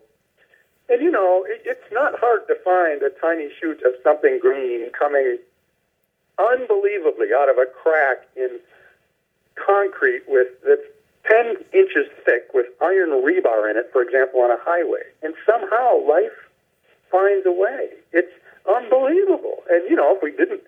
And 0.89 1.01
you 1.01 1.11
know, 1.11 1.45
it, 1.47 1.61
it's 1.65 1.91
not 1.91 2.19
hard 2.19 2.47
to 2.47 2.55
find 2.63 3.01
a 3.01 3.09
tiny 3.19 3.49
shoot 3.59 3.81
of 3.83 3.93
something 4.03 4.39
green 4.39 4.91
coming 4.91 5.39
unbelievably 6.37 7.27
out 7.35 7.49
of 7.49 7.57
a 7.57 7.65
crack 7.65 8.27
in 8.35 8.59
concrete 9.55 10.23
with 10.27 10.47
that's 10.65 10.83
10 11.27 11.57
inches 11.73 12.05
thick 12.23 12.53
with 12.53 12.67
iron 12.81 13.09
rebar 13.09 13.69
in 13.69 13.77
it, 13.77 13.89
for 13.91 14.01
example, 14.01 14.41
on 14.41 14.51
a 14.51 14.57
highway. 14.59 15.01
And 15.23 15.33
somehow 15.45 16.05
life 16.07 16.44
finds 17.11 17.45
a 17.45 17.51
way. 17.51 17.89
It's 18.11 18.31
unbelievable. 18.67 19.63
And, 19.69 19.89
you 19.89 19.95
know, 19.95 20.15
if 20.15 20.23
we 20.23 20.31
didn't 20.31 20.61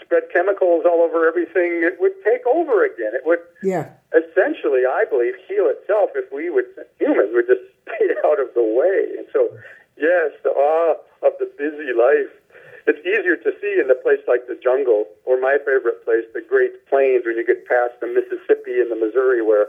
spread 0.00 0.24
chemicals 0.32 0.84
all 0.86 1.02
over 1.02 1.26
everything, 1.26 1.82
it 1.82 2.00
would 2.00 2.14
take 2.24 2.46
over 2.46 2.84
again. 2.84 3.14
It 3.14 3.22
would 3.24 3.40
yeah. 3.62 3.90
essentially, 4.12 4.82
I 4.86 5.04
believe, 5.08 5.34
heal 5.48 5.66
itself 5.68 6.10
if 6.14 6.32
we 6.32 6.50
would, 6.50 6.66
humans 6.98 7.30
would 7.32 7.46
just 7.46 7.62
stay 7.82 8.14
out 8.24 8.40
of 8.40 8.54
the 8.54 8.62
way. 8.62 9.18
And 9.18 9.26
so, 9.32 9.48
yes, 9.96 10.32
the 10.42 10.50
awe 10.50 10.96
of 11.22 11.32
the 11.38 11.50
busy 11.58 11.92
life 11.92 12.30
it's 12.86 12.98
easier 13.06 13.36
to 13.36 13.52
see 13.60 13.78
in 13.78 13.90
a 13.90 13.94
place 13.94 14.18
like 14.26 14.46
the 14.48 14.58
jungle, 14.60 15.06
or 15.24 15.40
my 15.40 15.58
favorite 15.64 16.04
place, 16.04 16.24
the 16.34 16.40
Great 16.42 16.86
Plains, 16.86 17.24
when 17.24 17.36
you 17.36 17.46
get 17.46 17.66
past 17.66 17.94
the 18.00 18.08
Mississippi 18.08 18.80
and 18.80 18.90
the 18.90 18.96
Missouri, 18.96 19.42
where 19.42 19.68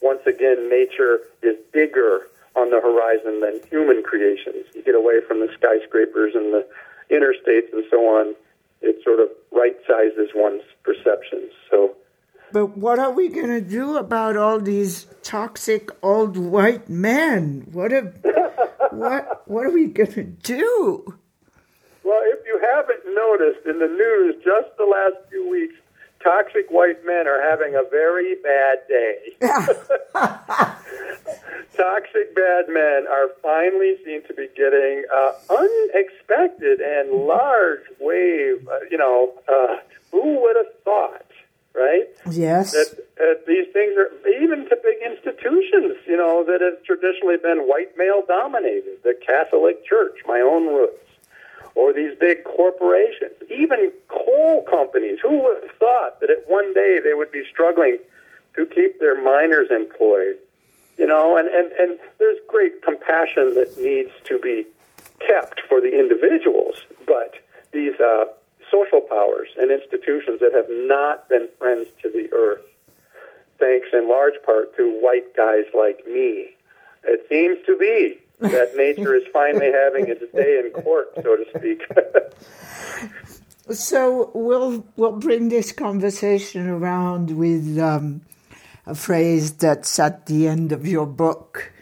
once 0.00 0.24
again 0.26 0.68
nature 0.70 1.20
is 1.42 1.56
bigger 1.72 2.28
on 2.56 2.70
the 2.70 2.80
horizon 2.80 3.40
than 3.40 3.60
human 3.68 4.02
creations. 4.02 4.64
You 4.74 4.82
get 4.82 4.94
away 4.94 5.20
from 5.28 5.40
the 5.40 5.48
skyscrapers 5.52 6.34
and 6.34 6.52
the 6.52 6.66
interstates 7.10 7.72
and 7.72 7.84
so 7.90 7.98
on. 8.08 8.34
It 8.80 8.96
sort 9.04 9.20
of 9.20 9.28
right 9.52 9.76
sizes 9.86 10.30
one's 10.34 10.62
perceptions. 10.82 11.52
So. 11.70 11.96
But 12.52 12.76
what 12.76 12.98
are 12.98 13.10
we 13.10 13.28
going 13.28 13.48
to 13.48 13.60
do 13.60 13.96
about 13.96 14.36
all 14.36 14.58
these 14.58 15.06
toxic 15.22 15.90
old 16.02 16.36
white 16.36 16.88
men? 16.88 17.68
What 17.72 17.92
are, 17.92 18.14
what 18.90 19.42
what 19.46 19.66
are 19.66 19.72
we 19.72 19.86
going 19.86 20.12
to 20.12 20.24
do? 20.24 21.18
Well, 22.04 22.22
if 22.24 22.46
you 22.46 22.60
haven't 22.62 23.14
noticed 23.14 23.66
in 23.66 23.78
the 23.78 23.88
news 23.88 24.36
just 24.44 24.76
the 24.78 24.84
last 24.84 25.28
few 25.28 25.50
weeks, 25.50 25.74
toxic 26.26 26.66
white 26.70 27.06
men 27.06 27.28
are 27.28 27.40
having 27.40 27.76
a 27.76 27.82
very 27.88 28.34
bad 28.42 28.78
day. 28.88 29.36
toxic 31.76 32.34
bad 32.34 32.68
men 32.68 33.06
are 33.08 33.28
finally 33.42 33.94
seen 34.04 34.22
to 34.26 34.34
be 34.34 34.48
getting 34.56 35.04
uh, 35.14 35.32
unexpected 35.48 36.80
and 36.80 37.12
large 37.12 37.84
wave. 38.00 38.66
Uh, 38.68 38.80
you 38.90 38.98
know, 38.98 39.34
uh, 39.48 39.76
who 40.10 40.40
would 40.42 40.56
have 40.56 40.74
thought, 40.82 41.30
right? 41.74 42.08
Yes. 42.30 42.72
That, 42.72 42.96
that 43.18 43.44
these 43.46 43.72
things 43.72 43.94
are 43.96 44.10
even 44.42 44.68
to 44.68 44.76
big 44.82 44.98
institutions. 45.06 45.96
You 46.06 46.16
know 46.16 46.44
that 46.44 46.60
have 46.60 46.82
traditionally 46.82 47.36
been 47.36 47.68
white 47.68 47.96
male 47.96 48.22
dominated. 48.26 49.02
The 49.04 49.14
Catholic 49.24 49.84
Church, 49.86 50.18
my 50.26 50.40
own 50.40 50.66
roots 50.66 51.05
or 51.76 51.92
these 51.92 52.16
big 52.18 52.42
corporations, 52.44 53.34
even 53.50 53.92
coal 54.08 54.64
companies. 54.68 55.18
Who 55.22 55.42
would 55.44 55.62
have 55.62 55.76
thought 55.76 56.20
that 56.20 56.30
at 56.30 56.48
one 56.48 56.72
day 56.72 56.98
they 57.04 57.14
would 57.14 57.30
be 57.30 57.44
struggling 57.48 57.98
to 58.56 58.66
keep 58.66 58.98
their 58.98 59.22
miners 59.22 59.68
employed? 59.70 60.38
You 60.96 61.06
know, 61.06 61.36
and, 61.36 61.46
and, 61.48 61.70
and 61.72 61.98
there's 62.18 62.38
great 62.48 62.82
compassion 62.82 63.54
that 63.54 63.76
needs 63.78 64.10
to 64.24 64.38
be 64.38 64.66
kept 65.20 65.60
for 65.68 65.80
the 65.80 65.98
individuals, 65.98 66.76
but 67.06 67.34
these 67.72 68.00
uh, 68.00 68.24
social 68.70 69.02
powers 69.02 69.48
and 69.58 69.70
institutions 69.70 70.40
that 70.40 70.52
have 70.54 70.70
not 70.70 71.28
been 71.28 71.48
friends 71.58 71.88
to 72.02 72.08
the 72.08 72.32
earth, 72.32 72.64
thanks 73.58 73.88
in 73.92 74.08
large 74.08 74.34
part 74.44 74.74
to 74.78 74.98
white 75.02 75.36
guys 75.36 75.64
like 75.74 76.06
me. 76.06 76.56
It 77.04 77.26
seems 77.28 77.58
to 77.66 77.76
be 77.76 78.18
that 78.40 78.76
nature 78.76 79.14
is 79.14 79.24
finally 79.32 79.72
having 79.72 80.08
its 80.08 80.24
day 80.32 80.60
in 80.64 80.70
court, 80.82 81.12
so 81.16 81.36
to 81.36 81.44
speak. 81.56 81.82
so 83.70 84.30
we'll 84.34 84.86
we'll 84.96 85.12
bring 85.12 85.48
this 85.48 85.72
conversation 85.72 86.68
around 86.68 87.36
with 87.36 87.78
um, 87.78 88.22
a 88.86 88.94
phrase 88.94 89.52
that's 89.52 89.98
at 89.98 90.26
the 90.26 90.46
end 90.46 90.72
of 90.72 90.86
your 90.86 91.06
book, 91.06 91.72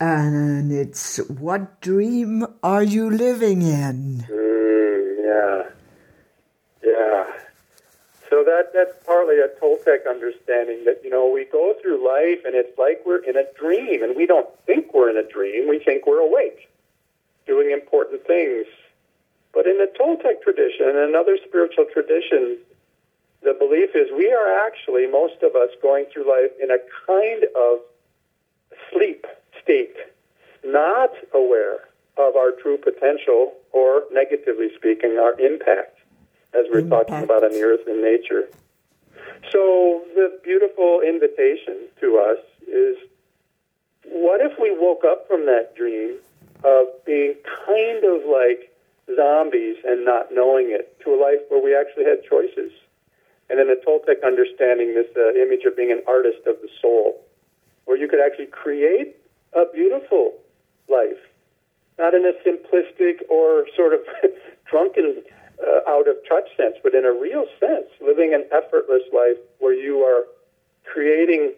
and 0.00 0.72
it's 0.72 1.18
"What 1.28 1.80
dream 1.80 2.46
are 2.62 2.82
you 2.82 3.10
living 3.10 3.62
in?" 3.62 4.26
Mm, 4.28 5.16
yeah, 5.24 5.62
yeah. 5.62 5.70
So 8.36 8.44
that 8.44 8.74
that's 8.74 8.92
partly 9.06 9.36
a 9.40 9.48
Toltec 9.48 10.06
understanding 10.06 10.84
that 10.84 11.00
you 11.02 11.08
know 11.08 11.26
we 11.26 11.46
go 11.46 11.72
through 11.80 12.04
life 12.04 12.44
and 12.44 12.54
it's 12.54 12.76
like 12.76 13.00
we're 13.06 13.24
in 13.24 13.34
a 13.34 13.48
dream, 13.58 14.02
and 14.02 14.14
we 14.14 14.26
don't 14.26 14.46
think 14.66 14.92
we're 14.92 15.08
in 15.08 15.16
a 15.16 15.26
dream. 15.26 15.66
We 15.70 15.78
think 15.78 16.06
we're 16.06 16.20
awake, 16.20 16.68
doing 17.46 17.70
important 17.70 18.26
things. 18.26 18.66
But 19.54 19.66
in 19.66 19.78
the 19.78 19.88
Toltec 19.98 20.42
tradition 20.42 21.00
and 21.00 21.16
other 21.16 21.38
spiritual 21.48 21.86
traditions, 21.90 22.58
the 23.40 23.54
belief 23.54 23.96
is 23.96 24.12
we 24.12 24.30
are 24.30 24.66
actually 24.66 25.06
most 25.06 25.40
of 25.42 25.56
us 25.56 25.70
going 25.80 26.04
through 26.12 26.28
life 26.28 26.52
in 26.60 26.70
a 26.70 26.76
kind 27.06 27.44
of 27.56 27.80
sleep 28.92 29.24
state, 29.62 29.96
not 30.62 31.12
aware 31.32 31.88
of 32.18 32.36
our 32.36 32.50
true 32.50 32.76
potential 32.76 33.54
or, 33.72 34.02
negatively 34.12 34.68
speaking, 34.76 35.16
our 35.16 35.40
impact 35.40 35.95
as 36.54 36.64
we're 36.72 36.82
talking 36.82 37.22
about 37.22 37.44
on 37.44 37.52
the 37.52 37.62
earth 37.62 37.86
and 37.86 38.02
nature. 38.02 38.48
So 39.52 40.02
the 40.14 40.38
beautiful 40.42 41.00
invitation 41.06 41.88
to 42.00 42.18
us 42.18 42.42
is 42.66 42.96
what 44.04 44.40
if 44.40 44.58
we 44.60 44.76
woke 44.76 45.04
up 45.04 45.26
from 45.28 45.46
that 45.46 45.76
dream 45.76 46.16
of 46.64 46.86
being 47.04 47.34
kind 47.66 48.04
of 48.04 48.26
like 48.26 48.72
zombies 49.14 49.76
and 49.84 50.04
not 50.04 50.32
knowing 50.32 50.70
it 50.70 50.98
to 51.04 51.14
a 51.14 51.18
life 51.20 51.40
where 51.48 51.62
we 51.62 51.76
actually 51.76 52.04
had 52.04 52.24
choices? 52.28 52.72
And 53.48 53.60
in 53.60 53.68
the 53.68 53.78
Toltec 53.86 54.26
understanding, 54.26 54.94
this 54.94 55.06
uh, 55.16 55.30
image 55.34 55.64
of 55.66 55.76
being 55.76 55.92
an 55.92 56.02
artist 56.08 56.46
of 56.46 56.56
the 56.62 56.68
soul, 56.82 57.22
where 57.84 57.96
you 57.96 58.08
could 58.08 58.18
actually 58.20 58.46
create 58.46 59.16
a 59.52 59.64
beautiful 59.72 60.34
life, 60.88 61.22
not 61.98 62.14
in 62.14 62.26
a 62.26 62.34
simplistic 62.42 63.22
or 63.30 63.66
sort 63.76 63.94
of 63.94 64.00
drunken 64.70 65.22
uh, 65.60 65.90
out 65.90 66.08
of 66.08 66.16
touch 66.28 66.48
sense, 66.56 66.76
but 66.82 66.94
in 66.94 67.04
a 67.04 67.12
real 67.12 67.46
sense, 67.58 67.86
living 68.00 68.34
an 68.34 68.44
effortless 68.52 69.02
life 69.12 69.38
where 69.58 69.74
you 69.74 70.00
are 70.00 70.24
creating 70.84 71.54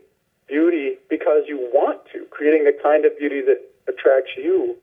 beauty 0.47 0.97
because 1.11 1.43
you 1.47 1.59
want 1.73 2.01
to, 2.13 2.25
creating 2.31 2.65
the 2.65 2.77
kind 2.83 3.05
of 3.05 3.17
beauty 3.19 3.41
that 3.43 3.61
attracts 3.89 4.31
you, 4.37 4.77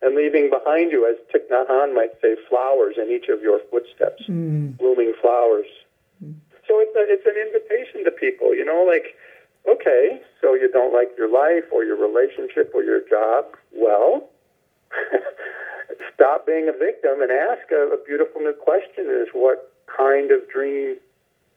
and 0.00 0.16
leaving 0.16 0.50
behind 0.50 0.90
you, 0.90 1.06
as 1.06 1.16
Thich 1.32 1.46
Nhat 1.48 1.68
Hanh 1.68 1.94
might 1.94 2.10
say, 2.20 2.34
flowers 2.48 2.96
in 2.98 3.10
each 3.10 3.28
of 3.28 3.40
your 3.40 3.60
footsteps, 3.70 4.24
mm. 4.28 4.76
blooming 4.76 5.14
flowers. 5.20 5.66
Mm. 6.22 6.34
So 6.66 6.80
it's, 6.80 6.94
a, 6.96 7.04
it's 7.06 7.26
an 7.26 7.38
invitation 7.38 8.04
to 8.04 8.10
people, 8.10 8.54
you 8.54 8.64
know, 8.64 8.84
like, 8.86 9.14
okay, 9.68 10.20
so 10.40 10.54
you 10.54 10.68
don't 10.72 10.92
like 10.92 11.10
your 11.16 11.30
life 11.30 11.64
or 11.72 11.84
your 11.84 11.96
relationship 11.96 12.72
or 12.74 12.82
your 12.82 13.00
job. 13.08 13.46
Well, 13.72 14.28
stop 16.14 16.46
being 16.46 16.68
a 16.68 16.72
victim 16.72 17.20
and 17.20 17.30
ask 17.30 17.70
a, 17.70 17.94
a 17.94 17.98
beautiful 18.06 18.40
new 18.40 18.52
question 18.52 19.06
is 19.08 19.28
what 19.32 19.72
kind 19.86 20.30
of 20.30 20.48
dream 20.48 20.96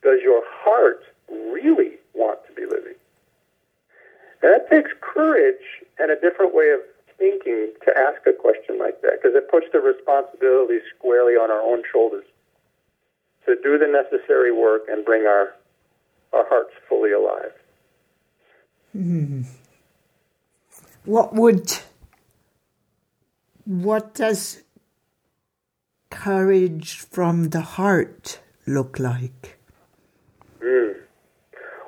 does 0.04 0.20
your 0.22 0.42
heart 0.46 1.04
really 1.30 1.94
want 2.14 2.40
to 2.48 2.54
be 2.54 2.66
living? 2.66 2.96
And 4.42 4.54
that 4.54 4.70
takes 4.70 4.92
courage 5.02 5.84
and 5.98 6.12
a 6.12 6.20
different 6.20 6.54
way 6.54 6.70
of 6.70 6.80
thinking 7.18 7.72
to 7.86 7.98
ask 7.98 8.26
a 8.28 8.34
question 8.34 8.78
like 8.78 9.02
that 9.02 9.20
because 9.22 9.36
it 9.36 9.50
puts 9.50 9.68
the 9.72 9.80
responsibility 9.80 10.80
squarely 10.96 11.34
on 11.34 11.50
our 11.50 11.62
own 11.62 11.84
shoulders 11.92 12.26
to 13.46 13.56
do 13.64 13.78
the 13.78 13.88
necessary 13.88 14.52
work 14.52 14.84
and 14.90 15.06
bring 15.06 15.26
our, 15.26 15.54
our 16.34 16.48
hearts 16.48 16.74
fully 16.90 17.12
alive. 17.12 17.52
Mm-hmm. 18.96 19.42
What 21.06 21.34
would 21.34 21.80
what 23.66 24.14
does 24.14 24.64
courage 26.10 27.00
from 27.00 27.50
the 27.50 27.62
heart 27.62 28.40
look 28.66 29.00
like? 29.00 29.58
Mm. 30.62 30.96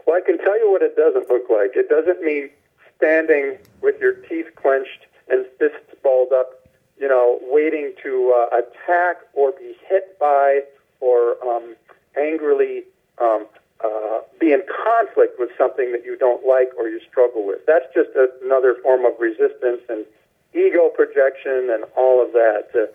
Well, 0.06 0.18
I 0.18 0.22
can 0.26 0.38
tell 0.40 0.58
you 0.60 0.72
what 0.72 0.82
it 0.82 0.96
doesn't 0.96 1.30
look 1.30 1.50
like. 1.50 1.72
It 1.76 1.90
doesn't 1.90 2.22
mean 2.22 2.50
standing 2.98 3.58
with 3.82 4.00
your 4.02 4.14
teeth 4.14 4.48
clenched 4.56 5.06
and 5.30 5.46
fists 5.60 5.94
balled 6.04 6.34
up, 6.34 6.68
you 7.00 7.08
know, 7.08 7.40
waiting 7.44 7.94
to 8.04 8.34
uh, 8.36 8.58
attack 8.58 9.18
or 9.34 9.52
be 9.52 9.76
hit 9.88 10.18
by 10.20 10.62
or 11.00 11.36
um, 11.48 11.76
angrily 12.18 12.84
um, 13.20 13.46
uh, 13.84 14.20
be 14.40 14.52
in 14.52 14.64
conflict 14.84 15.40
with 15.40 15.50
something 15.58 15.92
that 15.92 16.04
you 16.04 16.18
don't 16.18 16.46
like 16.46 16.70
or 16.78 16.88
you 16.88 17.00
struggle 17.10 17.46
with. 17.46 17.60
That's 17.68 17.86
just 17.94 18.10
a, 18.16 18.30
another 18.44 18.76
form 18.82 19.06
of 19.06 19.14
resistance 19.20 19.82
and 19.90 20.06
ego 20.54 20.90
projection 20.90 21.70
and 21.72 21.84
all 21.96 22.24
of 22.24 22.34
that. 22.34 22.70
Uh, 22.74 22.88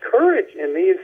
courage 0.00 0.54
in 0.54 0.74
these 0.74 1.00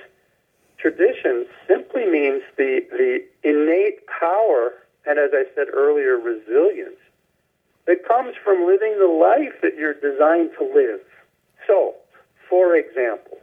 traditions 0.78 1.46
simply 1.66 2.06
means 2.06 2.42
the, 2.56 2.80
the 2.90 3.24
innate 3.42 4.06
power 4.06 4.74
and, 5.06 5.18
as 5.18 5.30
I 5.32 5.44
said 5.54 5.66
earlier, 5.72 6.16
resilience 6.16 6.96
that 7.86 8.06
comes 8.06 8.34
from 8.42 8.66
living 8.66 8.98
the 8.98 9.06
life 9.06 9.60
that 9.62 9.76
you're 9.76 9.94
designed 9.94 10.50
to 10.58 10.64
live. 10.64 11.00
So, 11.66 11.94
for 12.48 12.74
example, 12.76 13.38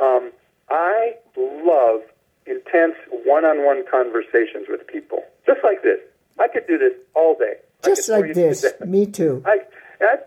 um, 0.00 0.32
I 0.70 1.16
love 1.36 2.02
intense 2.46 2.94
one-on-one 3.10 3.84
conversations 3.90 4.66
with 4.68 4.86
people, 4.86 5.24
just 5.44 5.60
like 5.62 5.82
this. 5.82 6.00
I 6.38 6.48
could 6.48 6.66
do 6.66 6.78
this 6.78 6.92
all 7.14 7.34
day. 7.38 7.56
Just 7.84 8.08
like 8.08 8.34
this. 8.34 8.64
Me 8.84 9.06
too. 9.06 9.42
I, 9.46 9.60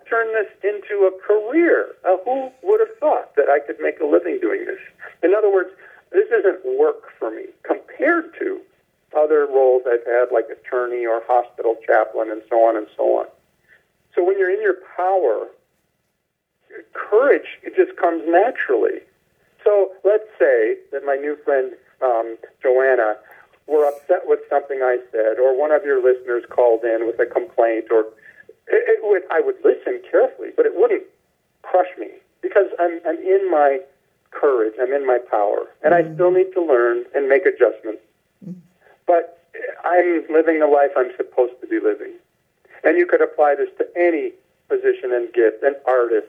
I've 0.09 0.27
this 0.33 0.47
into 0.63 1.05
a 1.05 1.11
career. 1.25 1.95
Uh, 2.07 2.17
who 2.25 2.49
would 2.63 2.79
have 2.79 2.97
thought 2.99 3.35
that 3.35 3.49
I 3.49 3.59
could 3.59 3.77
make 3.79 3.99
a 3.99 4.05
living 4.05 4.39
doing 4.41 4.65
this? 4.65 4.79
In 5.23 5.33
other 5.35 5.51
words, 5.51 5.69
this 6.11 6.27
isn't 6.31 6.65
work 6.79 7.11
for 7.17 7.31
me 7.31 7.45
compared 7.63 8.33
to 8.39 8.61
other 9.15 9.45
roles 9.45 9.83
I've 9.87 10.05
had, 10.05 10.27
like 10.31 10.45
attorney 10.49 11.05
or 11.05 11.21
hospital 11.25 11.75
chaplain, 11.85 12.31
and 12.31 12.41
so 12.49 12.57
on 12.63 12.77
and 12.77 12.87
so 12.95 13.19
on. 13.19 13.25
So 14.15 14.23
when 14.23 14.37
you're 14.37 14.53
in 14.53 14.61
your 14.61 14.77
power, 14.95 15.47
courage 16.93 17.57
it 17.63 17.75
just 17.75 17.97
comes 17.97 18.23
naturally. 18.27 19.01
So 19.63 19.91
let's 20.03 20.27
say 20.37 20.77
that 20.91 21.05
my 21.05 21.15
new 21.15 21.37
friend 21.43 21.73
um, 22.01 22.37
Joanna 22.61 23.17
were 23.67 23.85
upset 23.85 24.23
with 24.25 24.39
something 24.49 24.81
I 24.81 24.97
said, 25.11 25.37
or 25.37 25.57
one 25.57 25.71
of 25.71 25.83
your 25.83 26.01
listeners 26.01 26.43
called 26.49 26.83
in 26.83 27.05
with 27.05 27.19
a 27.19 27.25
complaint, 27.25 27.85
or 27.91 28.05
it, 28.69 28.83
it 28.87 28.99
would, 29.03 29.23
I 29.31 29.41
would 29.41 29.57
listen 29.63 30.01
carefully, 30.09 30.49
but 30.55 30.65
it 30.65 30.73
wouldn't 30.75 31.03
crush 31.63 31.89
me 31.97 32.09
because 32.41 32.67
I'm, 32.79 32.99
I'm 33.05 33.17
in 33.17 33.49
my 33.51 33.79
courage, 34.31 34.73
I'm 34.79 34.93
in 34.93 35.05
my 35.05 35.19
power, 35.29 35.67
and 35.83 35.93
mm-hmm. 35.93 36.11
I 36.11 36.13
still 36.15 36.31
need 36.31 36.53
to 36.53 36.61
learn 36.61 37.05
and 37.15 37.27
make 37.27 37.45
adjustments. 37.45 38.01
Mm-hmm. 38.45 38.59
But 39.07 39.39
I'm 39.83 40.23
living 40.29 40.59
the 40.59 40.67
life 40.67 40.91
I'm 40.95 41.11
supposed 41.17 41.59
to 41.61 41.67
be 41.67 41.79
living. 41.79 42.13
And 42.83 42.97
you 42.97 43.05
could 43.05 43.21
apply 43.21 43.55
this 43.55 43.69
to 43.77 43.87
any 43.97 44.31
position 44.69 45.11
and 45.11 45.33
gift 45.33 45.63
an 45.63 45.75
artist, 45.85 46.27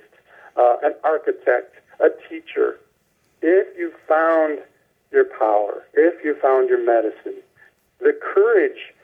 uh, 0.57 0.77
an 0.83 0.95
architect, 1.05 1.77
a 2.01 2.09
teacher. 2.29 2.79
If 3.43 3.79
you 3.79 3.93
found 4.09 4.59
your 5.13 5.25
power, 5.25 5.85
if 5.95 6.25
you 6.25 6.35
found 6.41 6.69
your 6.69 6.85
medicine, 6.85 7.41
the 8.01 8.19
courage 8.35 8.95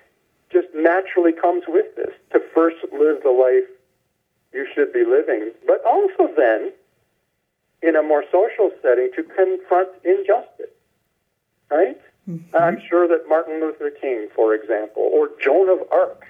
just 0.51 0.69
naturally 0.75 1.33
comes 1.33 1.65
with 1.67 1.95
this 1.97 2.15
to 2.33 2.41
first 2.55 2.77
live 2.93 3.23
the 3.23 3.31
life 3.31 3.69
you 4.53 4.67
should 4.75 4.93
be 4.93 5.05
living, 5.05 5.53
but 5.67 5.85
also 5.85 6.33
then, 6.37 6.73
in 7.83 7.97
a 7.97 8.03
more 8.03 8.25
social 8.33 8.71
setting, 8.81 9.11
to 9.17 9.23
confront 9.23 9.89
injustice. 10.05 10.73
Right? 11.71 12.01
Mm-hmm. 12.29 12.57
I'm 12.57 12.81
sure 12.89 13.07
that 13.09 13.29
Martin 13.29 13.61
Luther 13.61 13.91
King, 13.91 14.29
for 14.35 14.55
example, 14.55 15.03
or 15.03 15.31
Joan 15.41 15.69
of 15.69 15.81
Arc, 15.93 16.25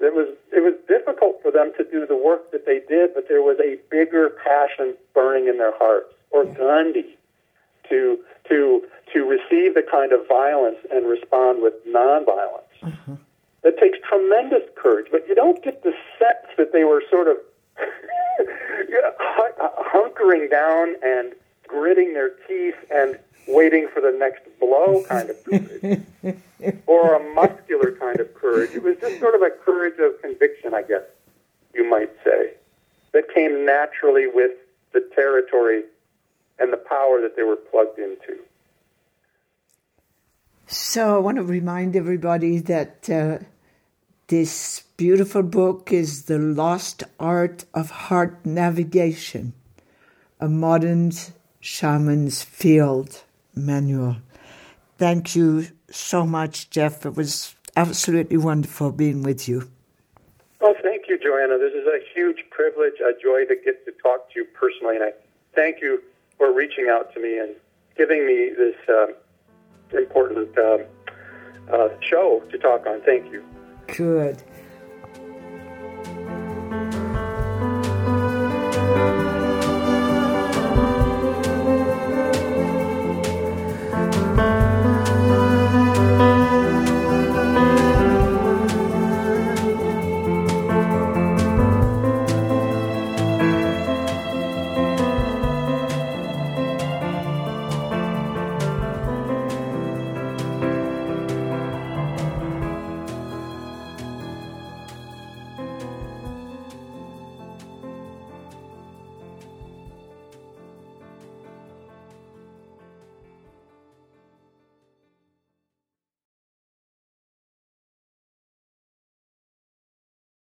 it 0.00 0.14
was 0.14 0.34
it 0.52 0.60
was 0.60 0.74
difficult 0.86 1.40
for 1.42 1.50
them 1.50 1.72
to 1.78 1.84
do 1.84 2.06
the 2.06 2.16
work 2.16 2.50
that 2.52 2.66
they 2.66 2.80
did, 2.88 3.14
but 3.14 3.28
there 3.28 3.42
was 3.42 3.58
a 3.60 3.78
bigger 3.90 4.30
passion 4.44 4.94
burning 5.14 5.48
in 5.48 5.58
their 5.58 5.76
hearts. 5.78 6.12
Or 6.30 6.44
Gandhi, 6.44 7.16
to 7.88 8.18
to 8.48 8.82
to 9.12 9.24
receive 9.24 9.74
the 9.74 9.84
kind 9.88 10.12
of 10.12 10.26
violence 10.28 10.78
and 10.92 11.06
respond 11.06 11.62
with 11.62 11.74
nonviolence. 11.86 12.74
Mm-hmm. 12.82 13.14
It 13.64 13.78
takes 13.78 13.98
tremendous 14.06 14.62
courage, 14.76 15.06
but 15.10 15.26
you 15.26 15.34
don't 15.34 15.62
get 15.64 15.82
the 15.82 15.94
sense 16.18 16.46
that 16.58 16.72
they 16.72 16.84
were 16.84 17.02
sort 17.10 17.28
of 17.28 17.36
hunkering 19.92 20.50
down 20.50 20.96
and 21.02 21.32
gritting 21.66 22.12
their 22.12 22.30
teeth 22.46 22.76
and 22.94 23.18
waiting 23.48 23.88
for 23.92 24.00
the 24.00 24.14
next 24.18 24.42
blow 24.60 25.02
kind 25.08 25.30
of 25.30 25.44
courage, 25.44 26.02
or 26.86 27.14
a 27.14 27.34
muscular 27.34 27.92
kind 27.92 28.20
of 28.20 28.34
courage. 28.34 28.70
It 28.72 28.82
was 28.82 28.96
just 29.00 29.18
sort 29.18 29.34
of 29.34 29.42
a 29.42 29.50
courage 29.50 29.98
of 29.98 30.20
conviction, 30.20 30.74
I 30.74 30.82
guess 30.82 31.02
you 31.74 31.88
might 31.88 32.10
say, 32.22 32.52
that 33.12 33.32
came 33.34 33.64
naturally 33.66 34.26
with 34.26 34.52
the 34.92 35.08
territory 35.14 35.84
and 36.58 36.72
the 36.72 36.76
power 36.76 37.20
that 37.20 37.34
they 37.36 37.42
were 37.42 37.56
plugged 37.56 37.98
into. 37.98 38.38
So 40.66 41.16
I 41.16 41.18
want 41.18 41.36
to 41.36 41.42
remind 41.42 41.96
everybody 41.96 42.58
that 42.58 43.10
uh, 43.10 43.38
this 44.28 44.80
beautiful 44.96 45.42
book 45.42 45.92
is 45.92 46.24
The 46.24 46.38
Lost 46.38 47.02
Art 47.20 47.64
of 47.74 47.90
Heart 47.90 48.46
Navigation, 48.46 49.52
a 50.40 50.48
modern 50.48 51.12
shaman's 51.60 52.42
field 52.42 53.22
manual. 53.54 54.16
Thank 54.96 55.36
you 55.36 55.66
so 55.90 56.24
much, 56.24 56.70
Jeff. 56.70 57.04
It 57.04 57.16
was 57.16 57.54
absolutely 57.76 58.38
wonderful 58.38 58.92
being 58.92 59.22
with 59.22 59.46
you. 59.46 59.70
Well, 60.60 60.74
thank 60.82 61.02
you, 61.08 61.18
Joanna. 61.18 61.58
This 61.58 61.74
is 61.74 61.86
a 61.86 62.00
huge 62.14 62.44
privilege, 62.50 62.94
a 63.00 63.12
joy 63.20 63.44
to 63.44 63.56
get 63.62 63.84
to 63.84 63.92
talk 64.02 64.32
to 64.32 64.40
you 64.40 64.46
personally, 64.54 64.96
and 64.96 65.04
I 65.04 65.12
thank 65.54 65.82
you 65.82 66.02
for 66.38 66.52
reaching 66.52 66.88
out 66.88 67.12
to 67.12 67.20
me 67.20 67.38
and 67.38 67.54
giving 67.96 68.26
me 68.26 68.50
this 68.56 68.76
uh, 68.88 69.06
important 69.96 70.56
uh, 70.56 70.78
uh, 71.70 71.88
show 72.00 72.42
to 72.50 72.58
talk 72.58 72.86
on. 72.86 73.02
Thank 73.02 73.30
you. 73.30 73.44
Good. 73.86 74.42